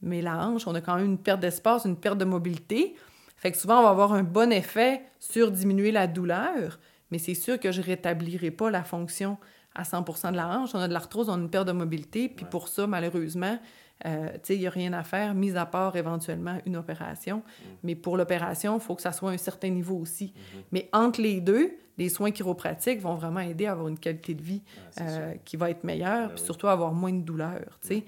[0.02, 2.96] mais la hanche, on a quand même une perte d'espace, une perte de mobilité.
[3.38, 6.80] Fait que souvent, on va avoir un bon effet sur diminuer la douleur,
[7.12, 9.38] mais c'est sûr que je rétablirai pas la fonction
[9.76, 10.72] à 100% de la hanche.
[10.74, 13.60] On a de l'arthrose, on a une perte de mobilité, puis pour ça, malheureusement,
[14.06, 17.42] euh, il n'y a rien à faire, mis à part éventuellement une opération.
[17.84, 20.34] Mais pour l'opération, il faut que ça soit à un certain niveau aussi.
[20.72, 24.42] Mais entre les deux, les soins chiropratiques vont vraiment aider à avoir une qualité de
[24.42, 24.62] vie
[25.00, 26.46] euh, qui va être meilleure, Ben puis oui.
[26.46, 28.04] surtout avoir moins de douleur, tu sais.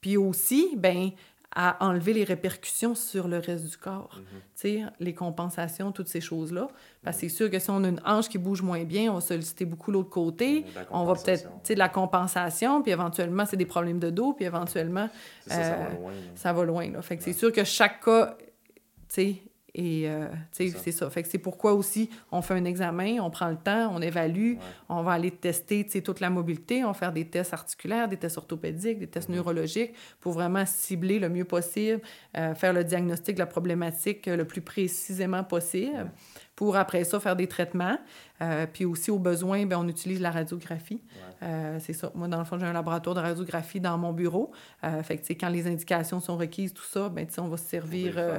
[0.00, 1.10] Puis aussi, ben
[1.54, 4.40] à enlever les répercussions sur le reste du corps, Mhm.
[4.54, 6.68] sais, les compensations, toutes ces choses-là.
[7.02, 9.16] Parce que c'est sûr que si on a une hanche qui bouge moins bien, on
[9.16, 10.64] va solliciter beaucoup l'autre côté.
[10.74, 14.10] La On va peut-être, tu sais, de la compensation, puis éventuellement, c'est des problèmes de
[14.10, 15.08] dos, puis éventuellement,
[15.46, 16.12] ça, ça va euh, loin.
[16.12, 16.16] là.
[16.34, 16.90] ça va loin.
[16.90, 17.02] Là.
[17.02, 18.44] Fait que c'est sûr que chaque cas, tu
[19.08, 19.42] sais,
[19.74, 21.08] Et euh, c'est ça.
[21.08, 24.52] Fait que c'est pourquoi aussi on fait un examen, on prend le temps, on évalue,
[24.52, 24.58] Ouais.
[24.90, 28.36] on va aller tester toute la mobilité, on va faire des tests articulaires, des tests
[28.36, 29.36] orthopédiques, des tests Mhm.
[29.36, 32.02] neurologiques pour vraiment cibler le mieux possible,
[32.36, 35.94] euh, faire le diagnostic de la problématique le plus précisément possible.
[35.96, 36.04] Ouais.
[36.62, 37.98] Pour après ça, faire des traitements.
[38.40, 41.00] Euh, puis aussi, au besoin, ben, on utilise la radiographie.
[41.02, 41.48] Ouais.
[41.48, 42.12] Euh, c'est ça.
[42.14, 44.52] Moi, dans le fond, j'ai un laboratoire de radiographie dans mon bureau.
[44.84, 48.14] Euh, fait que, quand les indications sont requises, tout ça, ben, on va se servir...
[48.16, 48.38] euh,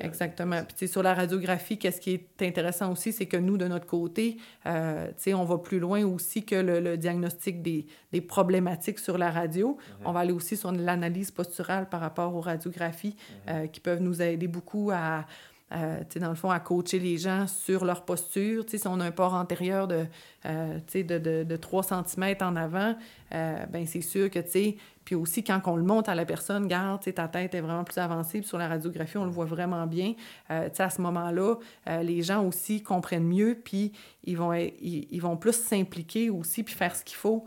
[0.00, 0.62] Exactement.
[0.76, 4.38] Puis, sur la radiographie, qu'est-ce qui est intéressant aussi, c'est que nous, de notre côté,
[4.64, 4.70] tu
[5.18, 9.30] sais, on va plus loin aussi que le, le diagnostic des, des problématiques sur la
[9.30, 9.76] radio.
[9.76, 10.06] Mhm.
[10.06, 13.16] On va aller aussi sur l'analyse posturale par rapport aux radiographies
[13.48, 15.26] euh, qui peuvent nous aider beaucoup à,
[15.72, 18.64] euh, dans le fond, à coacher les gens sur leur posture.
[18.66, 20.06] Si on a un port antérieur de,
[20.46, 22.96] euh, de, de, de 3 cm en avant,
[23.34, 26.66] euh, ben c'est sûr que, tu puis aussi quand on le monte à la personne,
[26.66, 29.86] garde, ta tête est vraiment plus avancée, puis sur la radiographie, on le voit vraiment
[29.86, 30.14] bien.
[30.50, 31.56] Euh, à ce moment-là,
[31.88, 33.92] euh, les gens aussi comprennent mieux, puis
[34.24, 37.46] ils vont, ils, ils vont plus s'impliquer aussi, puis faire ce qu'il faut,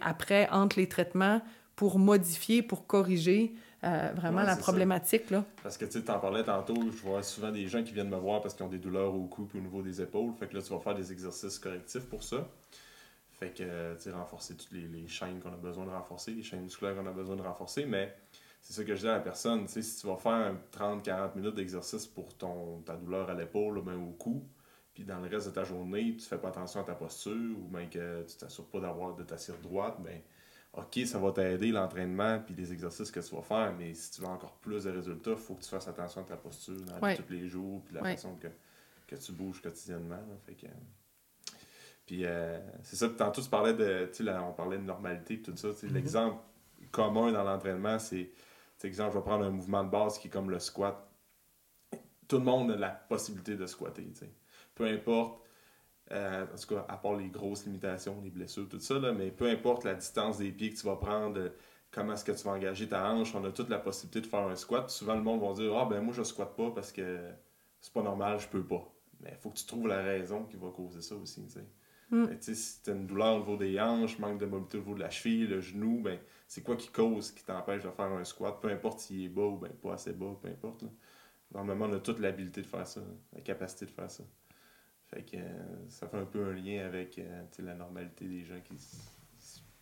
[0.00, 1.40] après, entre les traitements,
[1.74, 3.54] pour modifier, pour corriger
[3.84, 4.60] euh, vraiment Ouais, la ça.
[4.62, 5.44] problématique, là.
[5.62, 8.40] Parce que tu t'en parlais tantôt, je vois souvent des gens qui viennent me voir
[8.40, 10.32] parce qu'ils ont des douleurs au cou et au niveau des épaules.
[10.38, 12.46] Fait que là, tu vas faire des exercices correctifs pour ça.
[13.38, 16.42] Fait que, euh, tu renforcer toutes les, les chaînes qu'on a besoin de renforcer, les
[16.42, 17.84] chaînes musculaires qu'on a besoin de renforcer.
[17.86, 18.14] Mais
[18.60, 20.56] c'est ça que je dis à la personne, tu sais, si tu vas faire un
[20.72, 24.44] 30-40 minutes d'exercice pour ton, ta douleur à l'épaule ou même au cou,
[24.94, 27.68] puis dans le reste de ta journée, tu fais pas attention à ta posture ou
[27.74, 30.20] même que tu t'assures pas d'avoir de t'asseoir droite, ben
[30.74, 34.22] OK, ça va t'aider l'entraînement puis les exercices que tu vas faire, mais si tu
[34.22, 36.98] veux encore plus de résultats, il faut que tu fasses attention à ta posture dans
[37.00, 37.14] Ouais.
[37.16, 38.12] tous les jours puis la Ouais.
[38.12, 38.48] façon que,
[39.06, 40.16] que tu bouges quotidiennement.
[40.16, 40.36] là.
[40.46, 40.66] Fait que,
[42.06, 45.54] puis euh, c'est ça, tantôt tu parlais de, là, on parlait de normalité et tout
[45.56, 45.68] ça.
[45.68, 45.92] Mhm.
[45.92, 46.36] L'exemple
[46.90, 48.30] commun dans l'entraînement, c'est,
[48.82, 51.06] exemple, je vais prendre un mouvement de base qui est comme le squat.
[52.26, 54.10] Tout le monde a la possibilité de squatter.
[54.74, 55.42] Peu importe,
[56.12, 59.30] euh, en tout cas, à part les grosses limitations, les blessures, tout ça, là, mais
[59.30, 61.48] peu importe la distance des pieds que tu vas prendre, euh,
[61.90, 64.46] comment est-ce que tu vas engager ta hanche, on a toute la possibilité de faire
[64.46, 64.86] un squat.
[64.86, 67.20] Puis souvent, le monde va dire Ah, ben moi, je squatte pas parce que
[67.80, 68.86] c'est pas normal, je peux pas.
[69.20, 71.66] Mais il faut que tu trouves la raison qui va causer ça aussi, tu sais.
[72.10, 72.26] Mm.
[72.40, 75.00] Si tu as une douleur au niveau des hanches, manque de mobilité au niveau de
[75.00, 78.60] la cheville, le genou, ben c'est quoi qui cause, qui t'empêche de faire un squat,
[78.60, 80.82] peu importe s'il est bas ou ben pas assez bas, peu importe.
[80.82, 80.88] Là.
[81.54, 83.00] Normalement, on a toute l'habilité de faire ça,
[83.32, 84.24] la capacité de faire ça.
[85.12, 88.60] Fait que euh, ça fait un peu un lien avec euh, la normalité des gens
[88.64, 88.76] qui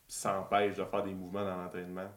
[0.09, 2.11] s'empêchent de faire des mouvements dans l'entraînement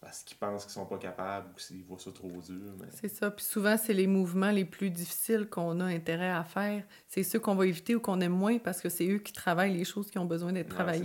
[0.00, 2.72] parce qu'ils pensent qu'ils sont pas capables ou qu'ils voient ça trop dur.
[2.80, 2.86] Mais...
[2.90, 3.30] C'est ça.
[3.30, 6.84] Puis souvent, c'est les mouvements les plus difficiles qu'on a intérêt à faire.
[7.06, 9.76] C'est ceux qu'on va éviter ou qu'on aime moins parce que c'est eux qui travaillent
[9.76, 11.04] les choses qui ont besoin d'être travaillées.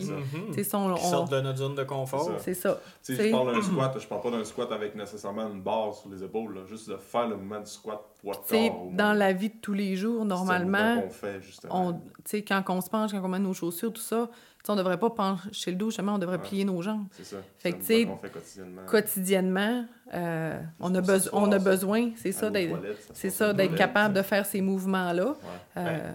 [0.53, 0.77] c'est ça.
[0.79, 0.87] Mhm.
[0.87, 2.23] Ça, on- Qui on- sortent de notre zone de confort.
[2.23, 2.39] C'est ça.
[2.39, 2.81] C'est ça.
[3.03, 5.61] Tu sais, C'est- je parle d'un squat, je parle pas d'un squat avec nécessairement une
[5.61, 9.33] barre sur les épaules, là, juste de faire le mouvement du squat au dans la
[9.33, 11.87] vie de tous les jours, C'est normalement, qu'on fait, justement.
[11.89, 14.29] on, tu sais, quand on se penche, quand on met nos chaussures, tout ça,
[14.69, 16.43] on devrait pas pencher le dos, justement, on devrait Ouais.
[16.43, 17.05] plier nos jambes.
[17.11, 17.37] C'est ça.
[17.57, 18.81] Fait C'est que, tu sais, mouvement qu'on fait quotidiennement.
[18.87, 22.75] Quotidiennement, euh, on, a besoin on a besoin, c'est ça, d'être,
[23.13, 25.25] c'est ça, d'être le capable de faire ces mouvements-là.
[25.27, 25.35] Ouais.
[25.77, 26.11] Euh,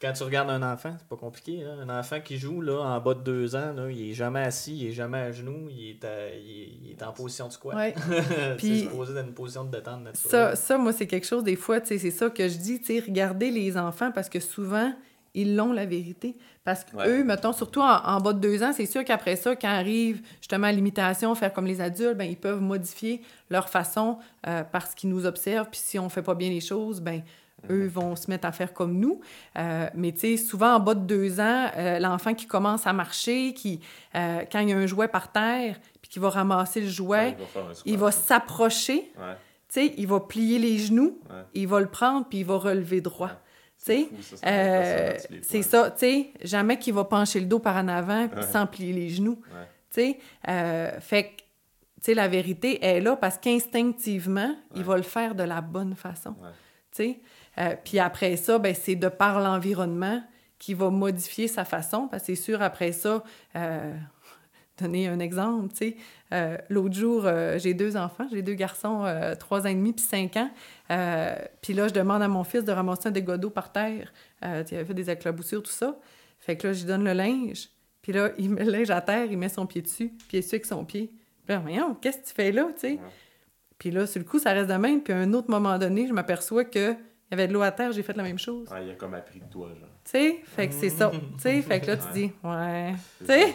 [0.00, 1.62] Quand tu regardes un enfant, c'est pas compliqué.
[1.64, 1.86] hein.
[1.88, 4.76] Un enfant qui joue là, en bas de deux ans, là, il est jamais assis,
[4.76, 7.52] il est jamais à genoux, il est, à- il est, il est en position de
[7.52, 7.76] squat.
[7.76, 7.94] ouais.
[8.08, 10.30] c'est Puis- supposé dans une position de détente naturelle.
[10.30, 12.80] Ça, ça, moi, c'est quelque chose, des fois, tu sais, c'est ça que je dis,
[12.80, 14.92] tu sais, regardez les enfants parce que souvent,
[15.34, 16.36] ils l'ont la vérité.
[16.64, 17.24] Parce qu'eux, Ouais.
[17.24, 20.66] mettons, surtout en, en bas de deux ans, c'est sûr qu'après ça, quand arrive justement
[20.68, 25.10] à l'imitation, faire comme les adultes, ben, ils peuvent modifier leur façon euh, parce qu'ils
[25.10, 25.68] nous observent.
[25.70, 27.22] Puis si on fait pas bien les choses, ben
[27.70, 29.20] eux vont se mettre à faire comme nous.
[29.56, 32.92] Euh, mais tu sais, souvent en bas de deux ans, euh, l'enfant qui commence à
[32.92, 33.80] marcher, qui,
[34.12, 37.36] quand il y a un jouet par terre, puis qui va ramasser le jouet,
[37.86, 39.34] Il va il s'approcher Ouais,
[39.68, 41.18] tu sais, il va plier les genoux,
[41.54, 43.30] il va le prendre, puis il va relever droit.
[43.84, 44.08] C'est
[44.46, 48.44] euh, c'est ça, tu sais, jamais qu'il va pencher le dos par en avant puis
[48.44, 49.40] sans plier les genoux.
[49.90, 50.18] Tu sais,
[50.48, 51.42] euh, fait que, tu
[52.02, 56.30] sais, la vérité est là parce qu'instinctivement, il va le faire de la bonne façon.
[56.30, 56.50] Ouais.
[56.92, 57.20] Tu sais,
[57.58, 60.22] Euh, puis après ça, ben, c'est de par l'environnement
[60.58, 63.22] qui va modifier sa façon, parce que c'est sûr, après ça,
[63.56, 63.94] euh,
[64.78, 65.96] donner un exemple, tu sais,
[66.32, 69.92] euh, l'autre jour, euh, j'ai deux enfants, j'ai deux garçons, euh, trois ans et demi
[69.92, 70.50] puis cinq ans,
[71.60, 74.12] puis là, je demande à mon fils de ramasser un dégât d'eau par terre,
[74.42, 75.96] il avait fait des éclaboussures, tout ça,
[76.38, 77.68] fait que là, je lui donne le linge,
[78.00, 80.38] puis là, il met le linge à terre, il met son pied dessus, puis il
[80.38, 81.12] essuie avec son pied.
[81.44, 82.98] Puis là, voyons, qu'est-ce que tu fais là, tu sais?
[83.78, 85.02] Puis là, sur le coup, ça reste de même.
[85.02, 87.72] Puis à un autre moment donné, je m'aperçois que il y avait de l'eau à
[87.72, 88.70] terre, j'ai fait la même chose.
[88.70, 89.88] Ouais, il a comme appris de toi, genre.
[90.04, 90.40] Tu sais?
[90.44, 91.10] Fait que c'est ça.
[91.10, 91.62] Tu sais?
[91.62, 92.94] Fait que là, tu dis, ouais.
[93.18, 93.54] Tu sais?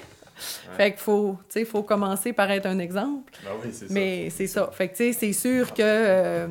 [0.76, 3.32] Fait qu'il faut, faut commencer par être un exemple.
[3.44, 3.90] Ben oui, c'est.
[3.90, 4.70] Mais c'est ça.
[4.72, 6.48] Fait que, tu sais, c'est sûr que, euh,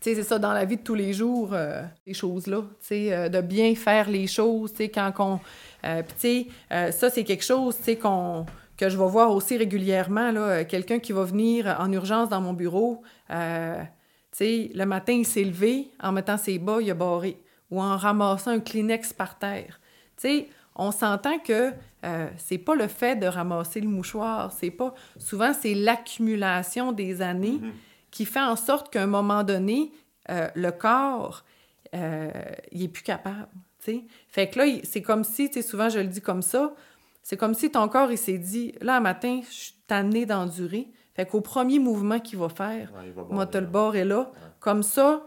[0.00, 2.86] tu sais, c'est ça, dans la vie de tous les jours, euh, ces choses-là, tu
[2.86, 5.40] sais, euh, de bien faire les choses, tu sais, quand on...
[5.84, 8.46] Euh, Puis, tu sais, ça, c'est quelque chose, tu sais, qu'on
[8.76, 12.54] que je vais voir aussi régulièrement, là, quelqu'un qui va venir en urgence dans mon
[12.54, 13.36] bureau, tu
[14.32, 17.36] sais, le matin, il s'est levé, en mettant ses bas, il a barré,
[17.70, 19.80] ou en ramassant un Kleenex par terre.
[20.16, 21.72] Tu sais, on s'entend que
[22.36, 24.94] c'est pas le fait de ramasser le mouchoir, c'est pas...
[25.18, 27.58] Souvent, c'est l'accumulation des années...
[27.62, 27.72] Mm-hmm
[28.10, 29.92] qui fait en sorte qu'à un moment donné,
[30.30, 31.44] euh, le corps,
[31.94, 32.30] euh,
[32.72, 33.48] il est plus capable.
[33.78, 34.04] sais.
[34.28, 36.74] Fait que là, c'est comme si, souvent je le dis comme ça,
[37.22, 40.88] c'est comme si ton corps, il s'est dit, là, un matin, je suis tanné d'endurer.
[41.14, 42.92] Fait qu'au premier mouvement qu'il va faire,
[43.30, 44.32] moi, le bord est là.
[44.58, 45.22] Comme ça,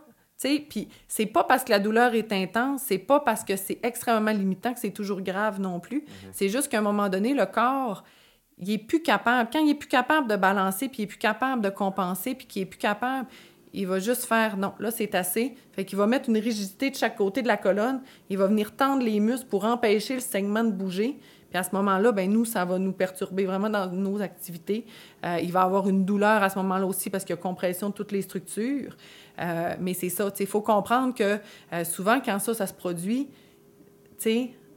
[0.47, 3.79] sais, puis c'est pas parce que la douleur est intense, c'est pas parce que c'est
[3.83, 5.99] extrêmement limitant que c'est toujours grave non plus.
[5.99, 6.29] Mm-hmm.
[6.31, 8.03] C'est juste qu'à un moment donné, le corps,
[8.59, 9.49] il est plus capable.
[9.51, 12.47] Quand il est plus capable de balancer, puis il est plus capable de compenser, puis
[12.47, 13.27] qu'il est plus capable,
[13.73, 15.55] il va juste faire non, là c'est assez.
[15.71, 18.01] Fait qu'il va mettre une rigidité de chaque côté de la colonne.
[18.29, 21.17] Il va venir tendre les muscles pour empêcher le segment de bouger.
[21.49, 24.85] Puis à ce moment-là, ben nous, ça va nous perturber vraiment dans nos activités.
[25.25, 27.89] Euh, il va avoir une douleur à ce moment-là aussi parce qu'il y a compression
[27.89, 28.95] de toutes les structures.
[29.39, 31.39] Euh, mais c'est ça, il faut comprendre que
[31.73, 33.29] euh, souvent, quand ça, ça se produit,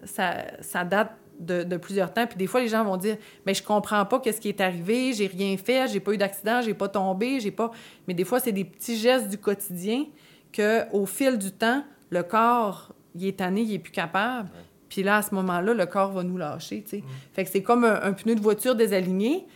[0.04, 2.26] ça, ça date de, plusieurs temps.
[2.26, 5.12] Puis des fois, les gens vont dire Mais je comprends pas qu'est-ce qui est arrivé,
[5.12, 7.70] j'ai rien fait, j'ai pas eu d'accident, j'ai pas tombé, j'ai pas.
[8.08, 10.06] Mais des fois, c'est des petits gestes du quotidien
[10.52, 14.48] que au fil du temps, le corps, il est tanné, il est plus capable.
[14.88, 16.84] Puis là, à ce moment-là, le corps va nous lâcher.
[16.90, 17.00] Mm.
[17.32, 19.46] Fait que c'est comme un, pneu de voiture désaligné.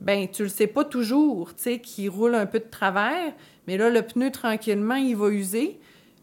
[0.00, 3.32] Ben, tu le sais pas toujours, tu sais, qui roule un peu de travers,
[3.68, 5.78] mais là, le pneu, tranquillement, il va user.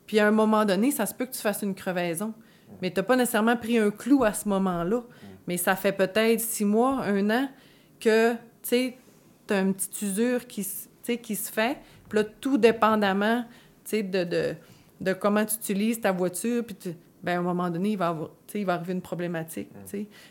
[0.07, 2.33] Puis à un moment donné, ça se peut que tu fasses une crevaison.
[2.81, 5.03] Mais tu n'as pas nécessairement pris un clou à ce moment-là.
[5.45, 7.47] Mais ça fait peut-être six mois, un an
[7.99, 8.33] que
[8.67, 8.95] tu
[9.51, 11.77] as une petite usure qui, se fait.
[12.09, 13.45] Puis là, tout dépendamment
[13.91, 14.55] de, de,
[15.01, 16.95] de, comment tu utilises ta voiture, puis
[17.25, 19.69] ben, à un moment donné, il va, avoir, il va arriver une problématique.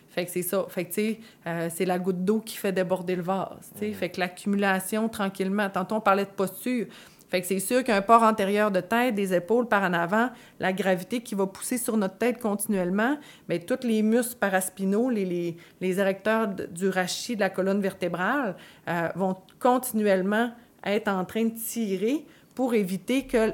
[0.08, 0.64] Fait que c'est ça.
[0.68, 1.16] Fait que,
[1.46, 3.72] euh, c'est la goutte d'eau qui fait déborder le vase.
[3.76, 6.86] Fait que l'accumulation, tranquillement, tantôt on parlait de posture,
[7.28, 10.30] fait que c'est sûr qu'un port antérieur de tête, des épaules par en avant,
[10.60, 13.18] la gravité qui va pousser sur notre tête continuellement,
[13.48, 18.54] mais tous les muscles paraspinaux, les, les, les érecteurs du rachis de la colonne vertébrale
[18.88, 20.52] euh, vont continuellement
[20.84, 22.24] être en train de tirer
[22.54, 23.52] pour éviter que,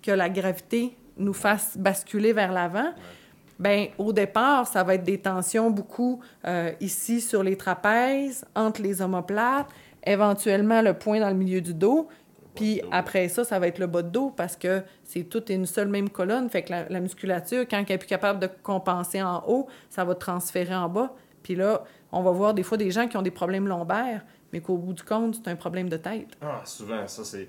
[0.00, 2.92] que la gravité nous fasse basculer vers l'avant.
[3.58, 8.82] Bien, au départ, ça va être des tensions beaucoup euh, ici sur les trapèzes, entre
[8.82, 9.68] les omoplates,
[10.04, 12.08] éventuellement le point dans le milieu du dos,
[12.54, 15.66] puis après ça, ça va être le bas de dos parce que c'est toute une
[15.66, 16.48] seule même colonne.
[16.48, 20.14] Fait que la, musculature, quand elle est plus capable de compenser en haut, ça va
[20.14, 21.12] transférer en bas.
[21.42, 24.60] Puis là, on va voir des fois des gens qui ont des problèmes lombaires, mais
[24.60, 26.28] qu'au bout du compte, c'est un problème de tête.
[26.40, 27.48] Ah, souvent, ça, c'est.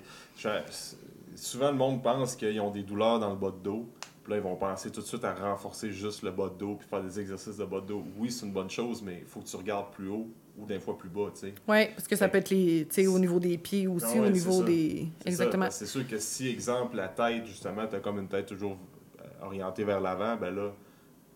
[1.36, 3.86] Souvent, le monde pense qu'ils ont des douleurs dans le bas de dos.
[4.24, 6.74] Puis là, ils vont penser tout de suite à renforcer juste le bas de dos
[6.74, 8.02] puis faire des exercices de bas de dos.
[8.18, 10.26] Oui, c'est une bonne chose, mais il faut que tu regardes plus haut
[10.58, 11.54] ou d'un fois plus bas, tu sais.
[11.68, 15.06] Oui, parce que ça peut être les, au niveau des pieds aussi, au niveau des...
[15.24, 15.70] Exactement.
[15.70, 18.76] C'est sûr que si, exemple, la tête, justement, tu as comme une tête toujours
[19.20, 20.72] euh, orientée vers l'avant, ben là,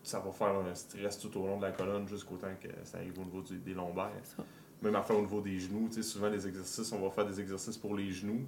[0.03, 2.97] ça va faire un stress tout au long de la colonne jusqu'au temps que ça
[2.97, 4.11] arrive au niveau des lombaires.
[4.81, 7.25] Même à faire au niveau des genoux, tu sais, souvent les exercices, on va faire
[7.25, 8.41] des exercices pour les genoux.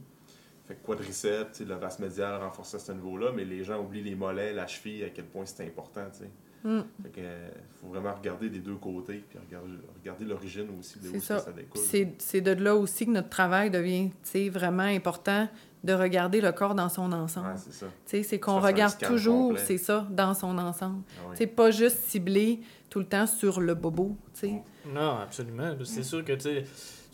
[0.67, 4.15] Fait que quadriceps, le vaste médial renforcer à ce niveau-là, mais les gens oublient les
[4.15, 6.29] mollets, la cheville, à quel point c'est important, tu sais.
[6.65, 6.85] Il mm.
[7.81, 9.37] faut vraiment regarder des deux côtés, puis
[9.99, 11.39] regarder, l'origine aussi de où ça.
[11.39, 11.81] ça découle.
[12.17, 14.11] C'est de là aussi que notre travail devient
[14.49, 15.49] vraiment important
[15.83, 17.55] de regarder le corps dans son ensemble.
[18.05, 21.03] c'est C'est qu'on regarde toujours, c'est ça, dans son ensemble.
[21.33, 24.15] C'est ah pas juste ciblé tout le temps sur le bobo.
[24.33, 24.61] sais.
[24.87, 25.75] Non, absolument.
[25.83, 26.65] C'est sûr que tu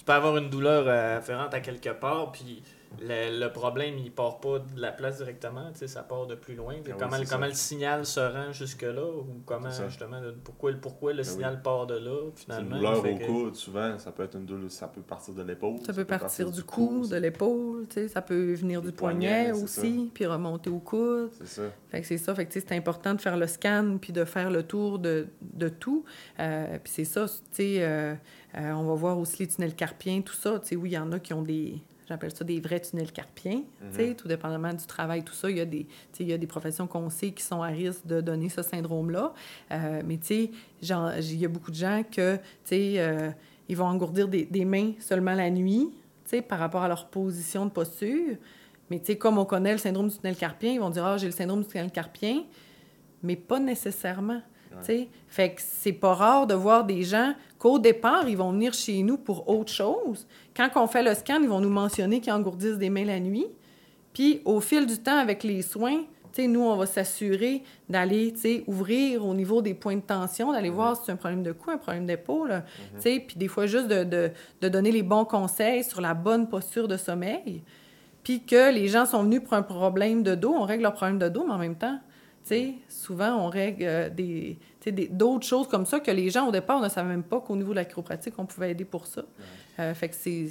[0.05, 2.61] peux avoir une douleur euh, afférente à quelque part, puis
[3.01, 6.75] le, le, problème, il part pas de la place directement, ça part de plus loin.
[6.85, 11.23] Ah comment, comment le signal se rend jusque-là, ou comment, justement, pourquoi, pourquoi le ben
[11.23, 12.75] signal part de là, finalement.
[12.75, 15.77] Une douleur au coude, souvent, ça peut être une douleur, ça peut partir de l'épaule.
[15.85, 20.69] Ça, peut partir, du cou, de l'épaule, ça peut venir du poignet, aussi, puis remonter
[20.69, 21.31] au coude.
[21.37, 21.63] C'est ça.
[21.89, 24.51] Fait que c'est ça, fait que c'est important de faire le scan, puis de faire
[24.51, 26.03] le tour de, de tout.
[26.39, 28.13] Euh, puis c'est ça, tu sais, euh,
[28.55, 30.97] euh, on va voir aussi les tunnels carpiens, tout ça, tu sais, oui, il y
[30.97, 33.61] en a qui ont des J'appelle ça des vrais tunnels carpiens.
[33.81, 34.15] Mhm.
[34.15, 35.85] Tout dépendamment du travail, tout ça, il y a des,
[36.19, 39.31] il y a des professions qu'on sait qui sont à risque de donner ce syndrome-là.
[39.71, 40.49] Euh, mais il
[40.81, 42.39] y a beaucoup de gens que
[42.71, 43.31] euh,
[43.67, 45.91] ils vont engourdir des, des, mains seulement la nuit
[46.47, 48.37] par rapport à leur position de posture.
[48.89, 51.31] Mais comme on connaît le syndrome du tunnel carpien, ils vont dire Ah, j'ai le
[51.31, 52.43] syndrome du tunnel carpien,
[53.21, 54.41] mais pas nécessairement.
[55.27, 59.03] Fait que c'est pas rare de voir des gens qu'au départ, ils vont venir chez
[59.03, 60.27] nous pour autre chose.
[60.59, 63.47] Quand on fait le scan, ils vont nous mentionner qu'ils engourdissent des mains la nuit.
[64.13, 66.01] Puis au fil du temps, avec les soins,
[66.47, 68.33] nous, on va s'assurer d'aller
[68.67, 71.71] ouvrir au niveau des points de tension, d'aller voir si c'est un problème de cou,
[71.71, 72.63] un problème d'épaule.
[72.97, 74.31] sais, Puis des fois, juste de, de,
[74.61, 77.61] de donner les bons conseils sur la bonne posture de sommeil.
[78.23, 81.19] Puis que les gens sont venus pour un problème de dos, on règle leur problème
[81.19, 81.99] de dos, mais en même temps,
[82.87, 84.57] souvent, on règle euh, des,
[85.09, 87.71] d'autres choses comme ça que les gens, au départ, ne savaient même pas qu'au niveau
[87.71, 89.23] de la chiropratique, on pouvait aider pour ça.
[89.79, 90.49] Euh, fait que c'est,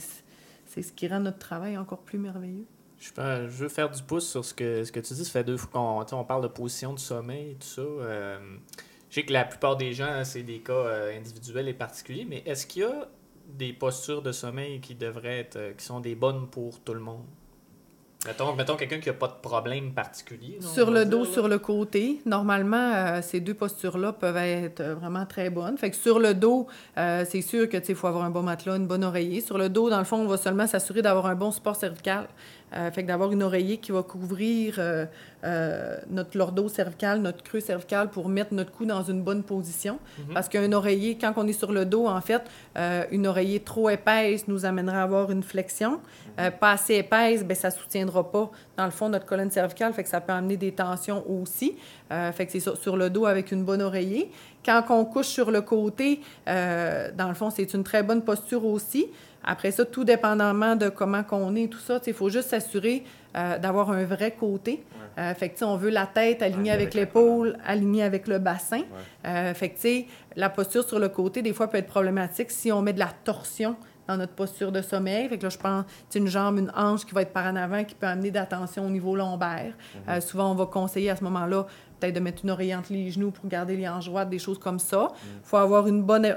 [0.66, 2.66] c'est ce qui rend notre travail encore plus merveilleux.
[2.98, 5.24] Je, je veux faire du pouce sur ce que, ce que tu dis.
[5.24, 7.82] Ça fait deux fois qu'on on parle de position de sommeil et tout ça.
[7.82, 8.38] Euh,
[9.08, 12.42] je sais que la plupart des gens, c'est des cas euh, individuels et particuliers, mais
[12.44, 13.08] est-ce qu'il y a
[13.48, 17.24] des postures de sommeil qui devraient être, qui sont des bonnes pour tout le monde?
[18.26, 20.58] Mettons, mettons quelqu'un qui n'a pas de problème particulier.
[20.60, 22.20] sur le dos, sur le côté.
[22.26, 25.78] Normalement, ces deux postures-là peuvent être vraiment très bonnes.
[25.78, 26.66] Fait que sur le dos,
[26.96, 29.40] c'est sûr que faut avoir un bon matelas, une bonne oreiller.
[29.40, 32.26] Sur le dos, dans le fond, on va seulement s'assurer d'avoir un bon support cervical.
[32.74, 35.06] Euh, fait que d'avoir une oreiller qui va couvrir euh,
[35.44, 39.98] euh, notre lordo cervical, notre creux cervical pour mettre notre cou dans une bonne position.
[40.18, 40.34] Mhm.
[40.34, 42.42] Parce qu'un oreiller, quand on est sur le dos, en fait,
[43.10, 46.00] une oreiller trop épaisse nous amènera à avoir une flexion.
[46.38, 46.50] Mhm.
[46.60, 49.92] pas assez épaisse, bien, ça ne soutiendra pas, dans le fond, notre colonne cervicale.
[49.92, 51.76] Fait que ça peut amener des tensions aussi.
[52.10, 54.30] fait que c'est sur, sur, le dos avec une bonne oreiller.
[54.64, 59.08] Quand on couche sur le côté, dans le fond, c'est une très bonne posture aussi.
[59.44, 63.04] Après ça, tout dépendamment de comment qu'on est, tout ça, il faut juste s'assurer
[63.36, 64.84] euh, d'avoir un vrai côté.
[65.18, 68.82] Euh, fait que, on veut la tête alignée avec, l'épaule, alignée avec le bassin.
[69.26, 70.04] Euh, fait que,
[70.36, 73.10] la posture sur le côté, des fois, peut être problématique si on met de la
[73.24, 73.76] torsion
[74.06, 75.28] dans notre posture de sommeil.
[75.28, 75.84] Fait que là, je pense,
[76.14, 78.90] une jambe, une hanche qui va être par en avant, qui peut amener d'attention au
[78.90, 79.74] niveau lombaire.
[80.08, 80.20] Mm-hmm.
[80.20, 81.66] souvent, on va conseiller à ce moment-là
[81.98, 84.58] peut-être de mettre une oreille entre les genoux pour garder les hanches droites, des choses
[84.58, 85.08] comme ça.
[85.24, 85.40] Il mm.
[85.42, 86.34] faut avoir une bonne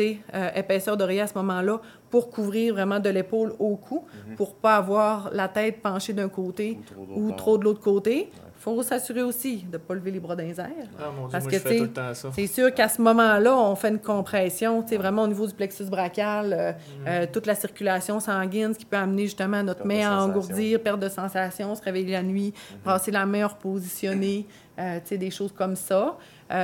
[0.00, 1.80] euh, épaisseur d'oreiller à ce moment-là
[2.12, 4.36] pour couvrir vraiment de l'épaule au cou, mhm.
[4.36, 6.78] pour pas avoir la tête penchée d'un côté
[7.16, 8.30] ou trop, de l'autre côté.
[8.34, 10.68] Il faut s'assurer aussi de ne pas lever les bras dans les airs.
[11.00, 15.22] Ah, mon Dieu, parce que c'est sûr qu'à ce moment-là, on fait une compression, vraiment
[15.22, 16.78] au niveau du plexus brachial, euh, mhm.
[17.08, 21.00] euh, toute la circulation sanguine, ce qui peut amener justement notre main à engourdir, perte
[21.00, 22.78] de sensation, se réveiller la nuit, mhm.
[22.84, 24.46] passer la main repositionnée,
[24.78, 26.18] euh, des choses comme ça.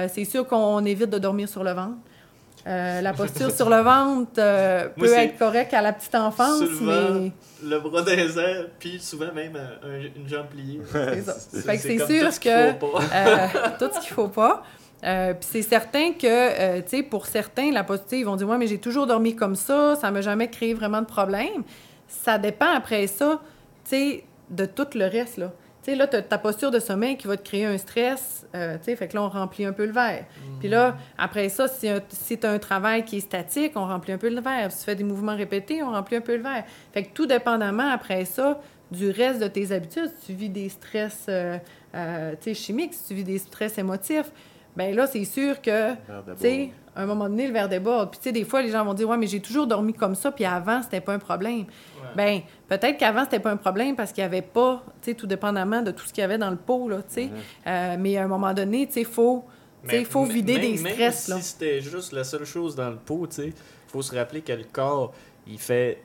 [0.08, 1.96] c'est sûr qu'on évite de dormir sur le ventre.
[2.66, 7.32] Euh, la posture sur le ventre euh, peut être correcte à la petite enfance, mais...
[7.62, 10.80] Le bras désert, puis souvent même euh, une jambe pliée.
[10.92, 11.34] C'est ça.
[11.76, 12.72] c'est sûr que...
[13.78, 14.62] tout ce qu'il faut pas.
[15.02, 18.66] puis c'est certain que, tu sais, pour certains, la posture, ils vont dire «Ouais, mais
[18.66, 21.62] j'ai toujours dormi comme ça, ça m'a jamais créé vraiment de problème.»
[22.08, 23.40] Ça dépend après ça,
[23.84, 25.52] tu sais, de tout le reste, là.
[25.88, 28.76] Tu sais, là, tu ta posture de sommeil qui va te créer un stress, euh,
[28.76, 30.26] tu sais, fait que là, on remplit un peu le verre.
[30.60, 34.28] Puis là, après ça, si, c'est un travail qui est statique, on remplit un peu
[34.28, 34.70] le verre.
[34.70, 36.64] Si tu fais des mouvements répétés, on remplit un peu le verre.
[36.92, 38.60] Fait que tout dépendamment, après ça,
[38.90, 41.56] du reste de tes habitudes, si tu vis des stress euh,
[41.94, 44.30] euh, chimiques, si tu vis des stress émotifs,
[44.76, 45.96] ben là, c'est sûr que, tu
[46.36, 48.10] sais, à un moment donné, le verre déborde.
[48.10, 50.16] Puis, tu sais, des fois, les gens vont dire, ouais, mais j'ai toujours dormi comme
[50.16, 51.64] ça, puis avant, c'était pas un problème.
[52.16, 55.28] Bien, peut-être qu'avant, c'était pas un problème parce qu'il n'y avait pas, tu sais, tout
[55.28, 57.30] dépendamment de tout ce qu'il y avait dans le pot, là, tu sais.
[57.68, 59.44] Euh, mais à un moment donné, tu sais, il faut,
[60.06, 63.36] faut vider des stress, même si c'était juste la seule chose dans le pot, tu
[63.36, 65.12] sais, il faut se rappeler que le corps,
[65.46, 66.02] il fait,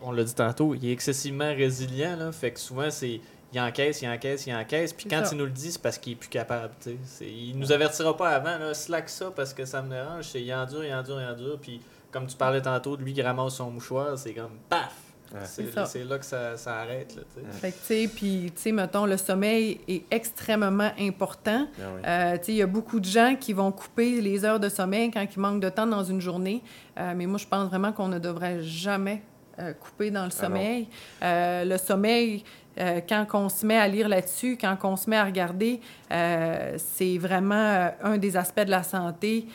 [0.00, 3.20] on l'a dit tantôt, il est excessivement résilient, là, fait que souvent, c'est
[3.52, 4.92] il encaisse, il encaisse, il encaisse.
[4.92, 6.72] Puis quand il nous le dit, c'est parce qu'il est plus capable.
[7.20, 10.24] Il Il nous avertira pas avant, là, slack ça parce que ça me dérange.
[10.24, 11.58] C'est il endure, il endure, il endure.
[11.60, 11.80] Puis
[12.10, 15.10] comme tu parlais tantôt, lui qui ramasse son mouchoir, c'est comme paf!
[15.44, 17.14] C'est là que ça, ça arrête.
[17.14, 17.22] Là,
[17.52, 21.68] fait que, tu sais, puis, tu sais, mettons, le sommeil est extrêmement important.
[21.78, 24.60] Ah euh, tu sais, il y a beaucoup de gens qui vont couper les heures
[24.60, 26.62] de sommeil quand il manque de temps dans une journée.
[26.98, 29.22] Euh, mais moi, je pense vraiment qu'on ne devrait jamais
[29.58, 30.88] euh, couper dans le ah sommeil.
[31.22, 32.42] le sommeil,
[32.78, 35.80] euh, quand on se met à lire là-dessus, quand on se met à regarder,
[36.12, 39.46] euh, c'est vraiment euh, un des aspects de la santé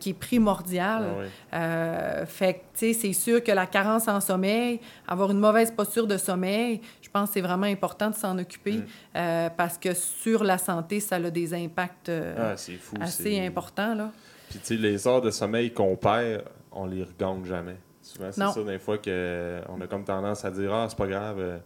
[0.00, 1.04] qui est primordial.
[1.52, 5.70] Ah fait que, tu sais, c'est sûr que la carence en sommeil, avoir une mauvaise
[5.72, 9.50] posture de sommeil, je pense que c'est vraiment important de s'en occuper mm.
[9.58, 12.54] parce que sur la santé, ça a des impacts ah,
[13.00, 13.94] assez importants.
[13.94, 14.10] Là.
[14.48, 17.76] Puis, tu sais, les heures de sommeil qu'on perd, on les regagne jamais.
[18.00, 21.60] Souvent, c'est ça, des fois, qu'on a comme tendance à dire Ah, c'est pas grave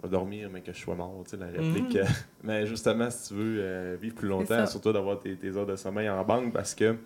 [0.00, 1.94] pas dormir, mais que je sois mort, tu sais, la réplique.
[1.94, 2.06] Mhm.
[2.44, 6.08] mais justement, si tu veux euh, vivre plus longtemps, surtout d'avoir tes, heures de sommeil
[6.08, 6.96] en banque, parce que,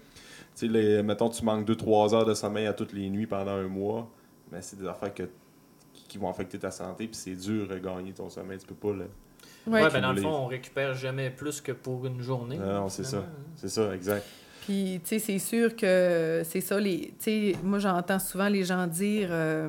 [0.56, 3.68] tu sais, mettons, tu manques 2-3 heures de sommeil à toutes les nuits pendant un
[3.68, 4.10] mois,
[4.50, 5.24] mais c'est des affaires que,
[6.08, 8.92] qui vont affecter ta santé, puis c'est dur de gagner ton sommeil, tu peux pas
[8.92, 9.08] le...
[9.64, 12.58] Ouais, ben dans le fond, on récupère jamais plus que pour une journée.
[12.58, 13.24] Non, c'est ça.
[13.56, 14.26] C'est ça, exact.
[14.62, 16.78] Puis, tu sais, c'est sûr que c'est ça.
[16.78, 19.68] Les, tu sais, moi, j'entends souvent les gens dire, euh,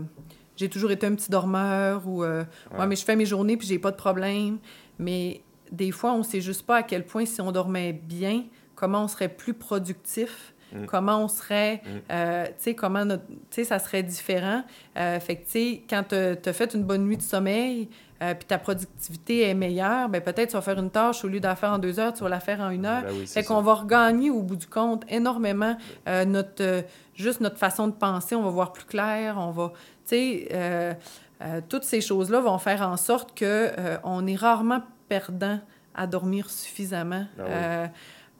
[0.56, 2.44] j'ai toujours été un petit dormeur ou euh,
[2.78, 2.88] ouais.
[2.88, 4.58] mais je fais mes journées puis j'ai pas de problème.
[5.00, 5.42] Mais
[5.72, 8.44] des fois, on sait juste pas à quel point si on dormait bien,
[8.76, 10.54] comment on serait plus productif.
[10.74, 10.86] Mm.
[10.86, 11.90] Comment on serait, Mm.
[12.12, 14.64] euh, tu sais, comment notre, tu sais, ça serait différent.
[14.98, 17.90] Euh, fait que, tu sais, quand tu as fait une bonne nuit de sommeil,
[18.24, 21.40] euh, puis ta productivité est meilleure, ben peut-être tu vas faire une tâche, au lieu
[21.40, 23.04] de la faire en deux heures, tu vas la faire en une heure.
[23.04, 25.76] Ben oui, Fait qu'on va regagner au bout du compte énormément
[26.08, 26.84] euh, notre,
[27.16, 28.34] juste notre façon de penser.
[28.36, 29.36] On va voir plus clair.
[29.38, 29.74] On va,
[30.06, 30.94] tu sais, euh,
[31.42, 33.46] euh, toutes ces choses-là vont faire en sorte que
[33.78, 35.60] euh, on est rarement perdant
[35.96, 37.26] à dormir suffisamment.
[37.38, 37.44] Oui.
[37.48, 37.88] Euh,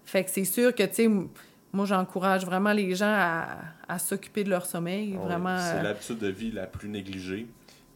[0.06, 1.10] fait que c'est sûr que, tu sais,
[1.72, 3.48] moi, j'encourage vraiment les gens à,
[3.88, 5.14] à s'occuper de leur sommeil.
[5.18, 5.58] Ouais, vraiment.
[5.60, 7.48] C'est euh, l'habitude de vie la plus négligée,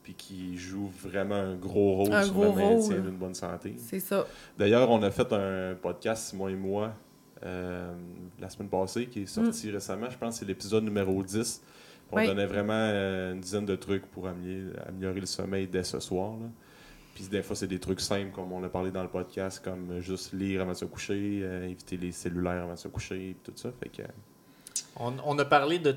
[0.03, 3.75] puis qui joue vraiment un gros rôle Un sur gros le maintien d'une bonne santé.
[3.77, 4.25] c'est ça.
[4.57, 6.93] D'ailleurs, on a fait un podcast, moi et moi,
[7.43, 7.93] euh,
[8.39, 10.09] la semaine passée, qui est sorti récemment.
[10.09, 11.61] Je pense que c'est l'épisode numéro 10.
[12.11, 12.19] On Mm.
[12.19, 12.27] Oui.
[12.27, 16.31] donnait vraiment euh, une dizaine de trucs pour améliorer, améliorer le sommeil dès ce soir.
[16.31, 16.47] là.
[17.15, 19.89] Puis des fois, c'est des trucs simples, comme on a parlé dans le podcast, comme
[19.91, 23.35] euh, juste lire avant de se coucher, euh, éviter les cellulaires avant de se coucher,
[23.43, 23.69] tout ça.
[23.81, 24.03] Fait que,
[24.97, 25.95] On, on a parlé de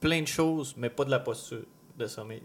[0.00, 1.64] plein de choses, mais pas de la posture
[1.98, 2.42] de sommeil.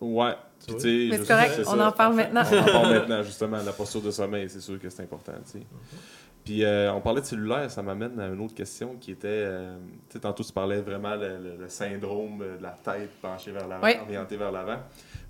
[0.00, 0.34] ouais.
[0.66, 1.88] Puis, sais, Mais c'est correct, on ça.
[1.88, 2.42] en parle maintenant.
[2.52, 5.32] On en parle maintenant, justement, la posture de sommeil, c'est sûr que c'est important.
[5.44, 5.60] sais.
[6.44, 9.76] Puis euh, on parlait de cellulaire, ça m'amène à une autre question qui était, euh,
[10.08, 13.68] tu sais, tantôt tu parlais vraiment le, le- le syndrome de la tête penchée vers
[13.68, 13.92] l'avant, Oui.
[14.02, 14.78] orientée vers l'avant.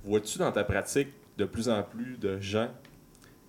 [0.05, 2.69] Vois-tu dans ta pratique de plus en plus de gens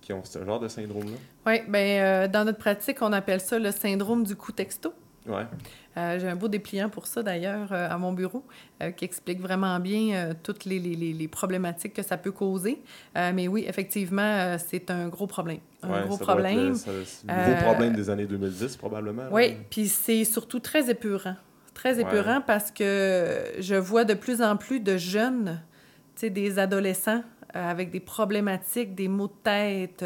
[0.00, 1.16] qui ont ce genre de syndrome-là?
[1.46, 4.92] Oui, bien, euh, dans notre pratique, on appelle ça le syndrome du coup texto.
[5.26, 5.44] Ouais.
[5.96, 8.44] Euh, J'ai un beau dépliant pour ça, d'ailleurs, euh, à mon bureau,
[8.82, 12.80] euh, qui explique vraiment bien toutes les, les- les- les problématiques que ça peut causer.
[13.14, 15.58] Mais oui, effectivement, c'est un gros problème.
[15.82, 16.74] Un Ouais, gros ça problème.
[16.86, 19.24] le gros problème des années 2010, probablement.
[19.30, 21.36] Oui, puis c'est surtout très épurant.
[21.74, 22.02] Très Ouais.
[22.02, 25.60] épurant parce que je vois de plus en plus de jeunes,
[26.20, 27.22] des adolescents
[27.54, 30.04] avec des problématiques, des maux de tête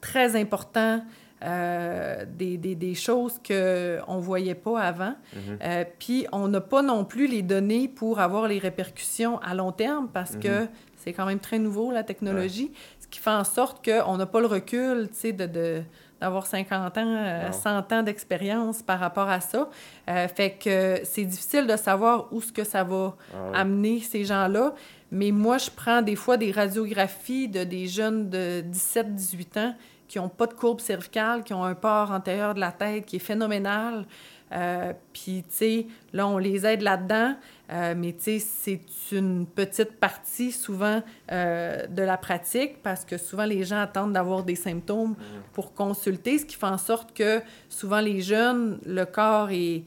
[0.00, 1.02] très importants,
[1.42, 5.14] euh, des, des, des choses qu'on ne voyait pas avant.
[5.34, 5.58] Mhm.
[5.62, 9.72] Euh, puis on n'a pas non plus les données pour avoir les répercussions à long
[9.72, 10.66] terme parce que
[10.96, 14.40] c'est quand même très nouveau, la technologie, ce qui fait en sorte qu'on n'a pas
[14.40, 15.82] le recul, tu sais, de, de-
[16.20, 17.52] d'avoir 50 ans, euh, Non.
[17.52, 19.68] 100 ans d'expérience par rapport à ça.
[20.08, 24.24] Euh, fait que c'est difficile de savoir où ce que ça va Ah amener ces
[24.24, 24.74] gens-là.
[25.10, 29.74] Mais moi, je prends des fois des radiographies de des jeunes de 17-18 ans
[30.12, 33.16] qui n'ont pas de courbe cervicale, qui ont un port antérieur de la tête qui
[33.16, 34.04] est phénoménal.
[34.52, 37.34] Euh, Puis, tu sais, là, on les aide là-dedans,
[37.72, 43.16] euh, mais tu sais, c'est une petite partie souvent euh, de la pratique parce que
[43.16, 45.14] souvent les gens attendent d'avoir des symptômes
[45.54, 47.40] pour consulter, ce qui fait en sorte que
[47.70, 49.84] souvent les jeunes, le corps est.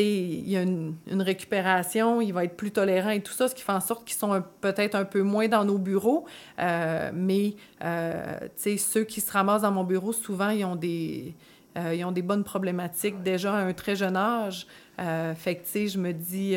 [0.00, 3.54] Il y a une, une récupération, il va être plus tolérant et tout ça, ce
[3.54, 6.26] qui fait en sorte qu'ils sont peut-être un peu moins dans nos bureaux.
[6.58, 10.76] Euh, mais, euh, tu sais, ceux qui se ramassent dans mon bureau, souvent, ils ont
[10.76, 11.34] des,
[11.76, 14.66] euh, ils ont des bonnes problématiques déjà à un très jeune âge.
[15.36, 16.56] Fait que, je me dis,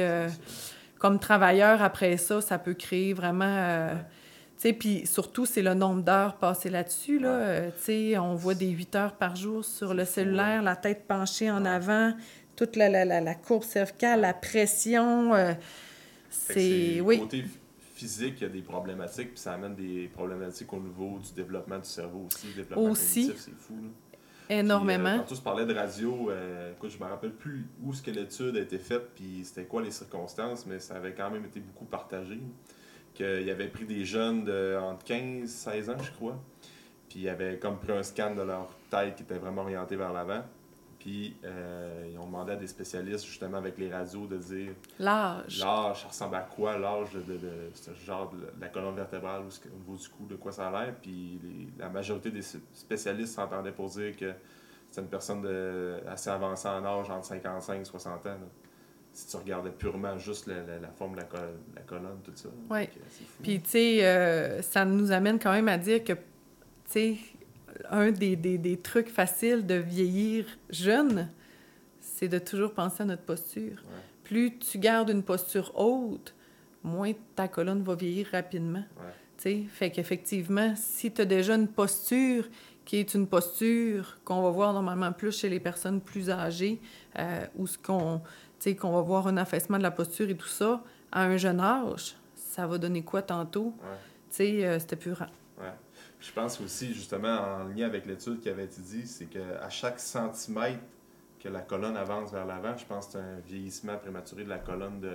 [0.99, 3.89] comme travailleur, après ça, ça peut créer vraiment...
[4.79, 7.19] puis surtout, c'est le nombre d'heures passées là-dessus.
[7.19, 7.37] Là.
[7.37, 7.71] Ouais.
[7.89, 11.65] Euh, on voit des 8 heures par jour sur le cellulaire, la tête penchée en
[11.65, 12.13] avant,
[12.57, 15.33] toute la, la, la, la courbe cervicale, la pression.
[15.33, 15.53] euh,
[16.29, 16.99] c'est...
[16.99, 17.45] Oui, côté
[17.95, 21.79] physique, il y a des problématiques, puis ça amène des problématiques au niveau du développement
[21.79, 22.47] du cerveau aussi.
[22.49, 23.33] Le développement Aussi.
[23.37, 23.75] c'est fou.
[23.81, 24.55] là.
[24.59, 25.03] énormément.
[25.03, 26.29] Puis, euh, tantôt, tu parlais de radio.
[26.31, 29.65] euh, écoute, je me rappelle plus où ce que l'étude a été faite, puis c'était
[29.65, 32.39] quoi les circonstances, mais ça avait quand même été beaucoup partagé.
[33.13, 36.37] Qu'il avait pris des jeunes de entre 15 16 ans, je crois.
[37.09, 40.13] Puis ils avaient comme pris un scan de leur tête qui était vraiment orienté vers
[40.13, 40.43] l'avant.
[40.99, 45.59] Puis euh, ils ont demandé à des spécialistes, justement, avec les radios, de dire L'âge.
[45.59, 49.43] L'âge, ça ressemble à quoi l'âge de, de, de ce genre de, la colonne vertébrale
[49.43, 50.95] que- au niveau du cou, de quoi ça a l'air.
[51.01, 52.41] Puis les- la majorité des
[52.73, 54.33] spécialistes s'entendaient pour dire que
[54.89, 58.29] c'est une personne de, assez avancée en âge, entre 55 et 60 ans.
[58.29, 58.37] là.
[59.13, 61.39] Si tu regardais purement juste la, la- la forme de la, col-
[61.75, 62.49] la colonne, tout ça.
[62.49, 62.63] Fou.
[63.43, 66.19] Puis, tu sais, euh, ça nous amène quand même à dire que, tu
[66.85, 67.17] sais,
[67.89, 71.29] un des, des, des trucs faciles de vieillir jeune,
[71.99, 73.83] c'est de toujours penser à notre posture.
[73.85, 74.01] Ouais.
[74.23, 76.33] Plus tu gardes une posture haute,
[76.83, 78.83] moins ta colonne va vieillir rapidement.
[78.97, 79.13] Ouais.
[79.69, 82.49] Fait qu'effectivement, si tu as déjà une posture
[82.85, 86.81] qui est une posture qu'on va voir normalement plus chez les personnes plus âgées,
[87.19, 88.21] euh, ou ce qu'on,
[88.65, 92.65] va voir un affaissement de la posture et tout ça, à un jeune âge, ça
[92.65, 93.75] va donner quoi tantôt?
[93.81, 93.97] Ouais.
[94.29, 95.27] Tu sais, euh, c'était purant.
[95.59, 95.73] Ouais.
[96.27, 99.99] Je pense aussi, justement, en lien avec l'étude qui avait été dit, c'est qu'à chaque
[99.99, 100.83] centimètre
[101.39, 104.57] que la colonne avance vers l'avant, je pense que c'est un vieillissement prématuré de la
[104.57, 105.13] colonne de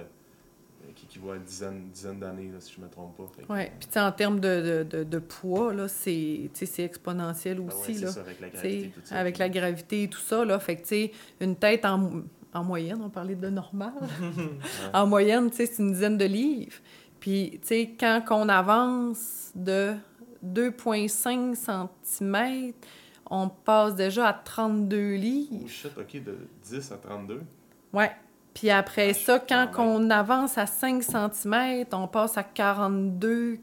[0.96, 3.30] qui équivaut à une dizaine, dizaine d'années, si je ne me trompe pas.
[3.48, 7.72] Oui, puis tu sais, en termes de, de, poids, là, c'est c'est exponentiel ben ouais,
[7.72, 8.10] aussi, c'est là.
[8.10, 9.16] ça, avec la gravité, tout ça.
[9.16, 10.58] avec la gravité et tout ça, là.
[10.58, 13.92] Fait que, tu sais, une tête en, en moyenne, on parlait de normal.
[14.92, 16.78] en moyenne, tu sais, c'est une dizaine de livres.
[17.20, 19.94] Puis, tu sais, quand on avance de
[20.44, 21.54] 2,5
[22.04, 22.72] cm,
[23.30, 25.60] on passe déjà à 32 livres.
[25.64, 27.42] Oh shit, ok, de 10 à 32.
[27.92, 28.10] Ouais.
[28.54, 33.58] Puis après Ah, ça, quand on avance à 5 cm, on passe à 42.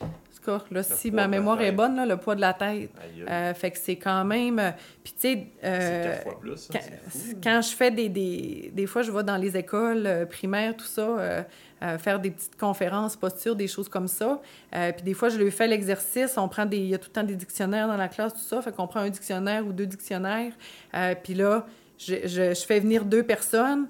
[0.00, 2.90] En tout cas, là, si ma mémoire est bonne, là, le poids de la tête.
[3.28, 4.58] Euh, fait que c'est quand même.
[4.58, 4.70] euh,
[5.04, 5.46] Puis, tu sais.
[5.64, 6.56] euh, 4 fois plus.
[6.56, 7.18] ça, quand, fou.
[7.42, 8.70] quand je fais des, des.
[8.72, 11.42] Des fois, je vais dans les écoles primaires, tout ça, euh,
[11.82, 14.40] euh, faire des petites conférences, posture, des choses comme ça.
[14.74, 16.36] Euh, puis des fois, je lui fais l'exercice.
[16.36, 16.76] On prend des.
[16.78, 18.60] Il y a tout le temps des dictionnaires dans la classe, tout ça.
[18.62, 20.52] Fait qu'on prend un dictionnaire ou deux dictionnaires.
[20.94, 21.66] Euh, puis là,
[21.98, 23.88] je, je, je fais venir deux personnes.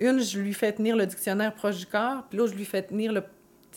[0.00, 2.24] Une, je lui fais tenir le dictionnaire proche du corps.
[2.28, 3.22] Puis l'autre, je lui fais tenir le,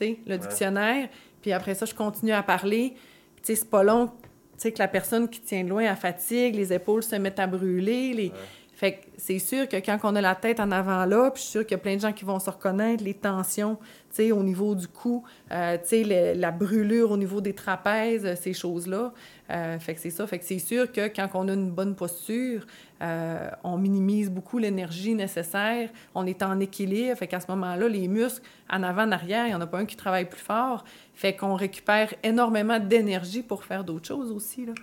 [0.02, 0.38] le Ouais.
[0.38, 1.10] dictionnaire.
[1.42, 2.94] Puis après ça, je continue à parler.
[3.36, 4.08] Puis tu sais, c'est pas long.
[4.08, 4.14] Tu
[4.58, 7.48] sais, que la personne qui tient de loin, elle fatigue, les épaules se mettent à
[7.48, 8.14] brûler.
[8.14, 8.28] Les...
[8.30, 8.34] Ouais.
[8.76, 11.44] Fait que c'est sûr que quand on a la tête en avant là, puis je
[11.44, 13.78] suis sûre qu'il y a plein de gens qui vont se reconnaître, les tensions,
[14.10, 18.26] tu sais, au niveau du cou, euh, tu sais, la brûlure au niveau des trapèzes,
[18.26, 19.14] euh, ces choses-là.
[19.50, 20.28] Euh, fait que c'est ça.
[20.28, 22.66] Fait que c'est sûr que quand on a une bonne posture,
[23.02, 27.16] euh, on minimise beaucoup l'énergie nécessaire, on est en équilibre.
[27.18, 29.80] Fait qu'à ce moment-là, les muscles, en avant, en arrière, il n'y en a pas
[29.80, 30.84] un qui travaille plus fort.
[31.14, 34.74] Fait qu'on récupère énormément d'énergie pour faire d'autres choses aussi, là.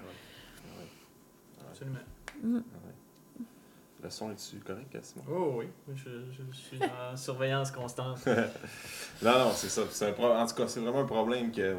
[1.70, 2.62] Absolument.
[4.03, 5.24] Le son est-tu correct, Simon?
[5.30, 8.18] Oh oui, je, je suis en surveillance constante.
[9.22, 9.82] Non, non, c'est ça.
[9.90, 11.76] C'est un pro- En tout cas, c'est vraiment un problème que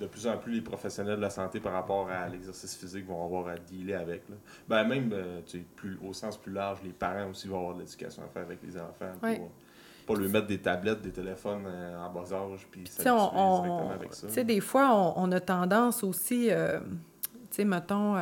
[0.00, 3.22] de plus en plus les professionnels de la santé par rapport à l'exercice physique vont
[3.24, 4.22] avoir à dealer avec.
[4.30, 4.36] Là.
[4.66, 7.74] Ben, même euh, tu sais, plus, au sens plus large, les parents aussi vont avoir
[7.74, 9.12] de l'éducation à faire avec les enfants.
[9.20, 9.40] Pour Ouais.
[10.06, 13.90] pas lui mettre des tablettes, des téléphones euh, en bas âge, puis on, on- directement
[13.90, 14.26] avec ça.
[14.28, 18.16] tu sais, des fois, on, on a tendance aussi, euh, tu sais, mettons,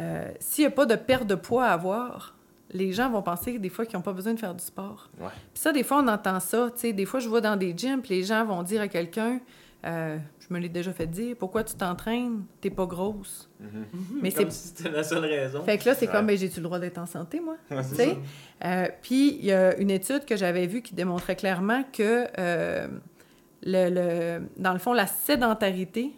[0.00, 2.36] euh, s'il n'y a pas de perte de poids à avoir,
[2.70, 5.10] les gens vont penser des fois qu'ils n'ont pas besoin de faire du sport.
[5.18, 6.70] Puis ça, des fois, on entend ça.
[6.74, 8.88] Tu sais, des fois, je vois dans des gyms, puis les gens vont dire à
[8.88, 9.40] quelqu'un,
[9.84, 12.44] euh, je me l'ai déjà fait dire, pourquoi tu t'entraînes?
[12.62, 13.50] T'es pas grosse.
[13.60, 13.84] Mhm.
[14.22, 15.62] Mais Comme c'est- si c'était la seule raison.
[15.64, 16.12] Fait que là, c'est Ouais.
[16.12, 17.56] comme, ben, j'ai-tu le droit d'être en santé, moi?
[17.70, 18.16] Ouais.
[18.64, 22.86] Euh, Puis, il y a une étude que j'avais vue qui démontrait clairement que, euh,
[23.64, 26.12] le, le- dans le fond, la sédentarité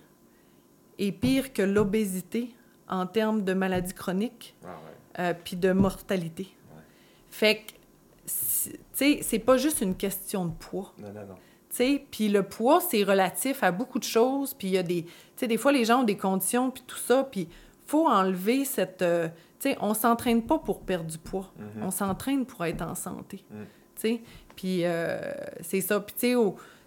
[0.99, 2.55] est pire que l'obésité
[2.95, 5.21] en termes de maladies chroniques Ah, ouais.
[5.21, 6.45] euh, puis de mortalité.
[6.75, 6.83] Ouais.
[7.31, 10.93] Fait que, tu sais, c'est pas juste une question de poids.
[10.99, 11.35] Non, non, non.
[11.71, 14.55] Tu sais, puis le poids, c'est relatif à beaucoup de choses.
[14.55, 15.03] Puis il y a des...
[15.05, 17.25] Tu sais, des fois, les gens ont des conditions, puis tout ça.
[17.25, 17.49] Puis
[17.87, 19.03] faut enlever cette...
[19.03, 19.29] euh,
[19.59, 21.53] tu sais, on s'entraîne pas pour perdre du poids.
[21.59, 21.83] Mhm.
[21.83, 23.45] On s'entraîne pour être en santé.
[23.51, 23.55] Mm.
[23.97, 24.23] Tu sais,
[24.57, 25.19] puis euh,
[25.61, 26.01] c'est ça.
[26.01, 26.35] Puis tu sais,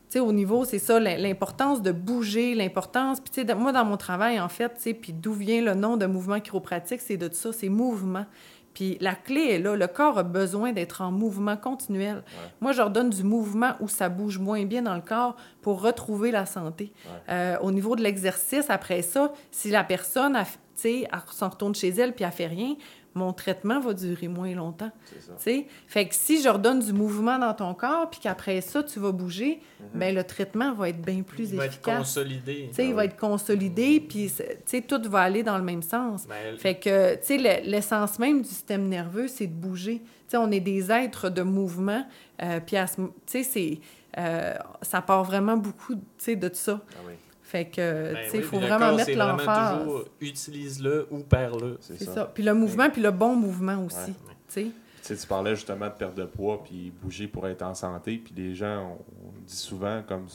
[0.09, 3.19] sais, au niveau, c'est ça, l'im- l'importance de bouger, l'importance...
[3.19, 5.73] Puis tu sais, moi, dans mon travail, en fait, tu sais, puis d'où vient le
[5.73, 8.25] nom de mouvement chiropratique, c'est de ça, c'est mouvement.
[8.73, 9.75] Puis la clé est là.
[9.75, 12.23] Le corps a besoin d'être en mouvement continuel.
[12.61, 15.81] Moi, je leur donne du mouvement où ça bouge moins bien dans le corps pour
[15.81, 16.93] retrouver la santé.
[17.05, 17.33] Ouais.
[17.33, 21.89] Euh, au niveau de l'exercice, après ça, si la personne, tu sais, s'en retourne chez
[21.89, 22.75] elle puis elle fait rien,
[23.17, 24.91] mon traitement va durer moins longtemps.
[25.05, 25.33] C'est ça.
[25.37, 25.67] tu sais.
[25.87, 29.11] Fait que si je redonne du mouvement dans ton corps puis qu'après ça, tu vas
[29.11, 29.59] bouger,
[29.93, 31.97] ben le traitement va être bien plus il va être efficace.
[31.97, 32.67] consolidé.
[32.69, 33.07] Tu sais, il Ah va oui.
[33.07, 36.25] être consolidé, puis tu sais, tout va aller dans le même sens.
[36.27, 39.99] Ben, Fait que, tu sais, le- l'essence même du système nerveux, c'est de bouger.
[40.03, 42.05] Tu sais, on est des êtres de mouvement,
[42.43, 43.79] euh, puis à ce mo- tu sais, c'est...
[44.17, 46.81] euh, ça part vraiment beaucoup, tu sais, de ça.
[46.91, 47.13] Ah oui,
[47.47, 49.79] Fait que, ben tu sais, il oui, faut vraiment corps, mettre l'emphase.
[49.79, 51.77] toujours utilise-le ou perds-le.
[51.79, 52.13] c'est C'est ça.
[52.13, 52.25] ça.
[52.33, 54.35] Puis le mouvement, puis le bon mouvement aussi, Ouais.
[54.49, 54.71] tu
[55.01, 55.15] sais.
[55.15, 58.17] Tu parlais justement de perte de poids puis bouger pour être en santé.
[58.17, 60.27] Puis les gens, on, on dit souvent comme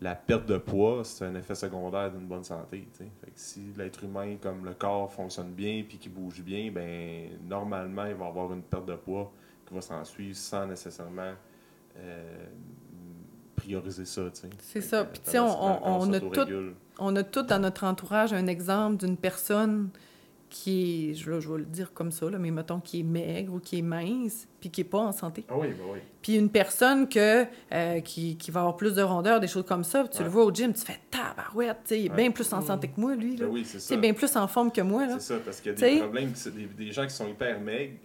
[0.00, 2.86] la perte de poids, c'est un effet secondaire d'une bonne santé.
[2.92, 3.10] tu sais.
[3.20, 7.30] Fait que si l'être humain, comme le corps, fonctionne bien puis qu'il bouge bien, ben
[7.48, 9.32] normalement, il va avoir une perte de poids
[9.66, 11.32] qui va s'en suivre sans nécessairement
[11.98, 12.44] euh,
[13.68, 14.22] prioriser ça.
[14.60, 15.04] C'est ça.
[15.04, 15.46] Puis, tu sais, on-
[16.12, 16.74] a s'autorégule.
[16.98, 19.90] On a tout dans notre entourage un exemple d'une personne
[20.50, 23.58] qui est, je, vais le dire comme ça, là, mais mettons qui est maigre ou
[23.60, 25.44] qui est mince, puis qui n'est pas en santé.
[25.48, 25.98] Ah oui, ben oui.
[26.22, 29.84] Puis une personne que, euh, qui, qui va avoir plus de rondeur, des choses comme
[29.84, 30.24] ça, tu Ouais.
[30.24, 32.16] le vois au gym, tu fais tabarouette, il est Ouais.
[32.16, 33.36] bien plus en santé que moi, lui.
[33.36, 33.44] Là.
[33.46, 33.94] Ben oui, c'est ça.
[33.96, 35.06] bien plus en forme que moi.
[35.18, 36.32] C'est ça, parce qu'il y a T'sais- des problèmes,
[36.78, 37.96] des gens qui sont hyper maigres,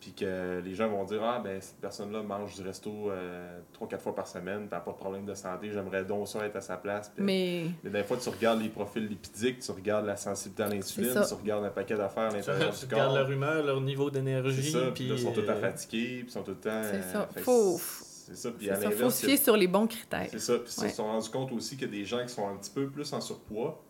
[0.00, 3.86] puis que les gens vont dire Ah, ben, cette personne-là mange du resto euh, trois,
[3.86, 6.60] quatre fois par semaine, n'a pas de problème de santé, j'aimerais donc ça être à
[6.62, 7.12] sa place.
[7.18, 11.12] Mais Mais des fois, tu regardes les profils lipidiques, tu regardes la sensibilité à l'insuline,
[11.28, 13.18] tu regardes un paquet d'affaires à Tu l'intérieur tu du regardes corps.
[13.18, 14.70] leur humeur, leur niveau C'est d'énergie.
[14.72, 16.82] ça, puis ils sont tous à euh, fatigués, puis ils sont tout le temps.
[16.82, 17.26] C'est euh, ça.
[17.32, 18.50] fait que Faut- c'est- ça.
[18.52, 20.28] Puis à ça, faut se fier sur les bons critères.
[20.30, 20.54] C'est ça.
[20.58, 20.88] Puis ils Ouais.
[20.88, 22.88] se sont rendus compte aussi qu'il y a des gens qui sont un petit peu
[22.88, 23.82] plus en surpoids,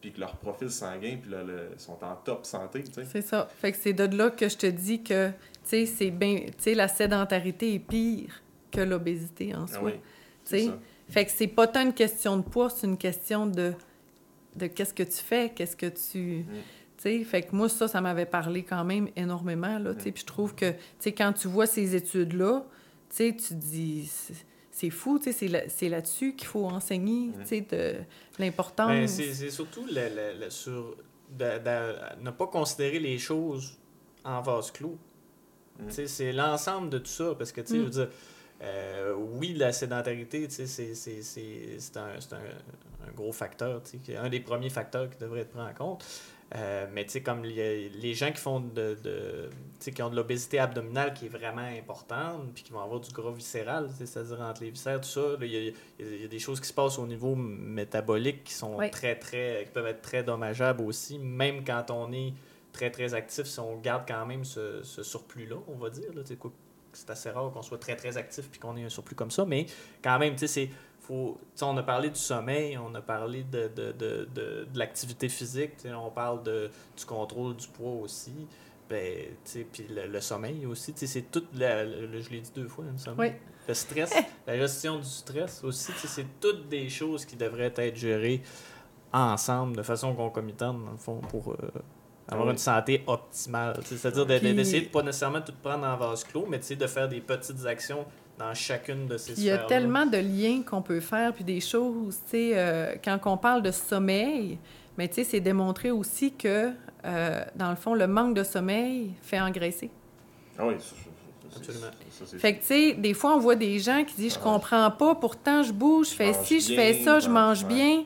[0.00, 3.04] puis que leur profil sanguin, puis là, le- sont en top santé, tu sais.
[3.10, 3.48] C'est ça.
[3.60, 5.30] Fait que c'est de là que je te dis que,
[5.64, 6.40] tu sais, c'est bien...
[6.46, 9.78] Tu sais, la sédentarité est pire que l'obésité en soi.
[9.80, 9.92] Ah oui,
[10.44, 10.64] c'est.
[11.08, 13.72] Fait que c'est pas tant une question de poids, c'est une question de,
[14.56, 16.44] de qu'est-ce que tu fais, qu'est-ce que tu...
[16.96, 20.12] Tu sais, fait que moi, ça, ça m'avait parlé quand même énormément, là, tu sais.
[20.12, 22.64] Puis je trouve que, tu sais, quand tu vois ces études-là,
[23.10, 24.10] tu sais, tu dis...
[24.70, 27.94] c'est- fou, tu sais, c'est là- c'est là-dessus qu'il faut enseigner, tu sais, de
[28.38, 28.88] l'importance.
[28.88, 30.96] Ben, c'est c'est surtout le, le- le- sur
[31.30, 33.76] de- de- ne pas considérer les choses
[34.24, 34.96] en vase clos.
[35.80, 36.06] Mm.
[36.06, 37.34] C'est l'ensemble de tout ça.
[37.36, 37.80] Parce que, tu sais, Mm.
[37.80, 38.08] je veux dire,
[38.62, 43.32] euh, oui, la sédentarité, tu sais, c'est- c'est c'est- c'est un, c'est un- un gros
[43.32, 46.04] facteur, tu sais, un des premiers facteurs qui devrait être pris en compte.
[46.56, 49.48] Euh, mais tu sais, comme y a les gens qui font de, de
[49.80, 53.00] tu sais, qui ont de l'obésité abdominale qui est vraiment importante, puis qui vont avoir
[53.00, 56.20] du gras viscéral, tu sais, c'est-à-dire entre les viscères, tout ça, il y, a, il
[56.22, 58.90] y a des choses qui se passent au niveau métabolique qui sont Oui.
[58.90, 62.32] très, très, qui peuvent être très dommageables aussi, même quand on est
[62.74, 66.22] très, très actif, si on garde quand même ce, ce surplus-là, on va dire, là,
[66.92, 69.44] c'est assez rare qu'on soit très, très actif puis qu'on ait un surplus comme ça,
[69.46, 69.64] mais
[70.02, 70.68] quand même, tu sais,
[71.00, 75.28] faut, on a parlé du sommeil, on a parlé de, de, de, de, de l'activité
[75.28, 78.46] physique, on parle de, du contrôle du poids aussi.
[78.88, 79.28] Ben,
[79.72, 83.12] puis le, le sommeil aussi, c'est tout, la- le- je l'ai dit deux fois, le.
[83.18, 83.32] Oui.
[83.66, 84.12] Le stress,
[84.46, 88.42] la gestion du stress aussi, c'est toutes des choses qui devraient être gérées
[89.12, 91.56] ensemble, de façon concomitante, dans le fond, pour euh,
[92.28, 92.52] avoir Oui.
[92.52, 93.74] une santé optimale.
[93.84, 96.86] C'est-à-dire de- de- Puis- d'essayer de pas nécessairement tout prendre en vase clos, mais de
[96.86, 98.04] faire des petites actions
[98.38, 101.60] dans chacune de ces il y a tellement de liens qu'on peut faire, puis des
[101.60, 104.58] choses, tu sais, euh, quand on parle de sommeil,
[104.98, 106.72] mais tu sais, c'est démontré aussi que,
[107.04, 109.90] euh, dans le fond, le manque de sommeil fait engraisser.
[110.58, 110.96] Ah oui, ça,
[111.50, 111.86] ça, Absolument.
[112.10, 114.38] ça, c'est- Fait que, tu sais, des fois, on voit des gens qui disent «Je
[114.38, 114.44] Ouais.
[114.44, 118.04] comprends pas, pourtant je bouge, je fais ci, je fais ça, je mange bien.»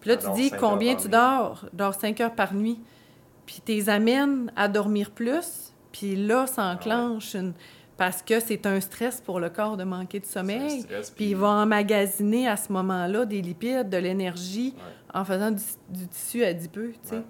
[0.00, 1.64] Puis là, tu dis combien tu dors?
[1.72, 2.78] Je dors 5 heures par nuit.
[3.46, 5.72] Puis tu les amènes à dormir plus.
[5.92, 7.52] Puis là, ça Ah enclenche une...
[7.96, 10.82] Parce que c'est un stress pour le corps de manquer de sommeil.
[10.82, 15.18] stress, Puis il va emmagasiner à ce moment-là des lipides, de l'énergie, Ouais.
[15.20, 17.16] en faisant du, du tissu adipeux, tu sais.
[17.16, 17.22] Ouais.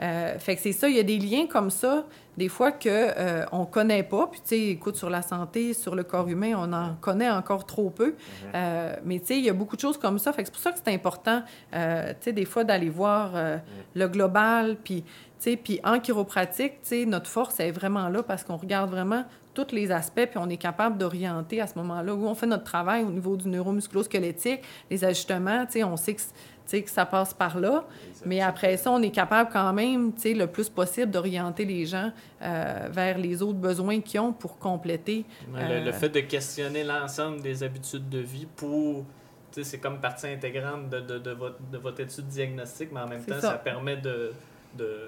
[0.00, 2.04] Euh, fait que c'est ça, il y a des liens comme ça,
[2.36, 4.26] des fois que euh, on connaît pas.
[4.26, 7.64] Puis tu sais, écoute, sur la santé, sur le corps humain, on en connaît encore
[7.66, 8.10] trop peu.
[8.10, 8.14] Mm-hmm.
[8.54, 10.32] Euh, mais tu sais, il y a beaucoup de choses comme ça.
[10.32, 11.42] Fait que c'est pour ça que c'est important,
[11.72, 11.78] tu
[12.20, 13.56] sais, des fois d'aller voir euh,
[13.94, 14.76] le global.
[14.82, 18.56] Puis, tu sais, puis en chiropratique, tu sais, notre force est vraiment là parce qu'on
[18.56, 19.24] regarde vraiment
[19.54, 22.64] tous les aspects, puis on est capable d'orienter à ce moment-là où on fait notre
[22.64, 26.20] travail au niveau du neuromusculo-squelettique, les ajustements, tu sais, on sait que,
[26.66, 27.84] que ça passe par là.
[28.24, 31.86] Mais après ça, on est capable quand même, tu sais, le plus possible d'orienter les
[31.86, 32.10] gens
[32.42, 35.24] euh, vers les autres besoins qu'ils ont pour compléter.
[35.54, 39.04] Ouais, le, le Euh, fait de questionner l'ensemble des habitudes de vie pour.
[39.52, 43.00] tu sais, C'est comme partie intégrante de, de, de votre, de votre étude diagnostique, mais
[43.00, 43.52] en même temps, ça.
[43.52, 43.58] ça.
[43.58, 44.32] permet de,
[44.76, 44.98] de,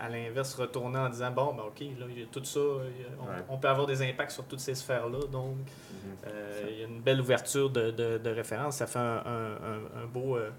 [0.00, 2.62] à l'inverse, retourner en disant bon, ben, OK, là, il y a tout ça, a-
[2.62, 3.44] on, Ouais.
[3.48, 5.20] on peut avoir des impacts sur toutes ces sphères-là.
[5.30, 6.10] Donc, Mhm.
[6.26, 8.76] euh, il y a une belle ouverture de, de, de référence.
[8.76, 10.36] Ça fait un, un, un- un beau.
[10.36, 10.50] euh,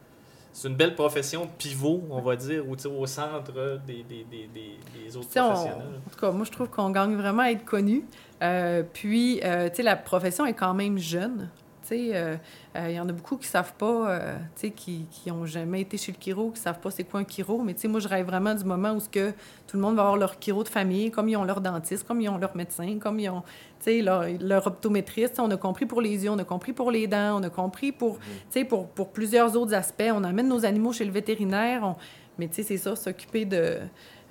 [0.58, 3.52] c'est une belle profession pivot, on va dire, ou au centre
[3.86, 6.00] des, des, des, des, autres on- professionnels.
[6.08, 8.06] en tout cas, moi, je trouve qu'on gagne vraiment à être connu.
[8.42, 11.50] Euh, puis, euh, tu sais, la profession est quand même jeune.
[11.82, 12.36] Tu sais, euh,
[12.88, 14.18] il y en a beaucoup qui savent pas,
[14.56, 17.20] tu sais, qui, qui ont jamais été chez le chiro, qui savent pas c'est quoi
[17.20, 17.62] un chiro.
[17.62, 19.32] Mais tu sais, moi, je rêve vraiment du moment où ce que
[19.68, 22.22] tout le monde va avoir leur chiro de famille, comme ils ont leur dentiste, comme
[22.22, 23.44] ils ont leur médecin, comme ils ont,
[24.02, 25.40] leur, leur optométriste.
[25.40, 27.92] On a compris pour les yeux, on a compris pour les dents, on a compris
[27.92, 28.18] pour,
[28.50, 30.12] sais, pour, pour plusieurs autres aspects.
[30.14, 31.82] On amène nos animaux chez le vétérinaire.
[31.84, 31.96] on-
[32.38, 33.78] Mais tu sais, c'est ça, s'occuper de...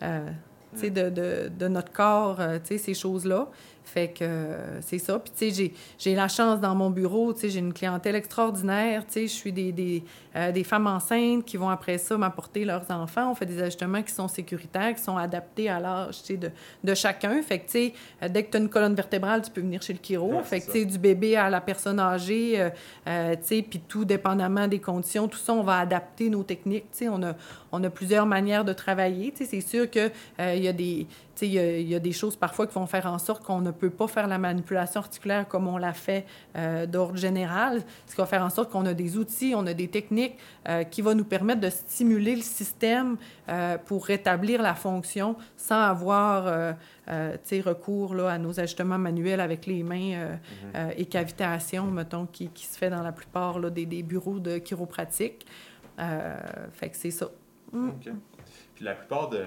[0.03, 0.29] euh,
[0.75, 3.49] sais, de, de, de notre corps, euh, tu sais, ces choses-là.
[3.85, 5.19] Fait que euh, c'est ça.
[5.19, 9.07] Puis, tu sais, j'ai- la chance dans mon bureau, tu sais, j'ai une clientèle extraordinaire.
[9.07, 10.03] Tu sais, je suis des, des,
[10.35, 13.31] euh, des femmes enceintes qui vont après ça m'apporter leurs enfants.
[13.31, 16.51] On fait des ajustements qui sont sécuritaires, qui sont adaptés à l'âge, tu sais, de,
[16.83, 17.41] de chacun.
[17.43, 17.93] Fait que, tu sais,
[18.23, 20.35] euh, dès que tu as une colonne vertébrale, tu peux venir chez le chiro.
[20.35, 22.71] Ouais, fait que, tu sais, du bébé à la personne âgée,
[23.07, 23.13] tu
[23.43, 26.91] sais, puis tout dépendamment des conditions, tout ça, on va adapter nos techniques.
[26.93, 27.35] Tu sais, on a,
[27.71, 29.31] on a plusieurs manières de travailler.
[29.33, 31.07] Tu sais, c'est sûr que euh, il y a des
[31.43, 33.61] il y, a- il y a des choses parfois qui vont faire en sorte qu'on
[33.61, 38.15] ne peut pas faire la manipulation articulaire comme on l'a fait euh, d'ordre général, ce
[38.15, 40.37] qui va faire en sorte qu'on a des outils, on a des techniques
[40.69, 43.17] euh, qui vont nous permettre de stimuler le système
[43.49, 46.47] euh, pour rétablir la fonction sans avoir
[47.65, 50.13] recours là, à nos ajustements manuels avec les mains
[50.75, 54.39] euh, et cavitation, mettons, qui, qui se fait dans la plupart là, des, des bureaux
[54.39, 55.47] de chiropratique.
[56.73, 57.29] Fait que c'est ça.
[57.73, 57.89] Mm.
[57.89, 58.13] OK.
[58.75, 59.45] Puis la plupart de,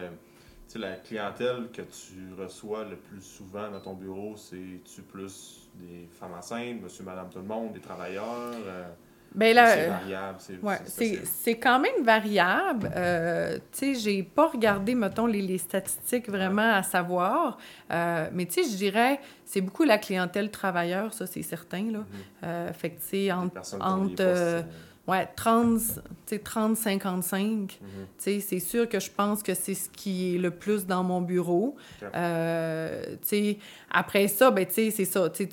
[0.73, 6.07] sais, la clientèle que tu reçois le plus souvent dans ton bureau, c'est-tu plus des
[6.19, 8.53] femmes enceintes, monsieur, madame, tout le monde, des travailleurs?
[8.67, 8.87] euh,
[9.35, 10.79] Ben c'est variable, c'est Ouais,
[11.25, 12.91] c'est quand même variable.
[12.95, 17.57] Euh, tu sais, j'ai pas regardé, mettons, les, les statistiques vraiment à savoir.
[17.91, 21.99] Euh, mais tu sais, je dirais, c'est beaucoup la clientèle travailleur, ça, c'est certain, là.
[22.43, 24.63] Euh, fait que, tu sais, Des entre,
[25.07, 27.69] ouais, 30, tu sais, 30, 55, euh, mhm.
[27.71, 31.03] tu sais, c'est sûr que je pense que c'est ce qui est le plus dans
[31.03, 31.75] mon bureau.
[32.15, 33.15] Euh,
[33.91, 35.47] après ça, ben, c'est ça, tu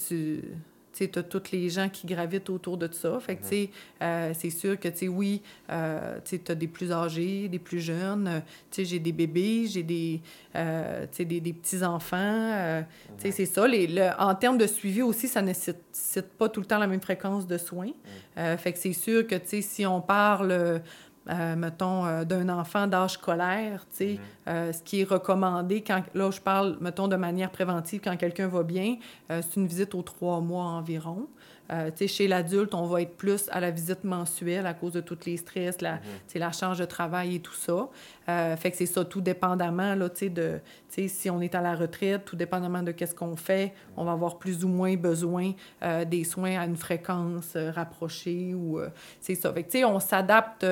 [0.96, 1.18] tu...
[1.18, 3.18] As tous les gens qui gravitent autour de ça.
[3.20, 3.70] Fait que, tu sais,
[4.02, 7.80] euh, c'est sûr que, tu sais, oui, euh, tu as des plus âgés, des plus
[7.80, 8.28] jeunes.
[8.28, 8.40] euh,
[8.70, 10.20] tu sais, j'ai des bébés, j'ai des,
[10.56, 12.84] euh, des, des petits-enfants.
[13.18, 13.66] tu sais, c'est ça.
[13.66, 16.86] Les, le- en termes de suivi aussi, ça ne nécessite pas tout le temps la
[16.86, 17.90] même fréquence de soins.
[18.36, 20.82] Fait que c'est sûr que, tu sais, si on parle...
[21.30, 26.02] euh, mettons, euh, d'un enfant d'âge scolaire, tu sais, euh, ce qui est recommandé quand,
[26.14, 28.96] là, je parle, mettons, de manière préventive, quand quelqu'un va bien,
[29.28, 31.26] c'est une visite aux trois mois environ.
[31.72, 35.24] Euh, chez l'adulte, on va être plus à la visite mensuelle à cause de tous
[35.24, 37.88] les stress, la, sais, la charge de travail et tout ça.
[38.28, 40.60] Euh, fait que c'est ça, tout dépendamment, là, tu sais, de,
[40.90, 44.04] tu sais, si on est à la retraite, tout dépendamment de qu'est-ce qu'on fait, on
[44.04, 48.80] va avoir plus ou moins besoin euh, des soins à une fréquence euh, rapprochée ou,
[49.20, 49.52] c'est ça.
[49.52, 50.66] Fait que, on s'adapte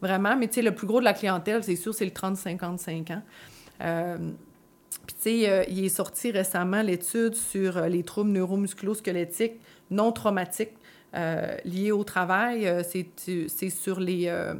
[0.00, 3.12] vraiment, mais tu sais, le plus gros de la clientèle, c'est sûr, c'est le 30-55
[3.12, 3.22] ans.
[3.82, 4.16] Euh,
[5.06, 9.60] puis, tu sais, il est sorti récemment l'étude sur les troubles neuromusculo-squelettiques
[9.94, 10.74] non traumatiques
[11.14, 12.66] euh, liés au travail.
[12.66, 14.24] Euh, c'est, sur les...
[14.26, 14.54] euh,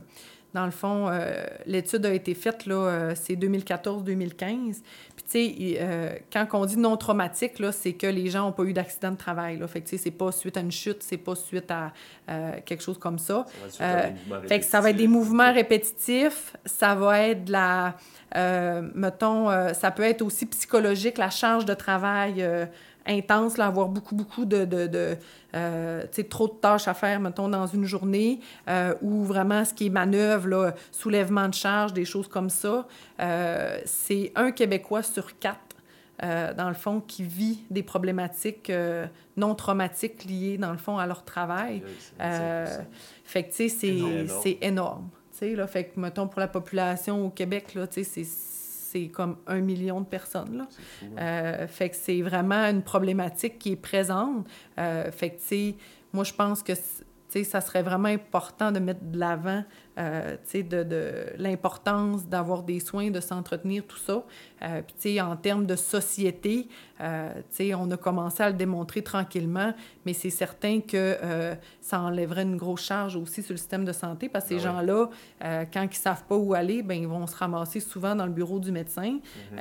[0.53, 4.37] dans le fond, euh, l'étude a été faite, là, c'est 2014-2015.
[4.37, 8.63] Puis, tu sais, quand on dit non traumatique, là, c'est que les gens n'ont pas
[8.63, 9.59] eu d'accident de travail.
[9.59, 9.67] Là.
[9.67, 11.93] Fait que, tu sais, c'est pas suite à une chute, c'est pas suite à
[12.65, 13.47] quelque chose comme ça.
[13.69, 17.51] Ça va être Fait que ça va être des mouvements répétitifs, ça va être de
[17.51, 17.97] la...
[18.95, 22.47] mettons, ça peut être aussi psychologique, la charge de travail
[23.07, 24.65] intense, là, avoir beaucoup, beaucoup de...
[24.65, 25.17] de, de
[25.55, 29.65] euh, tu sais, trop de tâches à faire, mettons, dans une journée, euh, ou vraiment
[29.65, 32.87] ce qui est manœuvre, là, soulèvement de charge, des choses comme ça.
[33.21, 35.61] Euh, c'est un Québécois sur quatre,
[36.23, 38.73] euh, dans le fond, qui vit des problématiques
[39.37, 41.83] non traumatiques liées, dans le fond, à leur travail.
[43.25, 44.41] Fait que, tu sais, c'est Énorme.
[44.43, 45.09] c'est énorme.
[45.33, 48.54] Tu sais, là, fait que, mettons, pour la population au Québec, là, tu sais, c'est-
[48.95, 50.69] c'est comme un million de personnes, là.
[50.71, 51.21] Fou, hein.
[51.21, 54.47] Euh, fait que c'est vraiment une problématique qui est présente.
[54.79, 55.75] Euh, fait que, tu sais,
[56.13, 56.73] moi, je pense que,
[57.43, 59.65] ça serait vraiment important de mettre de l'avant,
[59.99, 64.25] euh, tu sais, de, de l'importance d'avoir des soins, de s'entretenir, tout ça.
[64.63, 66.69] Euh, Puis, tu sais, en termes de société,
[67.01, 69.75] euh, tu sais, on a commencé à le démontrer tranquillement,
[70.07, 73.93] mais c'est certain que euh, ça enlèverait une grosse charge aussi sur le système de
[73.93, 75.09] santé parce que ces Ah gens-là,
[75.45, 78.33] euh, quand ils savent pas où aller, ben ils vont se ramasser souvent dans le
[78.33, 79.19] bureau du médecin,
[79.51, 79.57] tu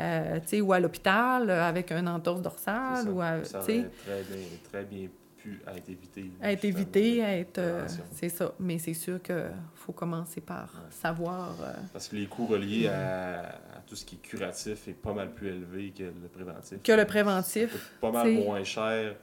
[0.45, 3.09] sais, ou à l'hôpital avec un entorse dorsale ça.
[3.09, 3.85] ou à, Ça tu sais, aurait
[4.23, 5.07] très bien, très bien
[5.43, 6.31] pu être évité.
[6.41, 8.53] à être évité, à être, euh, c'est ça.
[8.59, 10.89] Mais c'est sûr que faut commencer par Ouais.
[10.91, 11.55] savoir.
[11.61, 15.13] euh, Parce que les coûts reliés à, à tout ce qui est curatif est pas
[15.13, 16.77] mal plus élevé que le préventif.
[16.81, 18.43] Que le préventif, pas mal t'sais.
[18.43, 19.15] moins cher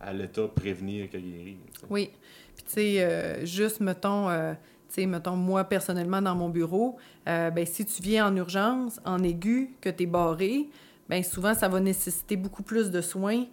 [0.00, 1.56] à l'État prévenir que guérir.
[1.74, 1.86] t'sais.
[1.90, 2.10] Oui.
[2.54, 4.52] Puis, tu sais, euh, juste, mettons, euh,
[4.88, 9.22] tu sais, mettons, moi, personnellement, dans mon bureau, ben, si tu viens en urgence, en
[9.24, 10.68] aigu, que tu es barré,
[11.08, 13.44] ben souvent, ça va nécessiter beaucoup plus de soins,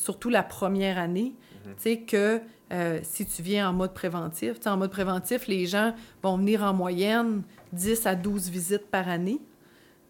[0.00, 1.34] surtout la première année,
[1.66, 1.74] Mhm.
[1.76, 2.40] tu sais, que
[2.72, 4.54] euh, si tu viens en mode préventif.
[4.54, 8.86] Tu sais, en mode préventif, les gens vont venir en moyenne 10 à 12 visites
[8.86, 9.40] par année,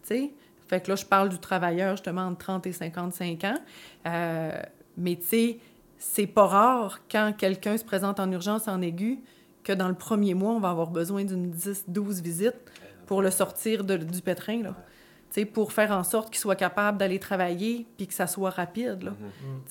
[0.03, 0.31] tu sais.
[0.67, 3.57] Fait que là, je parle du travailleur, justement, entre 30 et 55 ans.
[4.07, 4.61] Euh,
[4.95, 5.59] mais, tu sais,
[5.97, 9.19] c'est pas rare quand quelqu'un se présente en urgence en aigu
[9.63, 12.55] que dans le premier mois, on va avoir besoin d'une 10-12 visites
[13.07, 14.75] pour le sortir de- du pétrin, là.
[15.53, 19.11] Pour faire en sorte qu'il soit capable d'aller travailler puis que ça soit rapide, là.
[19.11, 19.55] Mhm.
[19.55, 19.61] Mm.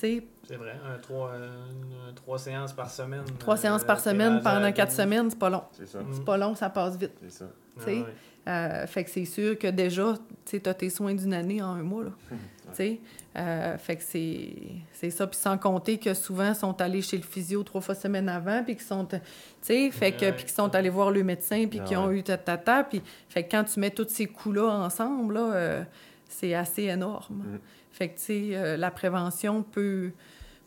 [0.48, 3.24] C'est vrai, un, trois, une- trois séances par semaine.
[3.38, 4.96] trois euh, séances par semaine pendant quatre 12.
[4.96, 5.62] semaines, c'est pas long.
[5.72, 6.00] C'est ça.
[6.00, 6.06] Mm.
[6.12, 7.12] C'est pas long, ça passe vite.
[7.22, 7.44] C'est ça.
[7.82, 8.04] Ah ouais.
[8.48, 10.14] Euh, fait que c'est sûr que déjà,
[10.46, 12.10] tu as tes soins d'une année en un mois, là.
[12.70, 13.00] Tu sais,
[13.36, 15.26] euh, fait que c'est ça.
[15.26, 18.62] Puis sans compter que souvent, ils sont allés chez le physio trois fois semaine avant,
[18.62, 19.04] puis qu'ils sont...
[19.06, 19.18] Tu
[19.60, 20.26] sais, fait que...
[20.26, 20.32] Ouais.
[20.32, 22.20] Puis qu'ils sont allés voir le médecin, puis Ah qu'ils ont ouais.
[22.20, 23.02] eu tata, puis...
[23.28, 25.82] Fait que quand tu mets tous ces coûts-là ensemble, là, euh,
[26.28, 27.38] c'est assez énorme.
[27.38, 27.58] Mm.
[27.90, 30.12] Fait que, tu sais, euh, la prévention peut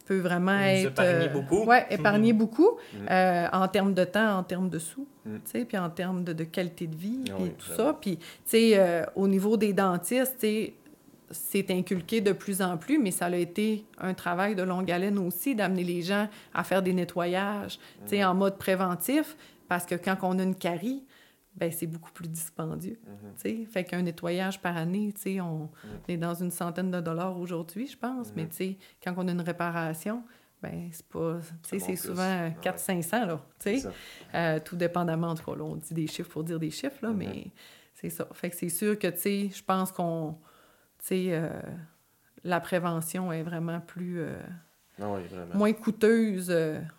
[0.05, 0.89] peut vraiment être...
[0.91, 1.63] épargner beaucoup.
[1.65, 2.97] Ouais, épargner beaucoup Mm.
[3.09, 5.35] euh, en termes de temps, en termes de sous, Mm.
[5.35, 7.97] tu sais, puis en termes de, de qualité de vie, Ah et tout ça.
[7.99, 10.45] Puis, tu sais, euh, au niveau des dentistes,
[11.31, 15.17] c'est inculqué de plus en plus, mais ça a été un travail de longue haleine
[15.17, 19.35] aussi d'amener les gens à faire des nettoyages, tu sais, en mode préventif,
[19.67, 21.03] parce que quand on a une carie,
[21.55, 22.99] ben c'est beaucoup plus dispendieux.
[23.05, 23.33] Mhm.
[23.35, 23.65] tu sais.
[23.65, 25.69] Fait qu'un nettoyage par année, tu sais, on
[26.07, 28.33] est dans une centaine de dollars aujourd'hui, je pense.
[28.35, 28.49] Mais Mhm.
[28.49, 30.23] tu sais, quand on a une réparation,
[30.61, 31.39] ben c'est pas...
[31.61, 32.55] C'est souvent Ouais.
[32.61, 33.39] 400-500, là.
[34.33, 36.99] Euh, tout dépendamment, en tout cas, là, on dit des chiffres pour dire des chiffres,
[37.01, 37.17] là, Mhm.
[37.17, 37.51] mais
[37.93, 38.27] c'est ça.
[38.33, 40.37] Fait que c'est sûr que, tu sais, je pense qu'on...
[40.99, 41.49] Tu sais, euh,
[42.43, 44.19] la prévention est vraiment plus...
[44.21, 44.39] euh,
[45.01, 45.55] Ah oui, vraiment.
[45.55, 46.53] moins coûteuse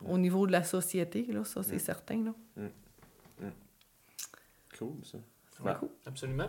[0.07, 1.79] au niveau de la société, là, ça, c'est Mm.
[1.81, 2.35] certain, là.
[4.79, 5.19] Cool, ça.
[5.65, 5.89] Ouais, Ouais.
[6.07, 6.49] Absolument.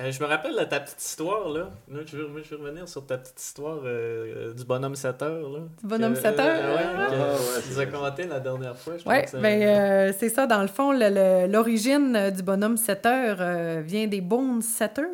[0.00, 1.72] Euh, je me rappelle de ta petite histoire, là.
[1.90, 5.20] Là, je, veux, moi, je veux revenir sur ta petite histoire euh, du bonhomme 7
[5.22, 5.58] heures, là.
[5.82, 6.60] Du bonhomme Que- 7 heures?
[6.64, 8.96] euh, ouais, Ah, ouais, tu nous as commenté la dernière fois.
[8.98, 13.04] Je Oui, ça- ben, euh, c'est ça, dans le fond, l'origine euh, du bonhomme 7
[13.06, 15.04] heures euh, vient des Bone Setters.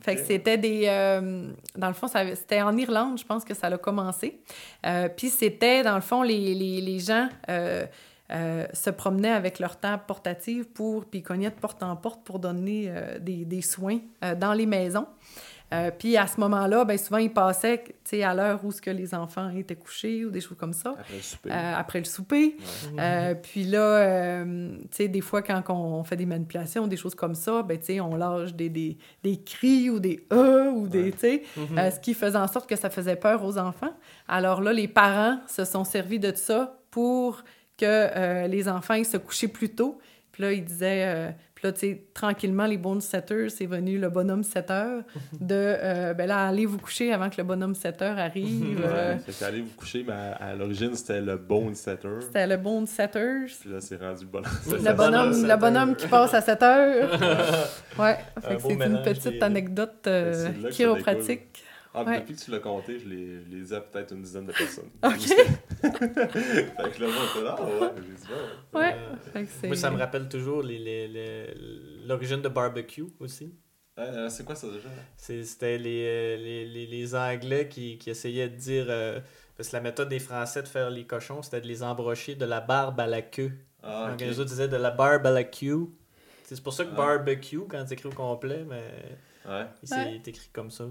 [0.00, 0.84] Fait que c'était des...
[0.88, 4.40] euh, dans le fond, c'était en Irlande, je pense que ça a commencé.
[4.86, 7.28] Euh, Puis c'était, dans le fond, les, les, les gens
[8.32, 11.04] euh, se promenaient avec leur table portative pour...
[11.06, 14.52] Puis ils cognaient de porte en porte pour donner euh, des, des soins euh, dans
[14.52, 15.06] les maisons.
[15.74, 18.80] Euh, puis à ce moment-là, ben souvent, ils passaient tu sais, à l'heure où ce
[18.80, 21.50] que les enfants étaient couchés ou des choses comme ça, Après le souper.
[21.50, 22.56] euh, après le souper.
[23.00, 27.16] Euh, puis là, euh, tu sais, des fois, quand on fait des manipulations, des choses
[27.16, 30.86] comme ça, ben, tu sais, on lâche des, des, des cris ou des «euh» ou
[30.86, 31.10] des, Ouais.
[31.10, 31.78] tu sais, Mhm.
[31.78, 33.92] euh, ce qui faisait en sorte que ça faisait peur aux enfants.
[34.28, 37.42] Alors là, les parents se sont servis de ça pour
[37.76, 39.98] que euh, les enfants ils se couchaient plus tôt.
[40.32, 41.04] Puis là, ils disaient...
[41.06, 45.02] euh, puis là, tu sais, tranquillement, les bone setters, c'est venu le bonhomme 7 heures
[45.40, 48.78] de, euh, ben là, allez vous coucher avant que le bonhomme 7 heures arrive.
[48.84, 52.08] euh, Ouais, fait qu'aller vous coucher, mais à, à l'origine, c'était le bone setter.
[52.20, 53.46] C'était le bone setters.
[53.58, 54.52] Puis là, c'est rendu le bonhomme.
[54.66, 55.96] Le bonhomme bonhomme, sept le bonhomme heures.
[55.96, 57.20] qui passe à 7 heures.
[57.98, 61.62] ouais, fait que c'est une petite des- anecdote euh, que ça chiropratique.
[61.98, 62.20] Ah, Ouais.
[62.20, 64.52] Depuis que tu l'as compté, je l'ai je l'ai dit à peut-être une dizaine de
[64.52, 64.90] personnes.
[65.02, 65.18] OK.
[65.82, 68.32] fait que là, moi, on était là, ah ouais, j'ai dit,
[68.74, 68.94] ouais.
[69.34, 71.54] Euh, c'est- Moi, ça me rappelle toujours les- les- les-
[72.06, 73.54] l'origine de barbecue aussi.
[73.98, 74.88] Euh, c'est quoi ça déjà?
[75.16, 78.86] C'est- C'était les, euh, les, les, les Anglais qui, qui essayaient de dire.
[78.88, 79.20] euh,
[79.56, 82.44] parce que la méthode des Français de faire les cochons, c'était de les embrocher de
[82.44, 83.52] la barbe à la queue.
[83.82, 85.86] Ah, Donc, les autres disaient de la barbe à la queue.
[86.44, 86.96] C'est pour ça que Ah.
[86.96, 88.82] barbecue, quand c'est écrit au complet, mais
[89.50, 89.64] Ouais.
[89.90, 90.20] Ouais.
[90.26, 90.84] écrit comme ça.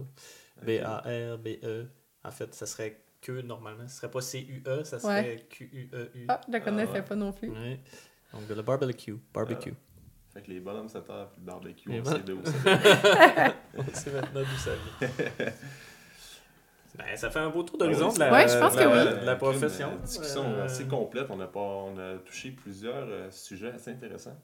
[0.65, 1.87] B-A-R-B-E.
[2.23, 3.87] En fait, ça serait queue normalement.
[3.87, 5.45] Ce serait pas C-U-E, ça serait Ouais.
[5.49, 6.25] Q-U-E-U.
[6.27, 7.01] Ah, je la connaissais ouais.
[7.03, 7.49] pas non plus.
[7.49, 7.79] Ouais.
[8.33, 9.15] Donc, de la barbecue.
[9.33, 9.73] Barbecue.
[10.33, 13.53] Fait que les bonhommes 7 heures puis le barbecue, Les on sait d'où ça vient.
[13.77, 15.51] On sait maintenant d'où ça vient.
[16.97, 18.79] Ben, ça fait un beau tour d'horizon Ah oui, de la, Ouais, je pense de
[18.79, 19.19] que la- oui.
[19.19, 19.91] de la profession.
[19.91, 21.27] Une discussion Euh, assez complète.
[21.29, 24.37] On a, pas, on a touché plusieurs euh, sujets assez intéressants.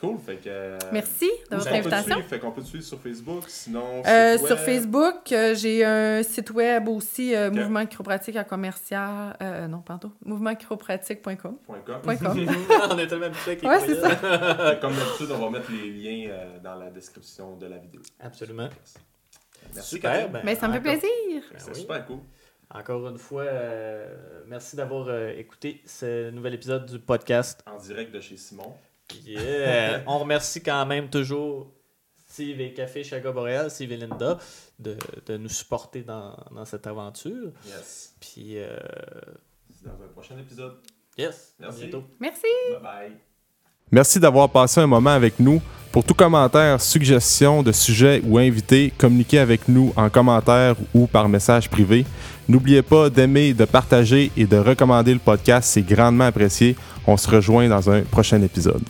[0.00, 0.18] Cool.
[0.20, 0.42] Fait que.
[0.48, 2.14] euh, Merci de votre est-ce qu'on peut te invitation.
[2.14, 2.28] suivre?
[2.28, 4.02] Fait qu'on peut te suivre sur Facebook, sinon.
[4.06, 4.58] Euh, sur.
[4.58, 7.54] Facebook, euh, j'ai un site web aussi, euh, Ok.
[7.56, 9.36] Mouvement Chiropratique à commercial.
[9.42, 10.12] euh, non, pardon.
[10.24, 11.58] Mouvementchiropratique.com.
[11.66, 12.00] Point com.
[12.02, 12.38] Point com.
[12.90, 13.92] on est tellement habitués avec les Ouais, c'est.
[13.92, 18.00] Et Comme d'habitude, on va mettre les liens euh, dans la description de la vidéo.
[18.20, 18.68] Absolument.
[19.74, 19.88] Merci.
[19.90, 20.12] Super.
[20.12, 20.32] Catherine.
[20.32, 21.42] ben, Mais ça me fait encore- plaisir.
[21.50, 21.80] Ben C'est oui.
[21.80, 22.18] super cool.
[22.72, 24.14] Encore une fois, euh,
[24.46, 27.60] merci d'avoir euh, écouté ce nouvel épisode du podcast.
[27.66, 28.74] En direct de chez Simon.
[29.26, 30.02] Yeah.
[30.06, 31.72] On remercie quand même toujours
[32.28, 34.38] Steve et Café Chaga Boréal, Steve et Linda,
[34.78, 37.52] de, de nous supporter dans, dans cette aventure.
[37.66, 38.14] Yes.
[38.20, 38.76] Puis, euh,
[39.82, 40.74] dans un prochain épisode.
[41.16, 41.80] yes, à Merci.
[41.82, 42.04] bientôt.
[42.20, 42.46] Merci.
[42.72, 43.12] Bye bye.
[43.90, 45.62] Merci d'avoir passé un moment avec nous.
[45.90, 51.26] Pour tout commentaire, suggestion de sujet ou invité, communiquez avec nous en commentaire ou par
[51.30, 52.04] message privé.
[52.46, 56.76] N'oubliez pas d'aimer, de partager et de recommander le podcast, c'est grandement apprécié.
[57.06, 58.82] On se rejoint dans un prochain épisode.